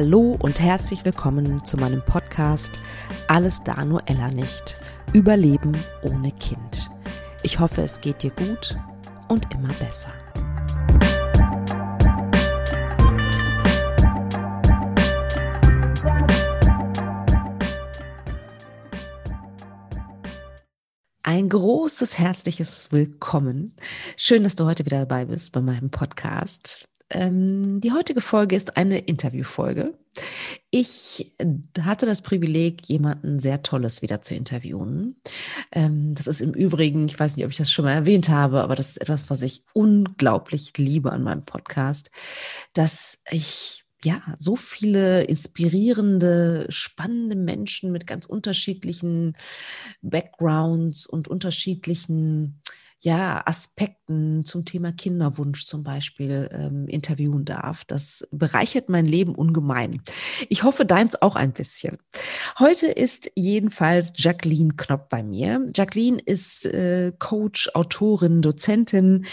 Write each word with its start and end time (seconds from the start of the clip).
Hallo 0.00 0.38
und 0.40 0.60
herzlich 0.60 1.04
willkommen 1.04 1.64
zu 1.64 1.76
meinem 1.76 2.04
Podcast 2.04 2.78
Alles 3.26 3.64
da 3.64 3.84
nur 3.84 4.00
Ella 4.06 4.28
nicht. 4.28 4.80
Überleben 5.12 5.72
ohne 6.02 6.30
Kind. 6.30 6.88
Ich 7.42 7.58
hoffe, 7.58 7.82
es 7.82 8.00
geht 8.00 8.22
dir 8.22 8.30
gut 8.30 8.78
und 9.26 9.52
immer 9.52 9.72
besser. 9.80 10.12
Ein 21.24 21.48
großes 21.48 22.20
herzliches 22.20 22.92
Willkommen. 22.92 23.74
Schön, 24.16 24.44
dass 24.44 24.54
du 24.54 24.64
heute 24.64 24.86
wieder 24.86 25.00
dabei 25.00 25.24
bist 25.24 25.52
bei 25.52 25.60
meinem 25.60 25.90
Podcast. 25.90 26.87
Ähm, 27.10 27.80
die 27.80 27.92
heutige 27.92 28.20
Folge 28.20 28.56
ist 28.56 28.76
eine 28.76 28.98
Interviewfolge. 28.98 29.94
Ich 30.70 31.32
hatte 31.80 32.06
das 32.06 32.22
Privileg, 32.22 32.86
jemanden 32.88 33.38
sehr 33.38 33.62
Tolles 33.62 34.02
wieder 34.02 34.20
zu 34.20 34.34
interviewen. 34.34 35.16
Ähm, 35.72 36.14
das 36.14 36.26
ist 36.26 36.40
im 36.40 36.52
Übrigen, 36.52 37.06
ich 37.06 37.18
weiß 37.18 37.36
nicht, 37.36 37.44
ob 37.46 37.52
ich 37.52 37.56
das 37.56 37.72
schon 37.72 37.84
mal 37.84 37.92
erwähnt 37.92 38.28
habe, 38.28 38.62
aber 38.62 38.74
das 38.74 38.90
ist 38.90 39.00
etwas, 39.00 39.30
was 39.30 39.42
ich 39.42 39.64
unglaublich 39.72 40.76
liebe 40.76 41.12
an 41.12 41.22
meinem 41.22 41.44
Podcast, 41.44 42.10
dass 42.74 43.22
ich 43.30 43.84
ja, 44.04 44.22
so 44.38 44.54
viele 44.54 45.24
inspirierende, 45.24 46.66
spannende 46.68 47.34
Menschen 47.34 47.90
mit 47.90 48.06
ganz 48.06 48.26
unterschiedlichen 48.26 49.34
Backgrounds 50.02 51.04
und 51.06 51.26
unterschiedlichen 51.26 52.60
ja, 53.00 53.42
Aspekten 53.46 54.44
zum 54.44 54.64
Thema 54.64 54.92
Kinderwunsch 54.92 55.64
zum 55.66 55.84
Beispiel 55.84 56.50
ähm, 56.52 56.88
interviewen 56.88 57.44
darf. 57.44 57.84
Das 57.84 58.26
bereichert 58.32 58.88
mein 58.88 59.06
Leben 59.06 59.34
ungemein. 59.34 60.02
Ich 60.48 60.64
hoffe, 60.64 60.84
deins 60.84 61.20
auch 61.22 61.36
ein 61.36 61.52
bisschen. 61.52 61.96
Heute 62.58 62.88
ist 62.88 63.30
jedenfalls 63.36 64.12
Jacqueline 64.16 64.74
Knopp 64.76 65.08
bei 65.10 65.22
mir. 65.22 65.64
Jacqueline 65.74 66.18
ist 66.18 66.66
äh, 66.66 67.12
Coach, 67.18 67.70
Autorin, 67.74 68.42
Dozentin. 68.42 69.26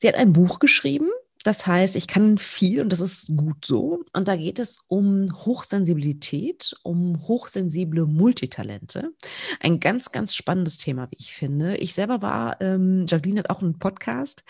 Sie 0.00 0.08
hat 0.08 0.16
ein 0.16 0.34
Buch 0.34 0.58
geschrieben, 0.58 1.08
das 1.42 1.66
heißt, 1.66 1.96
ich 1.96 2.06
kann 2.06 2.38
viel 2.38 2.80
und 2.80 2.90
das 2.90 3.00
ist 3.00 3.36
gut 3.36 3.64
so. 3.64 4.04
Und 4.12 4.28
da 4.28 4.36
geht 4.36 4.58
es 4.58 4.78
um 4.88 5.26
Hochsensibilität, 5.44 6.74
um 6.82 7.26
hochsensible 7.26 8.06
Multitalente. 8.06 9.12
Ein 9.60 9.80
ganz, 9.80 10.12
ganz 10.12 10.34
spannendes 10.34 10.78
Thema, 10.78 11.08
wie 11.10 11.16
ich 11.18 11.32
finde. 11.32 11.76
Ich 11.78 11.94
selber 11.94 12.22
war, 12.22 12.60
ähm, 12.60 13.06
Jacqueline 13.08 13.40
hat 13.40 13.50
auch 13.50 13.62
einen 13.62 13.78
Podcast, 13.78 14.44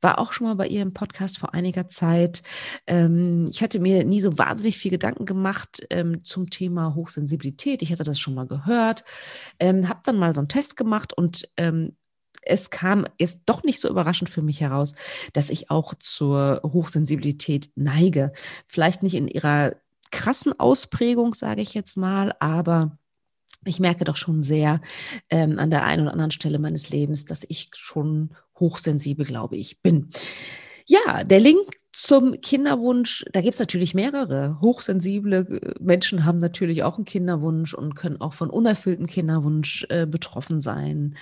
war 0.00 0.18
auch 0.18 0.32
schon 0.32 0.46
mal 0.46 0.54
bei 0.54 0.66
ihr 0.66 0.82
im 0.82 0.94
Podcast 0.94 1.38
vor 1.38 1.52
einiger 1.52 1.88
Zeit. 1.88 2.42
Ähm, 2.86 3.46
ich 3.50 3.62
hatte 3.62 3.78
mir 3.78 4.04
nie 4.04 4.20
so 4.20 4.38
wahnsinnig 4.38 4.78
viel 4.78 4.90
Gedanken 4.90 5.26
gemacht 5.26 5.86
ähm, 5.90 6.24
zum 6.24 6.48
Thema 6.48 6.94
Hochsensibilität. 6.94 7.82
Ich 7.82 7.92
hatte 7.92 8.04
das 8.04 8.18
schon 8.18 8.34
mal 8.34 8.46
gehört, 8.46 9.04
ähm, 9.58 9.88
habe 9.88 10.00
dann 10.04 10.16
mal 10.16 10.34
so 10.34 10.40
einen 10.40 10.48
Test 10.48 10.76
gemacht 10.76 11.12
und 11.12 11.48
ähm, 11.56 11.96
es 12.42 12.70
kam 12.70 13.06
ist 13.18 13.42
doch 13.46 13.62
nicht 13.62 13.80
so 13.80 13.88
überraschend 13.88 14.30
für 14.30 14.42
mich 14.42 14.60
heraus, 14.60 14.94
dass 15.32 15.50
ich 15.50 15.70
auch 15.70 15.94
zur 15.94 16.60
Hochsensibilität 16.64 17.70
neige. 17.74 18.32
Vielleicht 18.66 19.02
nicht 19.02 19.14
in 19.14 19.28
ihrer 19.28 19.76
krassen 20.10 20.58
Ausprägung, 20.58 21.34
sage 21.34 21.62
ich 21.62 21.74
jetzt 21.74 21.96
mal, 21.96 22.34
aber 22.40 22.98
ich 23.64 23.78
merke 23.78 24.04
doch 24.04 24.16
schon 24.16 24.42
sehr 24.42 24.80
ähm, 25.28 25.58
an 25.58 25.70
der 25.70 25.84
einen 25.84 26.02
oder 26.02 26.12
anderen 26.12 26.30
Stelle 26.30 26.58
meines 26.58 26.90
Lebens, 26.90 27.26
dass 27.26 27.44
ich 27.48 27.70
schon 27.74 28.30
hochsensibel, 28.58 29.26
glaube 29.26 29.56
ich, 29.56 29.82
bin. 29.82 30.10
Ja, 30.86 31.24
der 31.24 31.40
Link 31.40 31.79
zum 31.92 32.40
Kinderwunsch, 32.40 33.24
da 33.32 33.40
gibt 33.40 33.54
es 33.54 33.60
natürlich 33.60 33.94
mehrere. 33.94 34.60
Hochsensible 34.60 35.38
äh, 35.38 35.74
Menschen 35.80 36.24
haben 36.24 36.38
natürlich 36.38 36.84
auch 36.84 36.96
einen 36.96 37.04
Kinderwunsch 37.04 37.74
und 37.74 37.94
können 37.94 38.20
auch 38.20 38.34
von 38.34 38.48
unerfülltem 38.48 39.06
Kinderwunsch 39.06 39.86
äh, 39.88 40.06
betroffen 40.06 40.60
sein. 40.60 41.16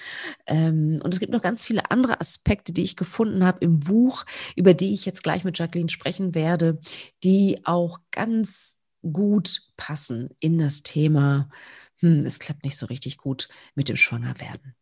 Ähm, 0.47 1.01
und 1.03 1.15
es 1.15 1.21
gibt 1.21 1.33
noch 1.33 1.41
ganz 1.41 1.65
viele 1.65 1.91
andere 1.91 2.21
Aspekte, 2.21 2.73
die 2.73 2.83
ich 2.83 2.97
gefunden 2.97 3.45
habe 3.45 3.59
im 3.61 3.81
Buch, 3.81 4.25
über 4.57 4.75
die 4.75 4.93
ich 4.93 5.07
jetzt 5.07 5.23
gleich 5.23 5.45
mit 5.45 5.59
Jacqueline 5.59 5.91
sprechen 5.91 6.35
werde, 6.35 6.79
die 7.25 7.61
auch 7.65 7.99
ganz 8.11 8.85
gut 9.13 9.63
passen 9.77 10.31
in 10.41 10.59
das 10.59 10.83
Thema. 10.83 11.49
Hm, 12.01 12.27
es 12.27 12.39
klappt 12.41 12.65
nicht 12.65 12.77
so 12.77 12.87
richtig 12.87 13.17
gut 13.17 13.49
mit 13.75 13.89
dem 13.89 13.97
Schwangerwerden. 13.97 14.75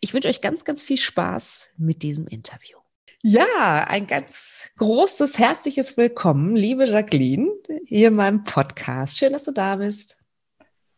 Ich 0.00 0.14
wünsche 0.14 0.28
euch 0.28 0.40
ganz, 0.40 0.64
ganz 0.64 0.82
viel 0.82 0.98
Spaß 0.98 1.70
mit 1.76 2.02
diesem 2.02 2.26
Interview. 2.26 2.83
Ja, 3.26 3.86
ein 3.88 4.06
ganz 4.06 4.70
großes, 4.76 5.38
herzliches 5.38 5.96
Willkommen, 5.96 6.56
liebe 6.56 6.84
Jacqueline, 6.84 7.48
hier 7.86 8.08
in 8.08 8.16
meinem 8.16 8.42
Podcast. 8.42 9.16
Schön, 9.16 9.32
dass 9.32 9.44
du 9.44 9.52
da 9.52 9.76
bist. 9.76 10.22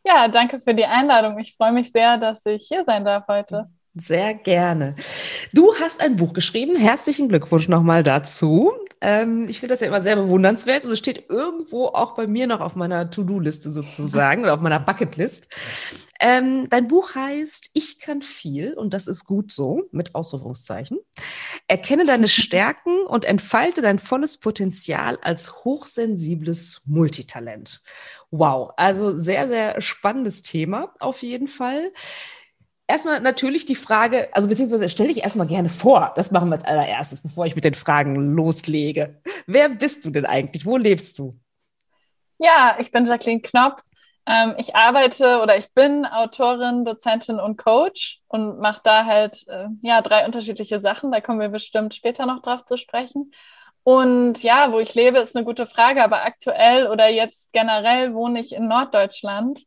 Ja, 0.04 0.26
danke 0.26 0.60
für 0.60 0.74
die 0.74 0.86
Einladung. 0.86 1.38
Ich 1.38 1.54
freue 1.54 1.70
mich 1.70 1.92
sehr, 1.92 2.18
dass 2.18 2.44
ich 2.44 2.66
hier 2.66 2.82
sein 2.82 3.04
darf 3.04 3.28
heute. 3.28 3.70
Sehr 3.98 4.34
gerne. 4.34 4.94
Du 5.54 5.74
hast 5.80 6.02
ein 6.02 6.16
Buch 6.16 6.34
geschrieben. 6.34 6.76
Herzlichen 6.76 7.30
Glückwunsch 7.30 7.66
nochmal 7.66 8.02
dazu. 8.02 8.72
Ähm, 9.00 9.46
ich 9.48 9.60
finde 9.60 9.72
das 9.72 9.80
ja 9.80 9.86
immer 9.86 10.02
sehr 10.02 10.16
bewundernswert 10.16 10.84
und 10.84 10.92
es 10.92 10.98
steht 10.98 11.30
irgendwo 11.30 11.86
auch 11.86 12.14
bei 12.14 12.26
mir 12.26 12.46
noch 12.46 12.60
auf 12.60 12.76
meiner 12.76 13.08
To-Do-Liste 13.10 13.70
sozusagen 13.70 14.42
oder 14.42 14.52
auf 14.52 14.60
meiner 14.60 14.80
Bucketlist. 14.80 15.48
Ähm, 16.20 16.68
dein 16.68 16.88
Buch 16.88 17.14
heißt 17.14 17.70
Ich 17.72 17.98
kann 17.98 18.20
viel 18.20 18.74
und 18.74 18.92
das 18.92 19.06
ist 19.06 19.24
gut 19.24 19.50
so 19.50 19.84
mit 19.92 20.14
Ausrufungszeichen. 20.14 20.98
Erkenne 21.66 22.04
deine 22.04 22.28
Stärken 22.28 23.00
und 23.06 23.24
entfalte 23.24 23.80
dein 23.80 23.98
volles 23.98 24.38
Potenzial 24.38 25.18
als 25.22 25.64
hochsensibles 25.64 26.82
Multitalent. 26.86 27.82
Wow, 28.30 28.72
also 28.76 29.14
sehr, 29.14 29.48
sehr 29.48 29.80
spannendes 29.80 30.42
Thema 30.42 30.94
auf 31.00 31.22
jeden 31.22 31.48
Fall. 31.48 31.92
Erstmal 32.88 33.20
natürlich 33.20 33.66
die 33.66 33.74
Frage, 33.74 34.28
also 34.32 34.46
beziehungsweise 34.48 34.88
stelle 34.88 35.10
ich 35.10 35.24
erstmal 35.24 35.48
gerne 35.48 35.68
vor, 35.68 36.12
das 36.14 36.30
machen 36.30 36.50
wir 36.50 36.54
als 36.54 36.64
allererstes, 36.64 37.20
bevor 37.20 37.46
ich 37.46 37.56
mit 37.56 37.64
den 37.64 37.74
Fragen 37.74 38.14
loslege. 38.34 39.20
Wer 39.46 39.68
bist 39.68 40.04
du 40.04 40.10
denn 40.10 40.24
eigentlich? 40.24 40.64
Wo 40.64 40.76
lebst 40.76 41.18
du? 41.18 41.34
Ja, 42.38 42.76
ich 42.78 42.92
bin 42.92 43.06
Jacqueline 43.06 43.40
Knopp, 43.40 43.82
ähm, 44.26 44.54
ich 44.58 44.74
arbeite 44.74 45.40
oder 45.40 45.56
ich 45.56 45.72
bin 45.72 46.04
Autorin, 46.04 46.84
Dozentin 46.84 47.38
und 47.38 47.56
Coach 47.56 48.20
und 48.26 48.58
mache 48.58 48.80
da 48.82 49.04
halt 49.04 49.46
äh, 49.48 49.68
ja 49.82 50.02
drei 50.02 50.26
unterschiedliche 50.26 50.80
Sachen. 50.80 51.12
Da 51.12 51.20
kommen 51.20 51.40
wir 51.40 51.48
bestimmt 51.48 51.94
später 51.94 52.26
noch 52.26 52.42
drauf 52.42 52.64
zu 52.64 52.76
sprechen. 52.76 53.32
Und 53.84 54.42
ja, 54.42 54.72
wo 54.72 54.80
ich 54.80 54.96
lebe, 54.96 55.18
ist 55.18 55.36
eine 55.36 55.44
gute 55.44 55.64
Frage, 55.64 56.02
aber 56.02 56.24
aktuell 56.24 56.88
oder 56.88 57.08
jetzt 57.08 57.52
generell 57.52 58.14
wohne 58.14 58.40
ich 58.40 58.52
in 58.52 58.66
Norddeutschland, 58.66 59.64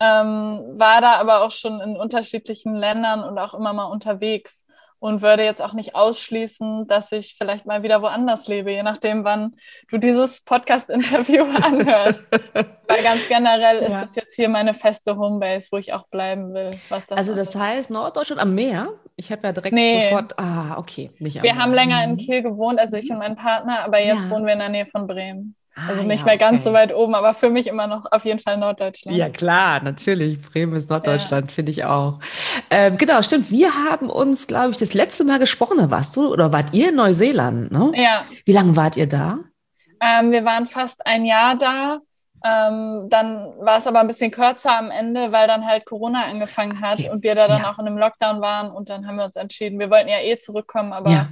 ähm, 0.00 0.78
war 0.78 1.00
da 1.00 1.14
aber 1.14 1.42
auch 1.42 1.50
schon 1.50 1.80
in 1.80 1.96
unterschiedlichen 1.96 2.74
Ländern 2.74 3.24
und 3.24 3.38
auch 3.38 3.54
immer 3.54 3.72
mal 3.72 3.86
unterwegs 3.86 4.64
und 5.00 5.22
würde 5.22 5.44
jetzt 5.44 5.62
auch 5.62 5.74
nicht 5.74 5.94
ausschließen, 5.94 6.86
dass 6.88 7.12
ich 7.12 7.36
vielleicht 7.38 7.66
mal 7.66 7.82
wieder 7.82 8.02
woanders 8.02 8.48
lebe, 8.48 8.72
je 8.72 8.82
nachdem, 8.82 9.24
wann 9.24 9.54
du 9.90 9.98
dieses 9.98 10.40
Podcast-Interview 10.40 11.44
anhörst. 11.62 12.26
Weil 12.52 13.02
ganz 13.02 13.28
generell 13.28 13.78
ist 13.78 13.90
ja. 13.90 14.04
das 14.04 14.16
jetzt 14.16 14.34
hier 14.34 14.48
meine 14.48 14.74
feste 14.74 15.16
Homebase, 15.16 15.68
wo 15.70 15.76
ich 15.76 15.92
auch 15.92 16.06
bleiben 16.08 16.52
will. 16.52 16.70
Das 16.90 17.08
also 17.10 17.36
das 17.36 17.54
ist. 17.54 17.60
heißt 17.60 17.90
Norddeutschland 17.90 18.42
am 18.42 18.54
Meer? 18.54 18.88
Ich 19.16 19.30
habe 19.30 19.46
ja 19.46 19.52
direkt 19.52 19.74
nee. 19.74 20.08
sofort, 20.08 20.38
ah, 20.38 20.76
okay, 20.78 21.10
nicht 21.18 21.38
am 21.38 21.42
Wir 21.44 21.54
Meer. 21.54 21.62
haben 21.62 21.72
länger 21.72 22.02
in 22.04 22.12
mhm. 22.12 22.16
Kiel 22.16 22.42
gewohnt, 22.42 22.80
also 22.80 22.96
ich 22.96 23.10
und 23.10 23.18
mein 23.18 23.36
Partner, 23.36 23.84
aber 23.84 24.00
jetzt 24.00 24.24
ja. 24.24 24.30
wohnen 24.30 24.46
wir 24.46 24.52
in 24.52 24.58
der 24.58 24.68
Nähe 24.68 24.86
von 24.86 25.06
Bremen. 25.06 25.54
Ah, 25.78 25.90
also 25.90 26.02
nicht 26.02 26.20
ja, 26.20 26.24
mehr 26.24 26.38
ganz 26.38 26.60
okay. 26.60 26.64
so 26.64 26.72
weit 26.72 26.94
oben, 26.94 27.14
aber 27.14 27.34
für 27.34 27.50
mich 27.50 27.66
immer 27.66 27.86
noch 27.86 28.10
auf 28.10 28.24
jeden 28.24 28.40
Fall 28.40 28.56
Norddeutschland. 28.56 29.16
Ja, 29.16 29.28
klar, 29.28 29.82
natürlich. 29.82 30.40
Bremen 30.40 30.74
ist 30.74 30.90
Norddeutschland, 30.90 31.50
ja. 31.50 31.54
finde 31.54 31.70
ich 31.70 31.84
auch. 31.84 32.18
Ähm, 32.70 32.96
genau, 32.96 33.22
stimmt. 33.22 33.50
Wir 33.50 33.72
haben 33.72 34.10
uns, 34.10 34.46
glaube 34.46 34.70
ich, 34.72 34.78
das 34.78 34.94
letzte 34.94 35.24
Mal 35.24 35.38
gesprochen. 35.38 35.78
Da 35.78 35.90
warst 35.90 36.16
du 36.16 36.32
oder 36.32 36.52
wart 36.52 36.74
ihr 36.74 36.88
in 36.88 36.96
Neuseeland, 36.96 37.70
ne? 37.70 37.92
Ja. 37.94 38.24
Wie 38.44 38.52
lange 38.52 38.76
wart 38.76 38.96
ihr 38.96 39.06
da? 39.06 39.38
Ähm, 40.00 40.32
wir 40.32 40.44
waren 40.44 40.66
fast 40.66 41.06
ein 41.06 41.24
Jahr 41.24 41.56
da. 41.56 42.00
Ähm, 42.44 43.08
dann 43.08 43.52
war 43.60 43.78
es 43.78 43.86
aber 43.86 44.00
ein 44.00 44.06
bisschen 44.06 44.30
kürzer 44.30 44.76
am 44.76 44.90
Ende, 44.90 45.32
weil 45.32 45.48
dann 45.48 45.66
halt 45.66 45.84
Corona 45.86 46.24
angefangen 46.24 46.80
hat 46.80 47.00
okay. 47.00 47.10
und 47.10 47.22
wir 47.24 47.34
da 47.34 47.48
dann 47.48 47.62
ja. 47.62 47.72
auch 47.72 47.78
in 47.78 47.86
einem 47.86 47.98
Lockdown 47.98 48.40
waren 48.40 48.70
und 48.70 48.88
dann 48.88 49.08
haben 49.08 49.16
wir 49.16 49.24
uns 49.24 49.34
entschieden, 49.34 49.80
wir 49.80 49.90
wollten 49.90 50.08
ja 50.08 50.20
eh 50.20 50.38
zurückkommen, 50.38 50.92
aber 50.92 51.10
ja 51.10 51.28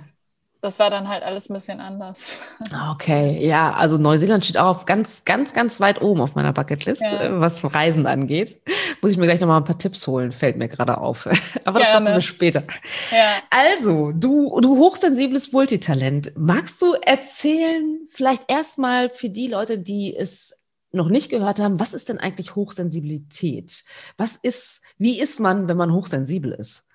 das 0.66 0.78
war 0.78 0.90
dann 0.90 1.08
halt 1.08 1.22
alles 1.22 1.48
ein 1.48 1.54
bisschen 1.54 1.80
anders. 1.80 2.20
Okay, 2.92 3.38
ja, 3.46 3.72
also 3.72 3.98
Neuseeland 3.98 4.44
steht 4.44 4.58
auch 4.58 4.66
auf 4.66 4.86
ganz, 4.86 5.24
ganz, 5.24 5.52
ganz 5.52 5.80
weit 5.80 6.02
oben 6.02 6.20
auf 6.20 6.34
meiner 6.34 6.52
Bucketlist, 6.52 7.02
ja. 7.02 7.22
Äh, 7.22 7.40
was 7.40 7.62
Reisen 7.74 8.06
angeht. 8.06 8.60
Muss 9.00 9.12
ich 9.12 9.18
mir 9.18 9.26
gleich 9.26 9.40
nochmal 9.40 9.60
ein 9.60 9.64
paar 9.64 9.78
Tipps 9.78 10.06
holen, 10.06 10.32
fällt 10.32 10.56
mir 10.56 10.68
gerade 10.68 10.98
auf. 10.98 11.28
Aber 11.64 11.78
das 11.78 11.92
machen 11.92 12.06
wir 12.06 12.20
später. 12.20 12.64
Ja. 13.10 13.36
Also, 13.50 14.12
du, 14.12 14.60
du 14.60 14.76
hochsensibles 14.78 15.52
Multitalent. 15.52 16.32
Magst 16.36 16.80
du 16.82 16.94
erzählen, 16.94 18.00
vielleicht 18.08 18.50
erstmal 18.50 19.10
für 19.10 19.28
die 19.30 19.48
Leute, 19.48 19.78
die 19.78 20.14
es 20.16 20.64
noch 20.92 21.08
nicht 21.08 21.30
gehört 21.30 21.60
haben, 21.60 21.78
was 21.80 21.94
ist 21.94 22.08
denn 22.08 22.18
eigentlich 22.18 22.54
Hochsensibilität? 22.56 23.84
Was 24.16 24.36
ist, 24.36 24.82
wie 24.98 25.20
ist 25.20 25.40
man, 25.40 25.68
wenn 25.68 25.76
man 25.76 25.92
hochsensibel 25.92 26.52
ist? 26.52 26.88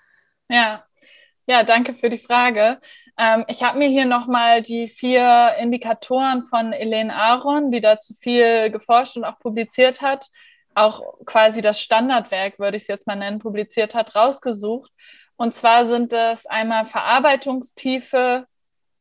Ja, 0.50 0.86
Ja, 1.48 1.64
danke 1.64 1.94
für 1.96 2.10
die 2.10 2.18
Frage. 2.20 2.80
Ähm, 3.22 3.46
ich 3.48 3.62
habe 3.62 3.78
mir 3.78 3.88
hier 3.88 4.08
nochmal 4.08 4.64
die 4.64 4.88
vier 4.88 5.56
Indikatoren 5.60 6.44
von 6.44 6.74
Elaine 6.74 7.16
Aron, 7.16 7.72
die 7.72 7.80
dazu 7.80 8.16
viel 8.16 8.72
geforscht 8.72 9.16
und 9.16 9.26
auch 9.26 9.38
publiziert 9.38 10.02
hat, 10.02 10.28
auch 10.74 11.04
quasi 11.26 11.62
das 11.62 11.80
Standardwerk, 11.80 12.58
würde 12.58 12.78
ich 12.78 12.84
es 12.84 12.88
jetzt 12.88 13.06
mal 13.06 13.16
nennen, 13.16 13.38
publiziert 13.38 13.94
hat, 13.94 14.16
rausgesucht. 14.16 14.92
Und 15.36 15.54
zwar 15.54 15.86
sind 15.86 16.14
das 16.14 16.48
einmal 16.48 16.86
Verarbeitungstiefe, 16.88 18.48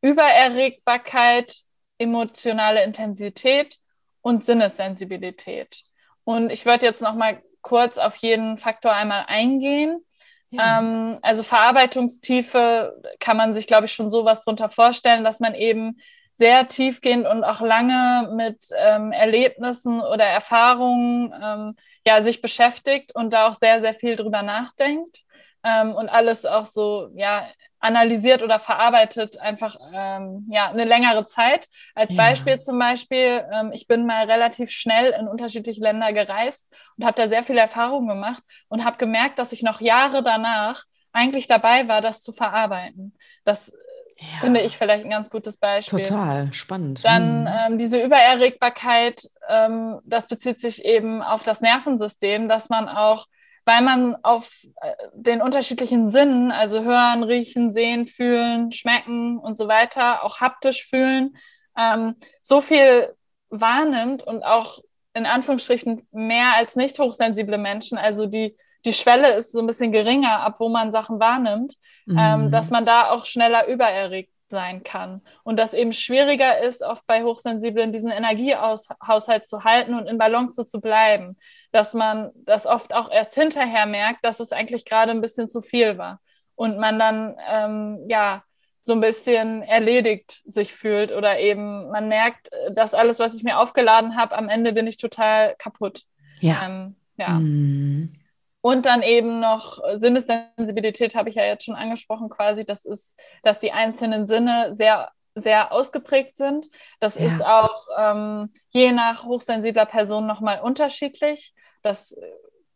Übererregbarkeit, 0.03 1.63
emotionale 1.97 2.85
Intensität 2.85 3.79
und 4.21 4.45
Sinnessensibilität. 4.45 5.83
Und 6.25 6.51
ich 6.51 6.67
würde 6.67 6.85
jetzt 6.85 7.01
noch 7.01 7.15
mal 7.15 7.43
kurz 7.63 7.97
auf 7.97 8.17
jeden 8.17 8.59
Faktor 8.59 8.93
einmal 8.93 9.25
eingehen. 9.29 10.05
Ja. 10.51 10.79
Ähm, 10.81 11.19
also 11.23 11.43
Verarbeitungstiefe 11.43 13.01
kann 13.21 13.37
man 13.37 13.55
sich, 13.55 13.67
glaube 13.67 13.87
ich, 13.87 13.93
schon 13.93 14.11
sowas 14.11 14.41
drunter 14.43 14.69
vorstellen, 14.71 15.25
dass 15.25 15.41
man 15.41 15.55
eben 15.55 16.01
sehr 16.37 16.69
tiefgehend 16.69 17.27
und 17.27 17.45
auch 17.45 17.61
lange 17.61 18.31
mit 18.35 18.63
ähm, 18.77 19.13
Erlebnissen 19.13 20.01
oder 20.01 20.25
Erfahrungen 20.25 21.35
ähm, 21.43 21.77
ja, 22.07 22.23
sich 22.23 22.41
beschäftigt 22.41 23.15
und 23.15 23.33
da 23.33 23.49
auch 23.49 23.55
sehr, 23.55 23.81
sehr 23.83 23.95
viel 23.95 24.17
drüber 24.17 24.43
nachdenkt 24.43 25.21
ähm, 25.63 25.95
und 25.95 26.09
alles 26.09 26.47
auch 26.47 26.65
so 26.65 27.11
ja, 27.15 27.47
analysiert 27.81 28.43
oder 28.43 28.61
verarbeitet 28.61 29.39
einfach 29.39 29.77
ähm, 29.93 30.47
ja, 30.51 30.71
eine 30.71 30.85
längere 30.85 31.27
Zeit. 31.27 31.69
Als 31.95 32.13
ja. 32.13 32.17
Beispiel 32.17 32.61
zum 32.61 32.79
Beispiel, 32.79 33.45
ähm, 33.53 33.73
ich 33.73 33.87
bin 33.87 34.07
mal 34.07 34.31
relativ 34.31 34.71
schnell 34.71 35.13
in 35.19 35.27
unterschiedliche 35.27 35.81
Länder 35.81 36.13
gereist 36.13 36.69
und 36.97 37.07
habe 37.07 37.17
da 37.17 37.29
sehr 37.29 37.43
viele 37.43 37.61
Erfahrungen 37.61 38.09
gemacht 38.09 38.43
und 38.69 38.85
habe 38.85 38.99
gemerkt, 38.99 39.39
dass 39.39 39.53
ich 39.53 39.63
noch 39.63 39.81
Jahre 39.81 40.23
danach 40.23 40.85
eigentlich 41.13 41.47
dabei 41.47 41.89
war, 41.89 42.03
das 42.03 42.21
zu 42.21 42.33
verarbeiten. 42.33 43.15
Das 43.45 43.73
ja. 44.19 44.27
finde 44.41 44.61
ich 44.61 44.77
vielleicht 44.77 45.05
ein 45.05 45.11
ganz 45.11 45.31
gutes 45.31 45.57
Beispiel. 45.57 46.03
Total 46.03 46.53
spannend. 46.53 47.05
Dann 47.05 47.47
hm. 47.47 47.73
ähm, 47.73 47.79
diese 47.79 48.01
Übererregbarkeit, 48.01 49.23
ähm, 49.49 49.99
das 50.05 50.29
bezieht 50.29 50.61
sich 50.61 50.85
eben 50.85 51.23
auf 51.23 51.43
das 51.43 51.63
Nervensystem, 51.63 52.49
dass 52.49 52.69
man 52.69 52.89
auch 52.89 53.27
weil 53.71 53.83
man 53.83 54.17
auf 54.25 54.67
äh, 54.83 54.95
den 55.15 55.41
unterschiedlichen 55.41 56.09
Sinnen, 56.09 56.51
also 56.51 56.83
hören, 56.83 57.23
riechen, 57.23 57.71
sehen, 57.71 58.09
fühlen, 58.09 58.73
schmecken 58.73 59.39
und 59.39 59.57
so 59.57 59.69
weiter, 59.69 60.25
auch 60.25 60.41
haptisch 60.41 60.89
fühlen, 60.89 61.37
ähm, 61.79 62.17
so 62.43 62.61
viel 62.61 63.15
wahrnimmt 63.49 64.25
und 64.25 64.43
auch 64.43 64.81
in 65.15 65.25
Anführungsstrichen 65.25 66.05
mehr 66.11 66.55
als 66.57 66.75
nicht 66.75 66.99
hochsensible 66.99 67.59
Menschen, 67.59 67.97
also 67.97 68.27
die, 68.27 68.57
die 68.85 68.93
Schwelle 68.93 69.35
ist 69.35 69.53
so 69.53 69.61
ein 69.61 69.69
bisschen 69.69 69.93
geringer, 69.93 70.41
ab 70.41 70.57
wo 70.59 70.69
man 70.69 70.91
Sachen 70.91 71.21
wahrnimmt, 71.21 71.77
ähm, 72.09 72.15
mhm. 72.15 72.19
ähm, 72.19 72.51
dass 72.51 72.71
man 72.71 72.85
da 72.85 73.11
auch 73.11 73.25
schneller 73.25 73.69
übererregt 73.69 74.33
sein 74.51 74.83
kann. 74.83 75.23
Und 75.45 75.57
das 75.57 75.73
eben 75.73 75.93
schwieriger 75.93 76.59
ist, 76.61 76.83
oft 76.83 77.07
bei 77.07 77.23
Hochsensiblen 77.23 77.93
diesen 77.93 78.11
Energiehaushalt 78.11 79.47
zu 79.47 79.65
halten 79.65 79.95
und 79.95 80.07
in 80.07 80.19
Balance 80.19 80.67
zu 80.67 80.81
bleiben. 80.81 81.39
Dass 81.73 81.95
man 81.95 82.31
das 82.35 82.67
oft 82.67 82.95
auch 82.95 83.11
erst 83.11 83.35
hinterher 83.35 83.87
merkt, 83.87 84.25
dass 84.25 84.41
es 84.41 84.53
eigentlich 84.53 84.85
gerade 84.85 85.13
ein 85.13 85.21
bisschen 85.21 85.49
zu 85.49 85.63
viel 85.63 85.97
war. 85.97 86.21
Und 86.57 86.79
man 86.79 86.99
dann, 86.99 87.37
ähm, 87.49 88.05
ja, 88.09 88.43
so 88.83 88.93
ein 88.93 89.01
bisschen 89.01 89.63
erledigt 89.63 90.43
sich 90.45 90.75
fühlt 90.75 91.13
oder 91.13 91.39
eben 91.39 91.91
man 91.91 92.09
merkt, 92.09 92.49
dass 92.73 92.95
alles, 92.95 93.19
was 93.19 93.35
ich 93.35 93.45
mir 93.45 93.59
aufgeladen 93.59 94.17
habe, 94.17 94.37
am 94.37 94.49
Ende 94.49 94.73
bin 94.73 94.87
ich 94.87 94.97
total 94.97 95.55
kaputt. 95.59 96.05
Ja. 96.41 96.63
Ähm, 96.65 96.97
ja. 97.17 97.39
Mm. 97.39 98.20
Und 98.63 98.85
dann 98.85 99.03
eben 99.03 99.41
noch 99.41 99.79
Sinnessensibilität 99.97 101.15
habe 101.15 101.31
ich 101.31 101.37
ja 101.37 101.45
jetzt 101.45 101.65
schon 101.65 101.77
angesprochen, 101.77 102.29
quasi. 102.29 102.65
Das 102.65 102.85
ist, 102.85 103.19
dass 103.43 103.59
die 103.59 103.73
einzelnen 103.73 104.27
Sinne 104.27 104.75
sehr, 104.75 105.11
sehr 105.35 105.73
ausgeprägt 105.73 106.37
sind. 106.37 106.69
Das 107.01 107.15
ja. 107.15 107.27
ist 107.27 107.45
auch 107.45 107.87
ähm, 107.99 108.53
je 108.69 108.93
nach 108.93 109.25
hochsensibler 109.25 109.87
Person 109.87 110.27
nochmal 110.27 110.61
unterschiedlich. 110.61 111.55
Das 111.83 112.15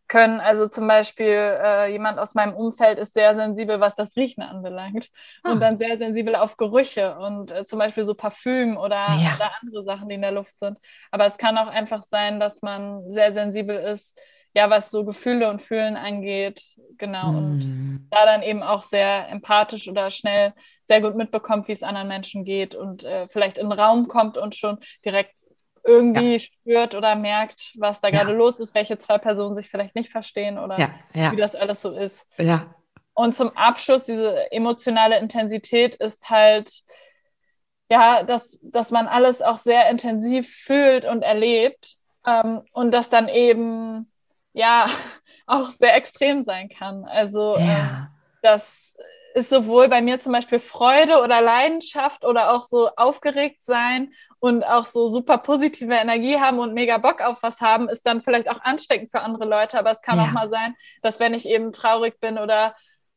können 0.08 0.40
also 0.40 0.68
zum 0.68 0.86
Beispiel 0.86 1.26
äh, 1.26 1.90
jemand 1.90 2.18
aus 2.18 2.34
meinem 2.34 2.54
Umfeld 2.54 2.98
ist 2.98 3.14
sehr 3.14 3.34
sensibel, 3.34 3.80
was 3.80 3.94
das 3.94 4.16
Riechen 4.16 4.42
anbelangt 4.42 5.08
ah. 5.42 5.52
und 5.52 5.60
dann 5.60 5.78
sehr 5.78 5.96
sensibel 5.96 6.36
auf 6.36 6.56
Gerüche 6.56 7.16
und 7.18 7.50
äh, 7.50 7.64
zum 7.64 7.78
Beispiel 7.78 8.04
so 8.04 8.14
Parfüm 8.14 8.76
oder, 8.76 9.06
ja. 9.08 9.34
oder 9.36 9.52
andere 9.62 9.82
Sachen, 9.84 10.08
die 10.08 10.14
in 10.14 10.22
der 10.22 10.32
Luft 10.32 10.58
sind. 10.58 10.78
Aber 11.10 11.26
es 11.26 11.38
kann 11.38 11.56
auch 11.56 11.68
einfach 11.68 12.02
sein, 12.04 12.38
dass 12.38 12.60
man 12.62 13.12
sehr 13.12 13.32
sensibel 13.32 13.76
ist 13.76 14.16
ja, 14.54 14.70
was 14.70 14.90
so 14.90 15.04
Gefühle 15.04 15.50
und 15.50 15.60
Fühlen 15.60 15.96
angeht, 15.96 16.62
genau. 16.96 17.32
Mhm. 17.32 17.36
Und 17.36 18.08
da 18.10 18.24
dann 18.24 18.42
eben 18.42 18.62
auch 18.62 18.84
sehr 18.84 19.28
empathisch 19.28 19.88
oder 19.88 20.10
schnell 20.10 20.54
sehr 20.86 21.00
gut 21.00 21.16
mitbekommt, 21.16 21.66
wie 21.66 21.72
es 21.72 21.82
anderen 21.82 22.08
Menschen 22.08 22.44
geht 22.44 22.74
und 22.74 23.04
äh, 23.04 23.26
vielleicht 23.28 23.58
in 23.58 23.68
den 23.68 23.78
Raum 23.78 24.06
kommt 24.06 24.38
und 24.38 24.54
schon 24.54 24.78
direkt 25.04 25.34
irgendwie 25.82 26.34
ja. 26.34 26.38
spürt 26.38 26.94
oder 26.94 27.14
merkt, 27.16 27.72
was 27.78 28.00
da 28.00 28.08
ja. 28.08 28.22
gerade 28.22 28.32
los 28.32 28.60
ist, 28.60 28.74
welche 28.74 28.96
zwei 28.96 29.18
Personen 29.18 29.56
sich 29.56 29.68
vielleicht 29.68 29.94
nicht 29.94 30.10
verstehen 30.10 30.58
oder 30.58 30.78
ja. 30.78 31.32
wie 31.32 31.36
das 31.36 31.54
alles 31.54 31.82
so 31.82 31.90
ist. 31.90 32.26
Ja. 32.38 32.74
Und 33.12 33.34
zum 33.34 33.50
Abschluss, 33.56 34.04
diese 34.04 34.50
emotionale 34.50 35.18
Intensität 35.18 35.96
ist 35.96 36.30
halt, 36.30 36.82
ja, 37.90 38.22
dass, 38.22 38.58
dass 38.62 38.90
man 38.90 39.06
alles 39.08 39.42
auch 39.42 39.58
sehr 39.58 39.90
intensiv 39.90 40.48
fühlt 40.48 41.04
und 41.04 41.22
erlebt 41.22 41.96
ähm, 42.26 42.62
und 42.72 42.92
das 42.92 43.10
dann 43.10 43.28
eben 43.28 44.10
ja 44.54 44.86
auch 45.46 45.68
sehr 45.68 45.94
extrem 45.94 46.42
sein 46.42 46.70
kann. 46.70 47.04
Also 47.04 47.58
ja. 47.58 47.62
ähm, 47.62 48.06
das 48.40 48.94
ist 49.34 49.50
sowohl 49.50 49.88
bei 49.88 50.00
mir 50.00 50.20
zum 50.20 50.32
Beispiel 50.32 50.60
Freude 50.60 51.20
oder 51.20 51.42
Leidenschaft 51.42 52.24
oder 52.24 52.52
auch 52.52 52.62
so 52.62 52.88
aufgeregt 52.96 53.64
sein 53.64 54.12
und 54.38 54.62
auch 54.62 54.86
so 54.86 55.08
super 55.08 55.38
positive 55.38 55.92
Energie 55.92 56.38
haben 56.38 56.60
und 56.60 56.72
mega 56.72 56.98
Bock 56.98 57.20
auf 57.20 57.42
was 57.42 57.60
haben, 57.60 57.88
ist 57.88 58.06
dann 58.06 58.22
vielleicht 58.22 58.48
auch 58.48 58.60
ansteckend 58.62 59.10
für 59.10 59.20
andere 59.20 59.44
Leute. 59.44 59.78
Aber 59.78 59.90
es 59.90 60.02
kann 60.02 60.18
ja. 60.18 60.24
auch 60.24 60.30
mal 60.30 60.48
sein, 60.48 60.74
dass 61.02 61.18
wenn 61.18 61.34
ich 61.34 61.46
eben 61.46 61.72
traurig 61.72 62.20
bin 62.20 62.38
oder 62.38 62.74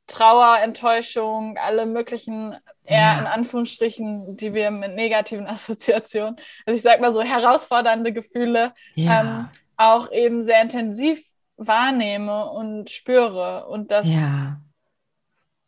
Trauer, 0.07 0.59
Enttäuschung, 0.59 1.57
alle 1.57 1.85
möglichen 1.85 2.55
eher 2.85 2.97
ja. 2.97 3.19
in 3.19 3.27
Anführungsstrichen, 3.27 4.37
die 4.37 4.53
wir 4.53 4.71
mit 4.71 4.95
negativen 4.95 5.45
Assoziationen, 5.47 6.37
also 6.65 6.77
ich 6.77 6.81
sag 6.81 7.01
mal 7.01 7.13
so 7.13 7.21
herausfordernde 7.21 8.13
Gefühle, 8.13 8.73
ja. 8.95 9.21
ähm, 9.21 9.49
auch 9.77 10.11
eben 10.11 10.43
sehr 10.43 10.61
intensiv 10.61 11.23
wahrnehme 11.55 12.49
und 12.49 12.89
spüre. 12.89 13.67
Und 13.67 13.91
das 13.91 14.05
ja, 14.05 14.59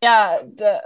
ja 0.03 0.39
da 0.45 0.81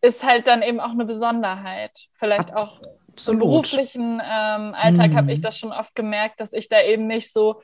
ist 0.00 0.22
halt 0.22 0.46
dann 0.46 0.62
eben 0.62 0.80
auch 0.80 0.90
eine 0.90 1.04
Besonderheit. 1.04 2.06
Vielleicht 2.12 2.52
Ab 2.52 2.60
auch 2.60 2.80
absolut. 3.08 3.42
im 3.42 3.48
beruflichen 3.48 4.22
ähm, 4.24 4.74
Alltag 4.74 5.10
mhm. 5.10 5.16
habe 5.16 5.32
ich 5.32 5.40
das 5.40 5.58
schon 5.58 5.72
oft 5.72 5.94
gemerkt, 5.94 6.40
dass 6.40 6.52
ich 6.52 6.68
da 6.68 6.80
eben 6.82 7.06
nicht 7.06 7.32
so 7.32 7.60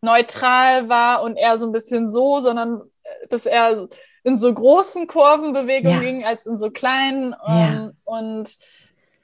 neutral 0.00 0.88
war 0.88 1.22
und 1.22 1.36
eher 1.36 1.58
so 1.58 1.66
ein 1.66 1.72
bisschen 1.72 2.10
so, 2.10 2.40
sondern 2.40 2.82
äh, 3.02 3.28
dass 3.28 3.46
er 3.46 3.88
in 4.24 4.38
so 4.38 4.52
großen 4.52 5.06
Kurvenbewegungen 5.06 5.96
ja. 5.96 6.00
ging 6.00 6.24
als 6.24 6.46
in 6.46 6.58
so 6.58 6.70
kleinen. 6.70 7.34
Ähm, 7.46 7.46
ja. 7.48 7.90
Und 8.04 8.56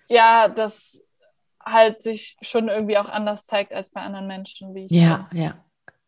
ja, 0.08 0.48
das 0.48 1.04
halt 1.72 2.02
sich 2.02 2.36
schon 2.42 2.68
irgendwie 2.68 2.98
auch 2.98 3.08
anders 3.08 3.46
zeigt 3.46 3.72
als 3.72 3.90
bei 3.90 4.00
anderen 4.00 4.26
Menschen, 4.26 4.74
wie 4.74 4.86
ich 4.86 4.90
ja, 4.90 5.28
ja. 5.32 5.54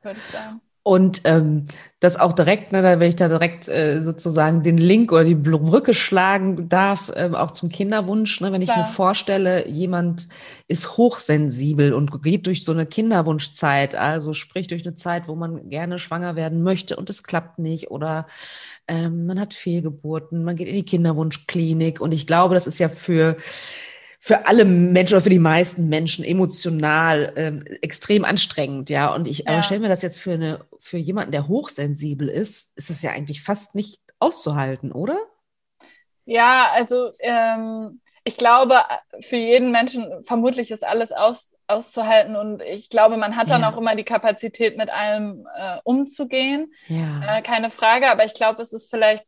würde 0.03 0.19
ich 0.19 0.33
sagen. 0.33 0.61
Und 0.83 1.21
ähm, 1.25 1.65
das 2.01 2.19
auch 2.19 2.33
direkt, 2.33 2.73
ne, 2.73 2.83
wenn 2.83 3.03
ich 3.03 3.17
da 3.17 3.29
direkt 3.29 3.69
äh, 3.69 4.03
sozusagen 4.03 4.63
den 4.63 4.79
Link 4.79 5.13
oder 5.13 5.25
die 5.25 5.35
Brücke 5.35 5.93
schlagen 5.93 6.71
darf, 6.71 7.11
äh, 7.15 7.31
auch 7.35 7.51
zum 7.51 7.69
Kinderwunsch. 7.69 8.41
Ne, 8.41 8.51
wenn 8.51 8.63
ich 8.63 8.71
Klar. 8.71 8.79
mir 8.79 8.85
vorstelle, 8.87 9.69
jemand 9.69 10.29
ist 10.69 10.97
hochsensibel 10.97 11.93
und 11.93 12.23
geht 12.23 12.47
durch 12.47 12.65
so 12.65 12.73
eine 12.73 12.87
Kinderwunschzeit, 12.87 13.95
also 13.95 14.33
sprich 14.33 14.69
durch 14.69 14.87
eine 14.87 14.95
Zeit, 14.95 15.29
wo 15.29 15.35
man 15.35 15.69
gerne 15.69 15.99
schwanger 15.99 16.35
werden 16.35 16.63
möchte 16.63 16.97
und 16.97 17.11
es 17.11 17.25
klappt 17.25 17.59
nicht 17.59 17.91
oder 17.91 18.27
ähm, 18.89 19.27
man 19.27 19.39
hat 19.39 19.53
Fehlgeburten, 19.53 20.45
man 20.45 20.57
geht 20.57 20.69
in 20.69 20.77
die 20.77 20.85
Kinderwunschklinik. 20.85 22.01
Und 22.01 22.13
ich 22.13 22.27
glaube, 22.27 22.55
das 22.55 22.67
ist 22.67 22.79
ja 22.79 22.89
für 22.89 23.37
für 24.23 24.47
alle 24.47 24.67
Menschen 24.67 25.15
oder 25.15 25.23
für 25.23 25.31
die 25.31 25.39
meisten 25.39 25.89
Menschen 25.89 26.25
emotional 26.27 27.33
ähm, 27.37 27.65
extrem 27.81 28.27
anstrengend, 28.27 28.91
ja. 28.91 29.13
Und 29.15 29.27
ich, 29.27 29.41
ja. 29.41 29.53
aber 29.53 29.63
stell 29.63 29.79
mir 29.79 29.89
das 29.89 30.03
jetzt 30.03 30.21
für 30.21 30.33
eine, 30.33 30.61
für 30.79 30.99
jemanden, 30.99 31.33
der 31.33 31.49
hochsensibel 31.49 32.29
ist, 32.29 32.77
ist 32.77 32.91
es 32.91 33.01
ja 33.01 33.13
eigentlich 33.13 33.43
fast 33.43 33.75
nicht 33.75 33.99
auszuhalten, 34.19 34.93
oder? 34.93 35.19
Ja, 36.27 36.71
also 36.71 37.13
ähm, 37.21 38.03
ich 38.23 38.37
glaube, 38.37 38.83
für 39.21 39.37
jeden 39.37 39.73
Menschen 39.73 40.23
vermutlich 40.25 40.71
ist 40.71 40.85
alles 40.85 41.13
aus, 41.13 41.55
auszuhalten 41.67 42.37
und 42.37 42.61
ich 42.61 42.91
glaube, 42.91 43.17
man 43.17 43.37
hat 43.37 43.49
dann 43.49 43.63
ja. 43.63 43.73
auch 43.73 43.79
immer 43.79 43.97
die 43.97 44.05
Kapazität, 44.05 44.77
mit 44.77 44.91
allem 44.91 45.49
äh, 45.57 45.79
umzugehen. 45.83 46.75
Ja. 46.89 47.39
Äh, 47.39 47.43
keine 47.43 47.71
Frage, 47.71 48.11
aber 48.11 48.27
ich 48.27 48.35
glaube, 48.35 48.61
es 48.61 48.75
ist 48.75 48.91
vielleicht 48.91 49.25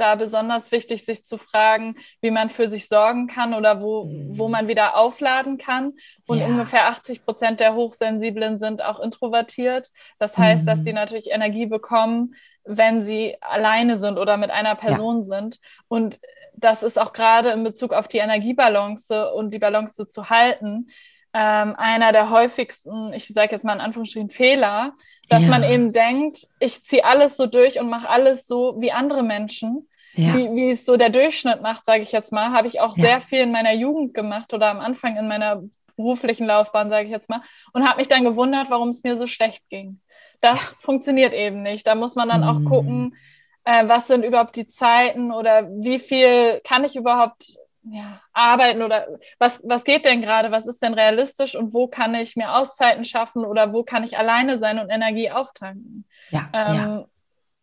da 0.00 0.14
besonders 0.14 0.72
wichtig, 0.72 1.04
sich 1.04 1.22
zu 1.22 1.38
fragen, 1.38 1.96
wie 2.20 2.30
man 2.30 2.50
für 2.50 2.68
sich 2.68 2.88
sorgen 2.88 3.26
kann 3.26 3.54
oder 3.54 3.80
wo, 3.80 4.04
mhm. 4.04 4.38
wo 4.38 4.48
man 4.48 4.68
wieder 4.68 4.96
aufladen 4.96 5.58
kann. 5.58 5.92
Und 6.26 6.38
ja. 6.38 6.46
ungefähr 6.46 6.88
80 6.88 7.24
Prozent 7.24 7.60
der 7.60 7.74
Hochsensiblen 7.74 8.58
sind 8.58 8.82
auch 8.82 9.00
introvertiert. 9.00 9.90
Das 10.18 10.36
heißt, 10.38 10.62
mhm. 10.62 10.66
dass 10.66 10.82
sie 10.82 10.92
natürlich 10.92 11.30
Energie 11.30 11.66
bekommen, 11.66 12.34
wenn 12.64 13.02
sie 13.02 13.36
alleine 13.40 13.98
sind 13.98 14.18
oder 14.18 14.36
mit 14.36 14.50
einer 14.50 14.74
Person 14.74 15.18
ja. 15.18 15.24
sind. 15.24 15.58
Und 15.88 16.20
das 16.54 16.82
ist 16.82 16.98
auch 16.98 17.12
gerade 17.12 17.50
in 17.50 17.64
Bezug 17.64 17.92
auf 17.92 18.08
die 18.08 18.18
Energiebalance 18.18 19.32
und 19.32 19.52
die 19.52 19.58
Balance 19.58 20.08
zu 20.08 20.30
halten, 20.30 20.88
ähm, 21.32 21.76
einer 21.76 22.12
der 22.12 22.30
häufigsten, 22.30 23.12
ich 23.12 23.28
sage 23.28 23.52
jetzt 23.52 23.64
mal 23.64 23.74
in 23.74 23.80
Anführungsstrichen, 23.80 24.30
Fehler, 24.30 24.92
dass 25.28 25.44
ja. 25.44 25.48
man 25.48 25.62
eben 25.62 25.92
denkt, 25.92 26.48
ich 26.58 26.84
ziehe 26.84 27.04
alles 27.04 27.36
so 27.36 27.46
durch 27.46 27.78
und 27.78 27.88
mache 27.88 28.08
alles 28.08 28.46
so 28.46 28.76
wie 28.80 28.90
andere 28.90 29.22
Menschen. 29.22 29.88
Ja. 30.14 30.36
Wie, 30.36 30.50
wie 30.54 30.70
es 30.70 30.84
so 30.84 30.96
der 30.96 31.10
Durchschnitt 31.10 31.62
macht, 31.62 31.84
sage 31.84 32.02
ich 32.02 32.12
jetzt 32.12 32.32
mal, 32.32 32.50
habe 32.50 32.66
ich 32.66 32.80
auch 32.80 32.96
ja. 32.96 33.02
sehr 33.02 33.20
viel 33.20 33.40
in 33.40 33.52
meiner 33.52 33.72
Jugend 33.72 34.12
gemacht 34.14 34.52
oder 34.52 34.68
am 34.68 34.80
Anfang 34.80 35.16
in 35.16 35.28
meiner 35.28 35.62
beruflichen 35.96 36.46
Laufbahn, 36.46 36.90
sage 36.90 37.06
ich 37.06 37.12
jetzt 37.12 37.28
mal, 37.28 37.42
und 37.72 37.86
habe 37.86 37.98
mich 37.98 38.08
dann 38.08 38.24
gewundert, 38.24 38.70
warum 38.70 38.88
es 38.88 39.02
mir 39.02 39.16
so 39.16 39.26
schlecht 39.26 39.68
ging. 39.68 40.00
Das 40.40 40.58
funktioniert 40.80 41.32
eben 41.32 41.62
nicht. 41.62 41.86
Da 41.86 41.94
muss 41.94 42.14
man 42.14 42.28
dann 42.28 42.44
auch 42.44 42.58
mhm. 42.58 42.64
gucken, 42.64 43.16
äh, 43.64 43.86
was 43.86 44.06
sind 44.06 44.24
überhaupt 44.24 44.56
die 44.56 44.68
Zeiten 44.68 45.30
oder 45.30 45.68
wie 45.68 45.98
viel 45.98 46.60
kann 46.64 46.84
ich 46.84 46.96
überhaupt 46.96 47.56
ja, 47.82 48.20
arbeiten 48.32 48.82
oder 48.82 49.06
was, 49.38 49.60
was 49.64 49.84
geht 49.84 50.04
denn 50.04 50.22
gerade, 50.22 50.50
was 50.50 50.66
ist 50.66 50.82
denn 50.82 50.94
realistisch 50.94 51.54
und 51.54 51.72
wo 51.72 51.86
kann 51.86 52.14
ich 52.14 52.36
mir 52.36 52.54
Auszeiten 52.54 53.04
schaffen 53.04 53.44
oder 53.44 53.72
wo 53.72 53.82
kann 53.82 54.04
ich 54.04 54.18
alleine 54.18 54.58
sein 54.58 54.78
und 54.78 54.90
Energie 54.90 55.30
auftanken? 55.30 56.04
Ja, 56.30 56.48
ähm, 56.52 56.76
ja. 56.76 57.04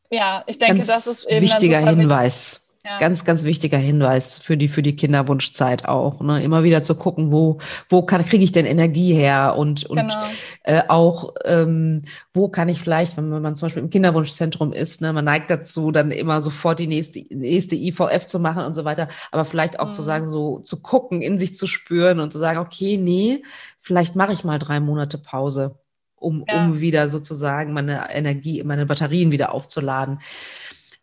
Ja 0.09 0.43
ich 0.47 0.57
denke, 0.57 0.77
Ganz 0.77 0.87
das 0.87 1.07
ist 1.07 1.29
eben 1.29 1.41
wichtiger 1.41 1.79
Hinweis. 1.79 2.67
Ja. 2.87 2.99
Ganz, 2.99 3.25
ganz 3.25 3.43
wichtiger 3.43 3.77
Hinweis 3.77 4.37
für 4.37 4.55
die, 4.55 4.69
für 4.69 4.81
die 4.81 4.95
Kinderwunschzeit 4.95 5.89
auch. 5.89 6.21
Ne? 6.21 6.41
Immer 6.41 6.63
wieder 6.63 6.81
zu 6.83 6.95
gucken, 6.95 7.33
wo, 7.33 7.57
wo 7.89 8.03
kann, 8.03 8.23
kriege 8.23 8.45
ich 8.45 8.53
denn 8.53 8.65
Energie 8.65 9.13
her 9.13 9.55
und, 9.57 9.85
und 9.85 9.97
genau. 9.97 10.23
äh, 10.63 10.83
auch, 10.87 11.33
ähm, 11.43 12.01
wo 12.33 12.47
kann 12.47 12.69
ich 12.69 12.79
vielleicht, 12.79 13.17
wenn 13.17 13.27
man 13.27 13.57
zum 13.57 13.65
Beispiel 13.65 13.83
im 13.83 13.89
Kinderwunschzentrum 13.89 14.71
ist, 14.71 15.01
ne, 15.01 15.11
man 15.11 15.25
neigt 15.25 15.49
dazu, 15.49 15.91
dann 15.91 16.11
immer 16.11 16.39
sofort 16.39 16.79
die 16.79 16.87
nächste, 16.87 17.19
nächste 17.35 17.75
IVF 17.75 18.25
zu 18.25 18.39
machen 18.39 18.63
und 18.63 18.73
so 18.73 18.85
weiter, 18.85 19.09
aber 19.33 19.43
vielleicht 19.43 19.81
auch 19.81 19.89
mhm. 19.89 19.93
zu 19.93 20.01
sagen, 20.01 20.25
so 20.25 20.59
zu 20.59 20.81
gucken, 20.81 21.21
in 21.21 21.37
sich 21.37 21.55
zu 21.55 21.67
spüren 21.67 22.21
und 22.21 22.31
zu 22.31 22.39
sagen, 22.39 22.59
okay, 22.59 22.95
nee, 22.95 23.43
vielleicht 23.81 24.15
mache 24.15 24.31
ich 24.31 24.45
mal 24.45 24.59
drei 24.59 24.79
Monate 24.79 25.17
Pause 25.17 25.77
um, 26.17 26.43
ja. 26.47 26.65
um 26.65 26.79
wieder 26.79 27.09
sozusagen 27.09 27.74
meine 27.74 28.09
Energie, 28.12 28.63
meine 28.63 28.86
Batterien 28.86 29.31
wieder 29.31 29.53
aufzuladen. 29.53 30.19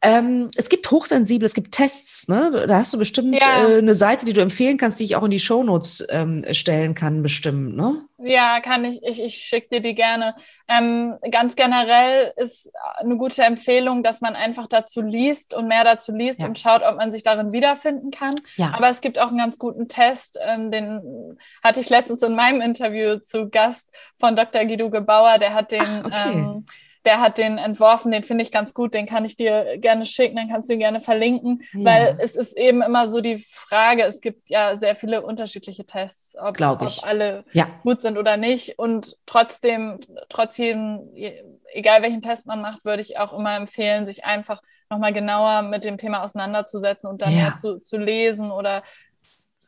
Ähm, 0.02 0.48
es 0.56 0.68
gibt 0.68 0.90
hochsensibel, 0.90 1.46
es 1.46 1.54
gibt 1.54 1.72
Tests, 1.72 2.28
ne? 2.28 2.66
Da 2.68 2.76
hast 2.76 2.92
du 2.92 2.98
bestimmt 2.98 3.36
ja. 3.40 3.66
äh, 3.66 3.78
eine 3.78 3.94
Seite, 3.94 4.26
die 4.26 4.34
du 4.34 4.42
empfehlen 4.42 4.76
kannst, 4.76 5.00
die 5.00 5.04
ich 5.04 5.16
auch 5.16 5.24
in 5.24 5.30
die 5.30 5.40
Shownotes 5.40 6.06
ähm, 6.10 6.42
stellen 6.50 6.94
kann, 6.94 7.22
bestimmt, 7.22 7.74
ne? 7.74 8.04
Ja, 8.24 8.60
kann 8.60 8.84
ich. 8.84 9.02
Ich, 9.02 9.20
ich 9.20 9.34
schicke 9.34 9.68
dir 9.68 9.80
die 9.80 9.94
gerne. 9.94 10.34
Ähm, 10.66 11.16
ganz 11.30 11.56
generell 11.56 12.32
ist 12.36 12.70
eine 12.96 13.16
gute 13.16 13.42
Empfehlung, 13.42 14.02
dass 14.02 14.20
man 14.20 14.34
einfach 14.34 14.66
dazu 14.66 15.02
liest 15.02 15.52
und 15.52 15.68
mehr 15.68 15.84
dazu 15.84 16.12
liest 16.12 16.40
ja. 16.40 16.46
und 16.46 16.58
schaut, 16.58 16.82
ob 16.82 16.96
man 16.96 17.12
sich 17.12 17.22
darin 17.22 17.52
wiederfinden 17.52 18.10
kann. 18.10 18.34
Ja. 18.56 18.72
Aber 18.74 18.88
es 18.88 19.00
gibt 19.00 19.18
auch 19.18 19.28
einen 19.28 19.38
ganz 19.38 19.58
guten 19.58 19.88
Test, 19.88 20.38
ähm, 20.42 20.70
den 20.70 21.38
hatte 21.62 21.80
ich 21.80 21.90
letztens 21.90 22.22
in 22.22 22.34
meinem 22.34 22.60
Interview 22.60 23.18
zu 23.18 23.50
Gast 23.50 23.90
von 24.18 24.36
Dr. 24.36 24.64
Guido 24.64 24.90
Gebauer, 24.90 25.38
der 25.38 25.54
hat 25.54 25.70
den 25.70 25.82
Ach, 25.82 26.04
okay 26.04 26.32
ähm, 26.32 26.66
der 27.04 27.20
hat 27.20 27.38
den 27.38 27.58
entworfen, 27.58 28.10
den 28.10 28.24
finde 28.24 28.42
ich 28.42 28.50
ganz 28.50 28.72
gut, 28.72 28.94
den 28.94 29.06
kann 29.06 29.24
ich 29.24 29.36
dir 29.36 29.78
gerne 29.78 30.06
schicken, 30.06 30.36
dann 30.36 30.48
kannst 30.48 30.70
du 30.70 30.74
ihn 30.74 30.78
gerne 30.78 31.00
verlinken, 31.00 31.62
ja. 31.72 31.84
weil 31.84 32.18
es 32.20 32.34
ist 32.34 32.56
eben 32.56 32.82
immer 32.82 33.08
so 33.08 33.20
die 33.20 33.38
Frage, 33.38 34.04
es 34.04 34.20
gibt 34.20 34.48
ja 34.48 34.78
sehr 34.78 34.96
viele 34.96 35.22
unterschiedliche 35.22 35.84
Tests, 35.84 36.36
ob, 36.38 36.60
ob 36.60 36.90
alle 37.02 37.44
ja. 37.52 37.68
gut 37.82 38.00
sind 38.00 38.16
oder 38.16 38.36
nicht 38.36 38.78
und 38.78 39.16
trotzdem, 39.26 40.00
trotzdem, 40.28 41.10
egal 41.72 42.02
welchen 42.02 42.22
Test 42.22 42.46
man 42.46 42.60
macht, 42.60 42.84
würde 42.84 43.02
ich 43.02 43.18
auch 43.18 43.32
immer 43.32 43.56
empfehlen, 43.56 44.06
sich 44.06 44.24
einfach 44.24 44.62
nochmal 44.88 45.12
genauer 45.12 45.62
mit 45.62 45.84
dem 45.84 45.98
Thema 45.98 46.22
auseinanderzusetzen 46.22 47.10
und 47.10 47.20
dann 47.20 47.36
ja. 47.36 47.56
zu, 47.56 47.80
zu 47.80 47.98
lesen 47.98 48.50
oder 48.50 48.82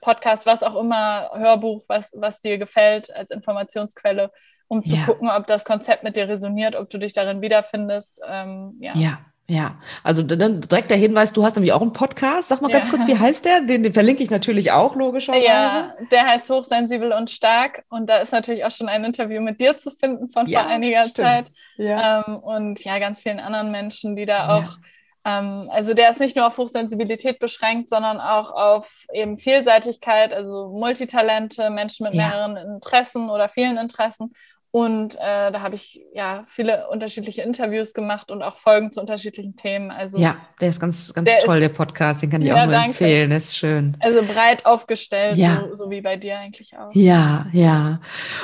Podcast, 0.00 0.46
was 0.46 0.62
auch 0.62 0.78
immer, 0.80 1.30
Hörbuch, 1.34 1.84
was, 1.88 2.10
was 2.14 2.40
dir 2.40 2.58
gefällt 2.58 3.12
als 3.12 3.30
Informationsquelle 3.30 4.30
um 4.68 4.84
zu 4.84 4.94
ja. 4.94 5.04
gucken, 5.04 5.30
ob 5.30 5.46
das 5.46 5.64
Konzept 5.64 6.02
mit 6.02 6.16
dir 6.16 6.28
resoniert, 6.28 6.76
ob 6.76 6.90
du 6.90 6.98
dich 6.98 7.12
darin 7.12 7.40
wiederfindest. 7.42 8.20
Ähm, 8.26 8.76
ja. 8.80 8.92
ja. 8.94 9.18
Ja, 9.48 9.76
also 10.02 10.24
dann 10.24 10.60
direkt 10.60 10.90
der 10.90 10.98
Hinweis, 10.98 11.32
du 11.32 11.44
hast 11.44 11.54
nämlich 11.54 11.72
auch 11.72 11.80
einen 11.80 11.92
Podcast. 11.92 12.48
Sag 12.48 12.62
mal 12.62 12.68
ja. 12.68 12.78
ganz 12.78 12.90
kurz, 12.90 13.06
wie 13.06 13.16
heißt 13.16 13.44
der? 13.44 13.60
Den, 13.60 13.84
den, 13.84 13.92
verlinke 13.92 14.20
ich 14.20 14.30
natürlich 14.30 14.72
auch, 14.72 14.96
logischerweise. 14.96 15.44
Ja, 15.46 15.94
der 16.10 16.26
heißt 16.26 16.50
Hochsensibel 16.50 17.12
und 17.12 17.30
Stark. 17.30 17.84
Und 17.88 18.10
da 18.10 18.16
ist 18.16 18.32
natürlich 18.32 18.64
auch 18.64 18.72
schon 18.72 18.88
ein 18.88 19.04
Interview 19.04 19.40
mit 19.40 19.60
dir 19.60 19.78
zu 19.78 19.92
finden 19.92 20.28
von 20.30 20.48
ja, 20.48 20.62
vor 20.62 20.68
einiger 20.68 20.98
stimmt. 21.02 21.14
Zeit. 21.16 21.46
Ja. 21.76 22.24
Ähm, 22.26 22.38
und 22.40 22.82
ja, 22.82 22.98
ganz 22.98 23.20
vielen 23.20 23.38
anderen 23.38 23.70
Menschen, 23.70 24.16
die 24.16 24.26
da 24.26 24.48
auch 24.48 24.78
ähm, 25.26 25.68
also 25.72 25.92
der 25.92 26.10
ist 26.10 26.20
nicht 26.20 26.36
nur 26.36 26.46
auf 26.46 26.56
Hochsensibilität 26.56 27.40
beschränkt, 27.40 27.90
sondern 27.90 28.20
auch 28.20 28.52
auf 28.52 29.06
eben 29.12 29.36
Vielseitigkeit, 29.36 30.32
also 30.32 30.68
Multitalente, 30.68 31.68
Menschen 31.68 32.04
mit 32.04 32.14
mehreren 32.14 32.56
Interessen 32.56 33.28
oder 33.28 33.48
vielen 33.48 33.76
Interessen 33.76 34.32
und 34.76 35.14
äh, 35.14 35.52
da 35.52 35.62
habe 35.62 35.74
ich 35.74 36.02
ja 36.12 36.44
viele 36.48 36.88
unterschiedliche 36.88 37.40
Interviews 37.40 37.94
gemacht 37.94 38.30
und 38.30 38.42
auch 38.42 38.58
Folgen 38.58 38.92
zu 38.92 39.00
unterschiedlichen 39.00 39.56
Themen. 39.56 39.90
Also 39.90 40.18
ja, 40.18 40.36
der 40.60 40.68
ist 40.68 40.80
ganz, 40.80 41.14
ganz 41.14 41.30
der 41.30 41.40
toll, 41.40 41.56
ist, 41.56 41.62
der 41.62 41.68
Podcast, 41.70 42.20
den 42.20 42.28
kann 42.28 42.42
ich 42.42 42.48
ja, 42.48 42.56
auch 42.56 42.64
nur 42.66 42.72
danke. 42.72 42.88
empfehlen. 42.88 43.30
Der 43.30 43.38
ist 43.38 43.56
schön. 43.56 43.96
Also 44.00 44.20
breit 44.22 44.66
aufgestellt, 44.66 45.38
ja. 45.38 45.64
so, 45.70 45.84
so, 45.84 45.90
wie 45.90 46.02
bei 46.02 46.18
dir 46.18 46.36
eigentlich 46.36 46.76
auch. 46.76 46.90
Ja, 46.92 47.46
ja. 47.54 48.02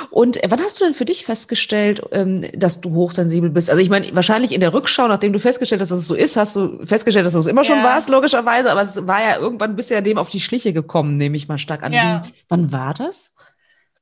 Und 0.09 0.39
wann 0.47 0.59
hast 0.59 0.81
du 0.81 0.85
denn 0.85 0.95
für 0.95 1.05
dich 1.05 1.23
festgestellt, 1.23 2.01
ähm, 2.11 2.43
dass 2.55 2.81
du 2.81 2.95
hochsensibel 2.95 3.51
bist? 3.51 3.69
Also 3.69 3.83
ich 3.83 3.91
meine, 3.91 4.07
wahrscheinlich 4.15 4.53
in 4.53 4.59
der 4.61 4.73
Rückschau, 4.73 5.07
nachdem 5.07 5.33
du 5.33 5.39
festgestellt 5.39 5.81
hast, 5.81 5.91
dass 5.91 5.99
es 5.99 6.07
so 6.07 6.15
ist, 6.15 6.35
hast 6.35 6.55
du 6.55 6.83
festgestellt, 6.83 7.27
dass 7.27 7.33
du 7.33 7.39
es 7.39 7.45
immer 7.45 7.63
schon 7.63 7.77
ja. 7.77 7.83
warst, 7.83 8.09
logischerweise, 8.09 8.71
aber 8.71 8.81
es 8.81 9.05
war 9.05 9.21
ja 9.21 9.37
irgendwann 9.37 9.75
bist 9.75 9.91
du 9.91 9.93
ja 9.93 10.01
dem 10.01 10.17
auf 10.17 10.31
die 10.31 10.39
Schliche 10.39 10.73
gekommen, 10.73 11.15
nehme 11.15 11.37
ich 11.37 11.47
mal 11.47 11.59
stark 11.59 11.83
an. 11.83 11.91
Wie, 11.91 12.33
wann 12.49 12.71
war 12.71 12.95
das? 12.95 13.35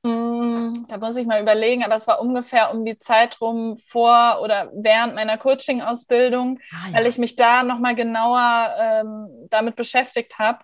Mm, 0.04 0.86
da 0.88 0.98
muss 0.98 1.14
ich 1.16 1.26
mal 1.26 1.40
überlegen, 1.40 1.84
aber 1.84 1.94
es 1.94 2.08
war 2.08 2.20
ungefähr 2.20 2.72
um 2.72 2.84
die 2.84 2.98
Zeit 2.98 3.40
rum 3.40 3.78
vor 3.78 4.40
oder 4.42 4.70
während 4.74 5.14
meiner 5.14 5.38
Coaching-Ausbildung, 5.38 6.58
ah, 6.72 6.88
ja. 6.88 6.94
weil 6.94 7.06
ich 7.06 7.18
mich 7.18 7.36
da 7.36 7.62
nochmal 7.62 7.94
genauer 7.94 8.74
ähm, 8.78 9.28
damit 9.48 9.76
beschäftigt 9.76 10.38
habe. 10.38 10.58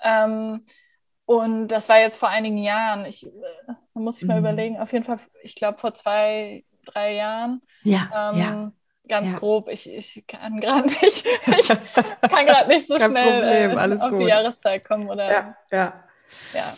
Ähm, 0.00 0.64
und 1.24 1.68
das 1.68 1.88
war 1.88 1.98
jetzt 1.98 2.18
vor 2.18 2.28
einigen 2.28 2.58
Jahren. 2.58 3.04
Ich, 3.04 3.26
äh, 3.26 3.30
da 3.66 3.76
muss 3.94 4.22
ich 4.22 4.28
mal 4.28 4.34
mhm. 4.34 4.46
überlegen, 4.46 4.78
auf 4.78 4.92
jeden 4.92 5.04
Fall, 5.04 5.18
ich 5.42 5.56
glaube 5.56 5.78
vor 5.78 5.92
zwei, 5.94 6.64
drei 6.86 7.14
Jahren. 7.14 7.60
Ja, 7.82 8.32
ähm, 8.32 8.38
ja. 8.38 8.72
Ganz 9.08 9.32
ja. 9.32 9.38
grob, 9.38 9.68
ich, 9.70 9.90
ich 9.90 10.24
kann 10.26 10.60
gerade 10.60 10.86
nicht, 10.86 11.26
ich 11.46 11.68
kann 12.30 12.46
gerade 12.46 12.68
nicht 12.68 12.86
so 12.86 12.96
schnell 12.98 13.70
äh, 13.70 13.94
auf 13.94 14.10
gut. 14.10 14.20
die 14.20 14.24
Jahreszeit 14.24 14.84
kommen. 14.84 15.08
Oder, 15.08 15.30
ja, 15.30 15.56
ja. 15.72 16.04
ja. 16.52 16.74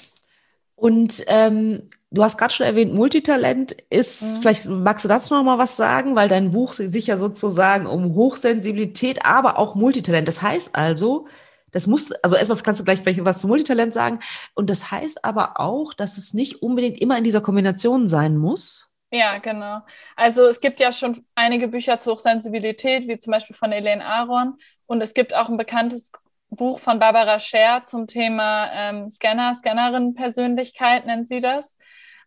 Und 0.81 1.25
ähm, 1.27 1.83
du 2.11 2.25
hast 2.25 2.39
gerade 2.39 2.55
schon 2.55 2.65
erwähnt, 2.65 2.95
Multitalent 2.95 3.73
ist, 3.91 4.23
mhm. 4.23 4.41
vielleicht 4.41 4.67
magst 4.67 5.05
du 5.05 5.11
dazu 5.11 5.35
noch 5.35 5.43
mal 5.43 5.59
was 5.59 5.77
sagen, 5.77 6.17
weil 6.17 6.29
dein 6.29 6.53
Buch 6.53 6.73
sich 6.73 7.07
ja 7.07 7.19
sozusagen 7.19 7.87
um 7.87 8.15
Hochsensibilität, 8.15 9.27
aber 9.27 9.59
auch 9.59 9.75
Multitalent. 9.75 10.27
Das 10.27 10.41
heißt 10.41 10.75
also, 10.75 11.29
das 11.71 11.87
muss, 11.87 12.13
also 12.23 12.35
erstmal 12.35 12.63
kannst 12.63 12.81
du 12.81 12.85
gleich 12.85 13.03
was 13.05 13.43
zu 13.43 13.47
Multitalent 13.47 13.93
sagen. 13.93 14.21
Und 14.55 14.71
das 14.71 14.91
heißt 14.91 15.23
aber 15.23 15.61
auch, 15.61 15.93
dass 15.93 16.17
es 16.17 16.33
nicht 16.33 16.63
unbedingt 16.63 16.99
immer 16.99 17.19
in 17.19 17.25
dieser 17.25 17.43
Kombination 17.43 18.09
sein 18.09 18.39
muss. 18.39 18.91
Ja, 19.13 19.37
genau. 19.37 19.81
Also 20.17 20.47
es 20.47 20.61
gibt 20.61 20.81
ja 20.81 20.93
schon 20.93 21.27
einige 21.35 21.69
Bücher 21.69 22.01
zur 22.01 22.15
Hochsensibilität, 22.15 23.07
wie 23.07 23.19
zum 23.19 23.33
Beispiel 23.33 23.55
von 23.55 23.71
Elaine 23.71 24.03
Aron. 24.03 24.55
Und 24.87 25.03
es 25.03 25.13
gibt 25.13 25.35
auch 25.35 25.51
ein 25.51 25.59
bekanntes 25.59 26.11
Buch 26.51 26.81
von 26.81 26.99
Barbara 26.99 27.39
Scher 27.39 27.85
zum 27.87 28.07
Thema 28.07 28.71
ähm, 28.73 29.11
Scanner, 29.11 29.55
Scannerin-Persönlichkeit 29.55 31.07
nennt 31.07 31.29
sie 31.29 31.41
das. 31.41 31.77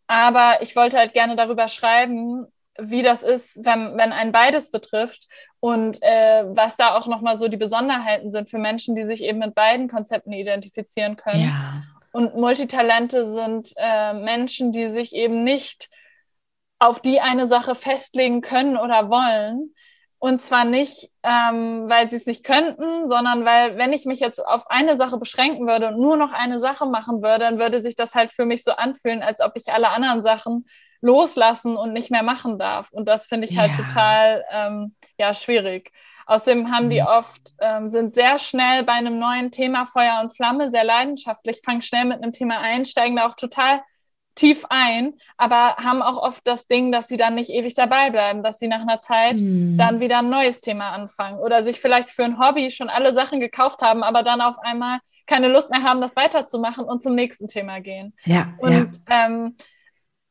Aber 0.07 0.61
ich 0.61 0.75
wollte 0.75 0.97
halt 0.97 1.13
gerne 1.13 1.35
darüber 1.35 1.67
schreiben, 1.67 2.47
wie 2.79 3.03
das 3.03 3.21
ist, 3.21 3.57
wenn, 3.63 3.97
wenn 3.97 4.11
ein 4.11 4.31
beides 4.31 4.71
betrifft 4.71 5.27
und 5.59 6.01
äh, 6.01 6.43
was 6.47 6.75
da 6.75 6.95
auch 6.95 7.07
nochmal 7.07 7.37
so 7.37 7.47
die 7.47 7.57
Besonderheiten 7.57 8.31
sind 8.31 8.49
für 8.49 8.57
Menschen, 8.57 8.95
die 8.95 9.05
sich 9.05 9.23
eben 9.23 9.39
mit 9.39 9.53
beiden 9.53 9.87
Konzepten 9.87 10.31
identifizieren 10.31 11.15
können. 11.15 11.43
Ja. 11.43 11.83
Und 12.11 12.35
Multitalente 12.35 13.31
sind 13.31 13.73
äh, 13.75 14.13
Menschen, 14.13 14.71
die 14.71 14.89
sich 14.89 15.13
eben 15.13 15.43
nicht 15.43 15.89
auf 16.79 16.99
die 16.99 17.21
eine 17.21 17.47
Sache 17.47 17.75
festlegen 17.75 18.41
können 18.41 18.77
oder 18.77 19.09
wollen, 19.09 19.73
und 20.23 20.41
zwar 20.41 20.63
nicht, 20.63 21.11
ähm, 21.21 21.89
weil 21.89 22.09
sie 22.09 22.15
es 22.15 22.25
nicht 22.25 22.45
könnten, 22.45 23.09
sondern 23.09 23.43
weil, 23.43 23.77
wenn 23.77 23.91
ich 23.91 24.05
mich 24.05 24.21
jetzt 24.21 24.39
auf 24.39 24.71
eine 24.71 24.95
Sache 24.95 25.17
beschränken 25.17 25.67
würde 25.67 25.89
und 25.89 25.99
nur 25.99 26.15
noch 26.15 26.31
eine 26.31 26.61
Sache 26.61 26.85
machen 26.85 27.21
würde, 27.21 27.39
dann 27.39 27.59
würde 27.59 27.83
sich 27.83 27.95
das 27.95 28.15
halt 28.15 28.31
für 28.31 28.45
mich 28.45 28.63
so 28.63 28.71
anfühlen, 28.71 29.21
als 29.21 29.41
ob 29.41 29.51
ich 29.55 29.73
alle 29.73 29.89
anderen 29.89 30.23
Sachen 30.23 30.65
loslassen 31.01 31.75
und 31.75 31.91
nicht 31.91 32.09
mehr 32.09 32.23
machen 32.23 32.57
darf. 32.57 32.89
Und 32.91 33.05
das 33.09 33.25
finde 33.25 33.49
ich 33.49 33.57
halt 33.57 33.71
ja. 33.77 33.83
total 33.83 34.45
ähm, 34.49 34.95
ja, 35.17 35.33
schwierig. 35.33 35.91
Außerdem 36.25 36.71
haben 36.71 36.89
die 36.89 37.01
mhm. 37.01 37.07
oft, 37.07 37.41
ähm, 37.59 37.89
sind 37.89 38.15
sehr 38.15 38.39
schnell 38.39 38.83
bei 38.83 38.93
einem 38.93 39.19
neuen 39.19 39.51
Thema 39.51 39.87
Feuer 39.87 40.21
und 40.23 40.33
Flamme, 40.33 40.71
sehr 40.71 40.85
leidenschaftlich, 40.85 41.59
fangen 41.65 41.81
schnell 41.81 42.05
mit 42.05 42.23
einem 42.23 42.31
Thema 42.31 42.59
ein, 42.59 42.85
steigen 42.85 43.17
da 43.17 43.27
auch 43.27 43.35
total 43.35 43.81
tief 44.35 44.65
ein, 44.69 45.13
aber 45.37 45.75
haben 45.77 46.01
auch 46.01 46.17
oft 46.17 46.41
das 46.45 46.65
Ding, 46.67 46.91
dass 46.91 47.07
sie 47.07 47.17
dann 47.17 47.35
nicht 47.35 47.49
ewig 47.49 47.73
dabei 47.73 48.09
bleiben, 48.09 48.43
dass 48.43 48.59
sie 48.59 48.67
nach 48.67 48.81
einer 48.81 49.01
Zeit 49.01 49.35
mhm. 49.35 49.77
dann 49.77 49.99
wieder 49.99 50.19
ein 50.19 50.29
neues 50.29 50.59
Thema 50.59 50.91
anfangen 50.91 51.39
oder 51.39 51.63
sich 51.63 51.79
vielleicht 51.79 52.11
für 52.11 52.23
ein 52.23 52.39
Hobby 52.39 52.71
schon 52.71 52.89
alle 52.89 53.13
Sachen 53.13 53.39
gekauft 53.39 53.81
haben, 53.81 54.03
aber 54.03 54.23
dann 54.23 54.41
auf 54.41 54.57
einmal 54.59 54.99
keine 55.27 55.47
Lust 55.47 55.69
mehr 55.69 55.83
haben, 55.83 56.01
das 56.01 56.15
weiterzumachen 56.15 56.85
und 56.85 57.03
zum 57.03 57.15
nächsten 57.15 57.47
Thema 57.47 57.79
gehen. 57.79 58.13
Ja. 58.25 58.53
Und 58.59 58.99
ja, 59.07 59.25
ähm, 59.25 59.55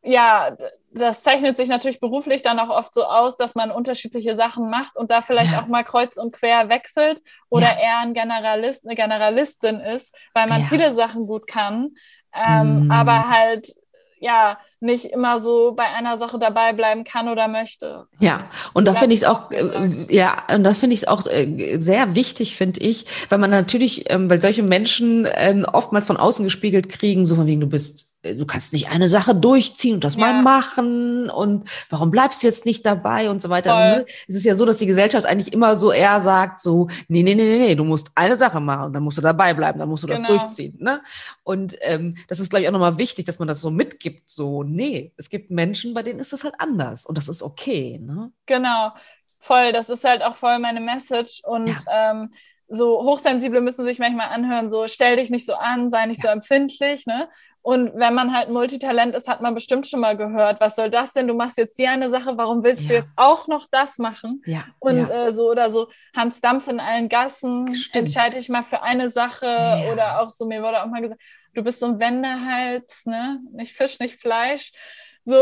ja 0.03 0.57
das 0.95 1.23
zeichnet 1.23 1.57
sich 1.57 1.69
natürlich 1.69 2.01
beruflich 2.01 2.43
dann 2.43 2.59
auch 2.59 2.69
oft 2.69 2.93
so 2.93 3.05
aus, 3.05 3.37
dass 3.37 3.55
man 3.55 3.71
unterschiedliche 3.71 4.37
Sachen 4.37 4.69
macht 4.69 4.97
und 4.97 5.11
da 5.11 5.23
vielleicht 5.23 5.53
ja. 5.53 5.63
auch 5.63 5.67
mal 5.67 5.85
kreuz 5.85 6.17
und 6.17 6.33
quer 6.33 6.69
wechselt 6.69 7.23
oder 7.49 7.73
ja. 7.73 7.79
eher 7.79 7.99
ein 7.99 8.15
Generalist, 8.15 8.85
eine 8.85 8.95
Generalistin 8.95 9.81
ist, 9.81 10.15
weil 10.35 10.49
man 10.49 10.63
ja. 10.63 10.67
viele 10.69 10.95
Sachen 10.95 11.27
gut 11.27 11.47
kann, 11.47 11.95
ähm, 12.35 12.89
mm. 12.89 12.91
aber 12.91 13.29
halt 13.29 13.73
ja 14.23 14.59
nicht 14.81 15.05
immer 15.07 15.41
so 15.41 15.75
bei 15.75 15.85
einer 15.85 16.17
Sache 16.17 16.39
dabei 16.39 16.73
bleiben 16.73 17.05
kann 17.05 17.29
oder 17.29 17.49
möchte. 17.49 18.07
Ja, 18.21 18.51
und 18.73 18.87
da 18.87 18.95
finde 18.95 19.15
ich 19.15 19.23
es 19.23 19.29
auch, 19.29 19.51
äh, 19.51 20.07
ja, 20.09 20.45
und 20.55 20.65
da 20.65 20.75
finde 20.75 20.95
ich 20.95 21.03
es 21.03 21.09
auch 21.09 21.27
äh, 21.27 21.79
sehr 21.81 22.15
wichtig, 22.15 22.57
finde 22.57 22.81
ich, 22.81 23.07
weil 23.29 23.39
man 23.39 23.51
natürlich, 23.51 24.11
ähm, 24.11 24.31
weil 24.31 24.41
solche 24.41 24.63
Menschen 24.63 25.27
ähm, 25.35 25.67
oftmals 25.71 26.07
von 26.07 26.17
außen 26.17 26.45
gespiegelt 26.45 26.89
kriegen, 26.89 27.27
so 27.27 27.35
von 27.37 27.47
wegen, 27.47 27.61
du 27.61 27.67
bist 27.67 28.12
du 28.23 28.47
kannst 28.47 28.73
nicht 28.73 28.91
eine 28.91 29.09
Sache 29.09 29.35
durchziehen 29.35 29.95
und 29.95 30.05
das 30.05 30.15
ja. 30.15 30.21
mal 30.21 30.43
machen 30.43 31.29
und 31.29 31.69
warum 31.91 32.11
bleibst 32.11 32.43
du 32.43 32.47
jetzt 32.47 32.65
nicht 32.67 32.87
dabei 32.87 33.29
und 33.31 33.43
so 33.43 33.51
weiter. 33.51 33.75
Also, 33.75 34.01
ne, 34.01 34.07
es 34.29 34.37
ist 34.37 34.45
ja 34.45 34.55
so, 34.55 34.65
dass 34.65 34.79
die 34.79 34.87
Gesellschaft 34.87 35.27
eigentlich 35.27 35.53
immer 35.53 35.77
so 35.77 35.91
eher 35.91 36.21
sagt, 36.21 36.61
so, 36.61 36.87
nee, 37.09 37.23
nee, 37.23 37.35
nee, 37.35 37.45
nee, 37.45 37.67
nee, 37.67 37.75
du 37.75 37.85
musst 37.85 38.13
eine 38.15 38.37
Sache 38.37 38.61
machen 38.61 38.93
dann 38.93 39.03
musst 39.03 39.19
du 39.19 39.23
dabei 39.23 39.55
bleiben, 39.55 39.79
dann 39.79 39.89
musst 39.89 40.05
du 40.05 40.09
das 40.09 40.21
genau. 40.21 40.37
durchziehen. 40.37 40.77
Ne? 40.81 41.01
Und 41.43 41.77
ähm, 41.81 42.15
das 42.29 42.41
ist, 42.41 42.51
glaube 42.51 42.63
ich, 42.63 42.69
auch 42.69 42.73
nochmal 42.73 42.99
wichtig, 42.99 43.27
dass 43.27 43.39
man 43.39 43.49
das 43.49 43.61
so 43.61 43.71
mitgibt, 43.71 44.31
so, 44.31 44.63
nee, 44.63 45.13
es 45.17 45.29
gibt 45.29 45.51
Menschen, 45.51 45.95
bei 45.95 46.03
denen 46.03 46.21
ist 46.21 46.33
das 46.33 46.45
halt 46.45 46.55
anders 46.59 47.07
und 47.07 47.19
das 47.19 47.29
ist 47.29 47.43
okay. 47.43 47.99
Ne? 48.01 48.33
Genau, 48.47 48.93
voll, 49.39 49.73
das 49.73 49.89
ist 49.89 50.05
halt 50.05 50.23
auch 50.23 50.37
voll 50.37 50.59
meine 50.59 50.81
Message 50.81 51.43
und 51.45 51.69
ja. 51.69 52.13
ähm, 52.13 52.33
so 52.69 53.03
Hochsensible 53.03 53.61
müssen 53.61 53.85
sich 53.85 53.99
manchmal 53.99 54.29
anhören, 54.29 54.71
so 54.71 54.89
stell 54.89 55.17
dich 55.17 55.31
nicht 55.31 55.45
so 55.45 55.55
an, 55.55 55.91
sei 55.91 56.07
nicht 56.07 56.23
ja. 56.23 56.31
so 56.31 56.33
empfindlich, 56.33 57.07
ne? 57.07 57.29
Und 57.63 57.93
wenn 57.95 58.13
man 58.13 58.35
halt 58.35 58.49
Multitalent 58.49 59.15
ist, 59.15 59.29
hat 59.29 59.41
man 59.41 59.55
bestimmt 59.55 59.87
schon 59.87 60.01
mal 60.01 60.17
gehört, 60.17 60.61
was 60.61 60.75
soll 60.75 60.91
das 60.91 61.13
denn? 61.13 61.29
Du 61.29 61.35
machst 61.35 61.57
jetzt 61.57 61.79
die 61.79 61.87
eine 61.87 62.11
Sache, 62.11 62.37
warum 62.37 62.65
willst 62.65 62.85
ja. 62.85 62.89
du 62.89 62.95
jetzt 62.95 63.13
auch 63.15 63.47
noch 63.47 63.69
das 63.71 63.99
machen? 63.99 64.43
Ja. 64.47 64.65
Und 64.81 65.09
ja. 65.09 65.29
Äh, 65.29 65.33
so 65.33 65.49
oder 65.49 65.71
so, 65.71 65.89
Hans 66.15 66.41
Dampf 66.41 66.67
in 66.67 66.81
allen 66.81 67.09
Gassen, 67.09 67.73
Stimmt. 67.75 68.09
entscheide 68.09 68.39
ich 68.39 68.49
mal 68.49 68.65
für 68.65 68.83
eine 68.83 69.11
Sache 69.11 69.47
ja. 69.47 69.93
oder 69.93 70.21
auch 70.21 70.31
so, 70.31 70.45
mir 70.45 70.61
wurde 70.61 70.83
auch 70.83 70.87
mal 70.87 71.03
gesagt, 71.03 71.23
du 71.55 71.63
bist 71.63 71.79
so 71.79 71.87
ein 71.87 72.01
Wendehals, 72.01 73.07
ne? 73.07 73.39
Nicht 73.53 73.77
Fisch, 73.77 74.01
nicht 74.01 74.21
Fleisch. 74.21 74.73
So, 75.25 75.35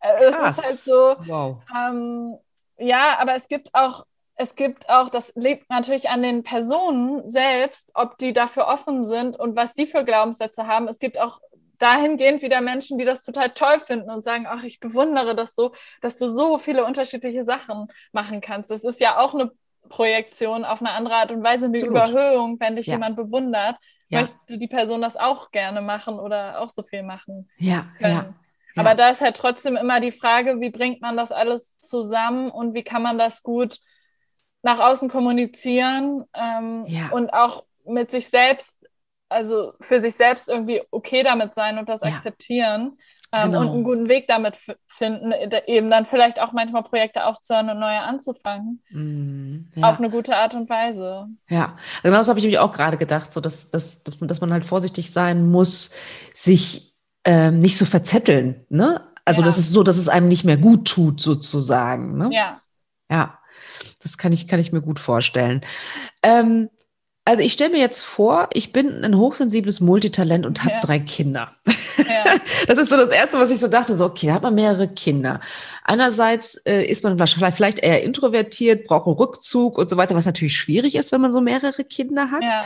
äh, 0.00 0.14
es 0.16 0.30
ist 0.30 0.64
halt 0.64 0.76
so. 0.78 1.16
Wow. 1.26 1.58
Ähm, 1.72 2.38
ja, 2.76 3.18
aber 3.20 3.36
es 3.36 3.46
gibt 3.46 3.72
auch 3.72 4.04
es 4.40 4.54
gibt 4.54 4.88
auch, 4.88 5.10
das 5.10 5.32
liegt 5.34 5.68
natürlich 5.68 6.08
an 6.10 6.22
den 6.22 6.44
Personen 6.44 7.28
selbst, 7.28 7.90
ob 7.94 8.18
die 8.18 8.32
dafür 8.32 8.68
offen 8.68 9.02
sind 9.02 9.36
und 9.36 9.56
was 9.56 9.74
die 9.74 9.86
für 9.86 10.04
Glaubenssätze 10.04 10.68
haben. 10.68 10.86
Es 10.86 11.00
gibt 11.00 11.18
auch 11.18 11.40
dahingehend 11.78 12.42
wieder 12.42 12.60
Menschen, 12.60 12.98
die 12.98 13.04
das 13.04 13.24
total 13.24 13.50
toll 13.50 13.80
finden 13.80 14.10
und 14.10 14.24
sagen, 14.24 14.46
ach, 14.48 14.62
ich 14.64 14.80
bewundere 14.80 15.34
das 15.34 15.54
so, 15.54 15.72
dass 16.00 16.16
du 16.16 16.28
so 16.28 16.58
viele 16.58 16.84
unterschiedliche 16.84 17.44
Sachen 17.44 17.88
machen 18.12 18.40
kannst. 18.40 18.70
Das 18.70 18.84
ist 18.84 19.00
ja 19.00 19.18
auch 19.18 19.34
eine 19.34 19.50
Projektion 19.88 20.64
auf 20.64 20.80
eine 20.80 20.90
andere 20.90 21.14
Art 21.14 21.30
und 21.30 21.42
Weise, 21.42 21.66
eine 21.66 21.78
Absolut. 21.78 22.08
Überhöhung, 22.08 22.60
wenn 22.60 22.76
dich 22.76 22.86
ja. 22.86 22.94
jemand 22.94 23.16
bewundert, 23.16 23.76
ja. 24.08 24.20
möchte 24.20 24.58
die 24.58 24.68
Person 24.68 25.00
das 25.00 25.16
auch 25.16 25.50
gerne 25.50 25.80
machen 25.80 26.18
oder 26.18 26.60
auch 26.60 26.68
so 26.68 26.82
viel 26.82 27.02
machen. 27.02 27.48
Ja, 27.58 27.86
können. 27.98 28.14
ja. 28.14 28.34
Aber 28.76 28.94
da 28.94 29.10
ist 29.10 29.20
halt 29.20 29.36
trotzdem 29.36 29.76
immer 29.76 30.00
die 30.00 30.12
Frage, 30.12 30.60
wie 30.60 30.70
bringt 30.70 31.00
man 31.00 31.16
das 31.16 31.32
alles 31.32 31.76
zusammen 31.80 32.50
und 32.50 32.74
wie 32.74 32.84
kann 32.84 33.02
man 33.02 33.18
das 33.18 33.42
gut 33.42 33.80
nach 34.62 34.78
außen 34.78 35.08
kommunizieren 35.08 36.24
ähm, 36.34 36.84
ja. 36.86 37.08
und 37.10 37.32
auch 37.32 37.64
mit 37.84 38.10
sich 38.10 38.28
selbst, 38.28 38.77
also 39.28 39.72
für 39.80 40.00
sich 40.00 40.14
selbst 40.14 40.48
irgendwie 40.48 40.82
okay 40.90 41.22
damit 41.22 41.54
sein 41.54 41.78
und 41.78 41.88
das 41.88 42.00
ja. 42.02 42.08
akzeptieren 42.08 42.96
ähm, 43.32 43.50
genau. 43.50 43.60
und 43.60 43.68
einen 43.68 43.84
guten 43.84 44.08
Weg 44.08 44.26
damit 44.26 44.54
finden, 44.86 45.32
eben 45.66 45.90
dann 45.90 46.06
vielleicht 46.06 46.40
auch 46.40 46.52
manchmal 46.52 46.82
Projekte 46.82 47.26
aufzuhören 47.26 47.68
und 47.70 47.78
neue 47.78 48.00
anzufangen. 48.00 48.82
Mm, 48.90 49.78
ja. 49.78 49.90
Auf 49.90 49.98
eine 49.98 50.10
gute 50.10 50.36
Art 50.36 50.54
und 50.54 50.68
Weise. 50.70 51.26
Ja, 51.48 51.76
genau 52.02 52.16
das 52.16 52.28
habe 52.28 52.38
ich 52.38 52.44
nämlich 52.44 52.58
auch 52.58 52.72
gerade 52.72 52.96
gedacht, 52.96 53.32
so 53.32 53.40
dass, 53.40 53.70
dass, 53.70 54.02
dass 54.04 54.40
man 54.40 54.52
halt 54.52 54.64
vorsichtig 54.64 55.12
sein 55.12 55.46
muss, 55.50 55.94
sich 56.32 56.96
ähm, 57.24 57.58
nicht 57.58 57.76
so 57.76 57.84
verzetteln. 57.84 58.64
Ne? 58.70 59.04
Also 59.24 59.42
das 59.42 59.58
ist 59.58 59.70
so, 59.70 59.82
dass 59.82 59.98
es 59.98 60.08
einem 60.08 60.28
nicht 60.28 60.44
mehr 60.44 60.56
gut 60.56 60.88
tut, 60.88 61.20
sozusagen. 61.20 62.16
Ne? 62.16 62.30
Ja. 62.32 62.62
Ja. 63.10 63.38
Das 64.02 64.16
kann 64.16 64.32
ich, 64.32 64.48
kann 64.48 64.60
ich 64.60 64.72
mir 64.72 64.80
gut 64.80 64.98
vorstellen. 64.98 65.60
Ähm, 66.22 66.70
also 67.28 67.42
ich 67.42 67.52
stelle 67.52 67.72
mir 67.72 67.78
jetzt 67.78 68.04
vor, 68.04 68.48
ich 68.54 68.72
bin 68.72 69.04
ein 69.04 69.14
hochsensibles 69.14 69.80
Multitalent 69.80 70.46
und 70.46 70.64
habe 70.64 70.72
ja. 70.72 70.80
drei 70.80 70.98
Kinder. 70.98 71.52
Ja. 71.98 72.04
Das 72.66 72.76
ist 72.76 72.90
so 72.90 72.96
das 72.96 73.10
Erste, 73.10 73.38
was 73.38 73.50
ich 73.50 73.60
so 73.60 73.68
dachte, 73.68 73.94
so 73.94 74.04
okay, 74.04 74.26
da 74.26 74.34
hat 74.34 74.42
man 74.42 74.54
mehrere 74.54 74.88
Kinder. 74.88 75.40
Einerseits 75.84 76.56
äh, 76.66 76.84
ist 76.84 77.02
man 77.02 77.18
wahrscheinlich 77.18 77.54
vielleicht 77.54 77.78
eher 77.78 78.02
introvertiert, 78.02 78.86
braucht 78.86 79.06
einen 79.06 79.16
Rückzug 79.16 79.78
und 79.78 79.88
so 79.88 79.96
weiter, 79.96 80.14
was 80.14 80.26
natürlich 80.26 80.56
schwierig 80.56 80.96
ist, 80.96 81.12
wenn 81.12 81.20
man 81.20 81.32
so 81.32 81.40
mehrere 81.40 81.84
Kinder 81.84 82.30
hat. 82.30 82.42
Ja. 82.42 82.64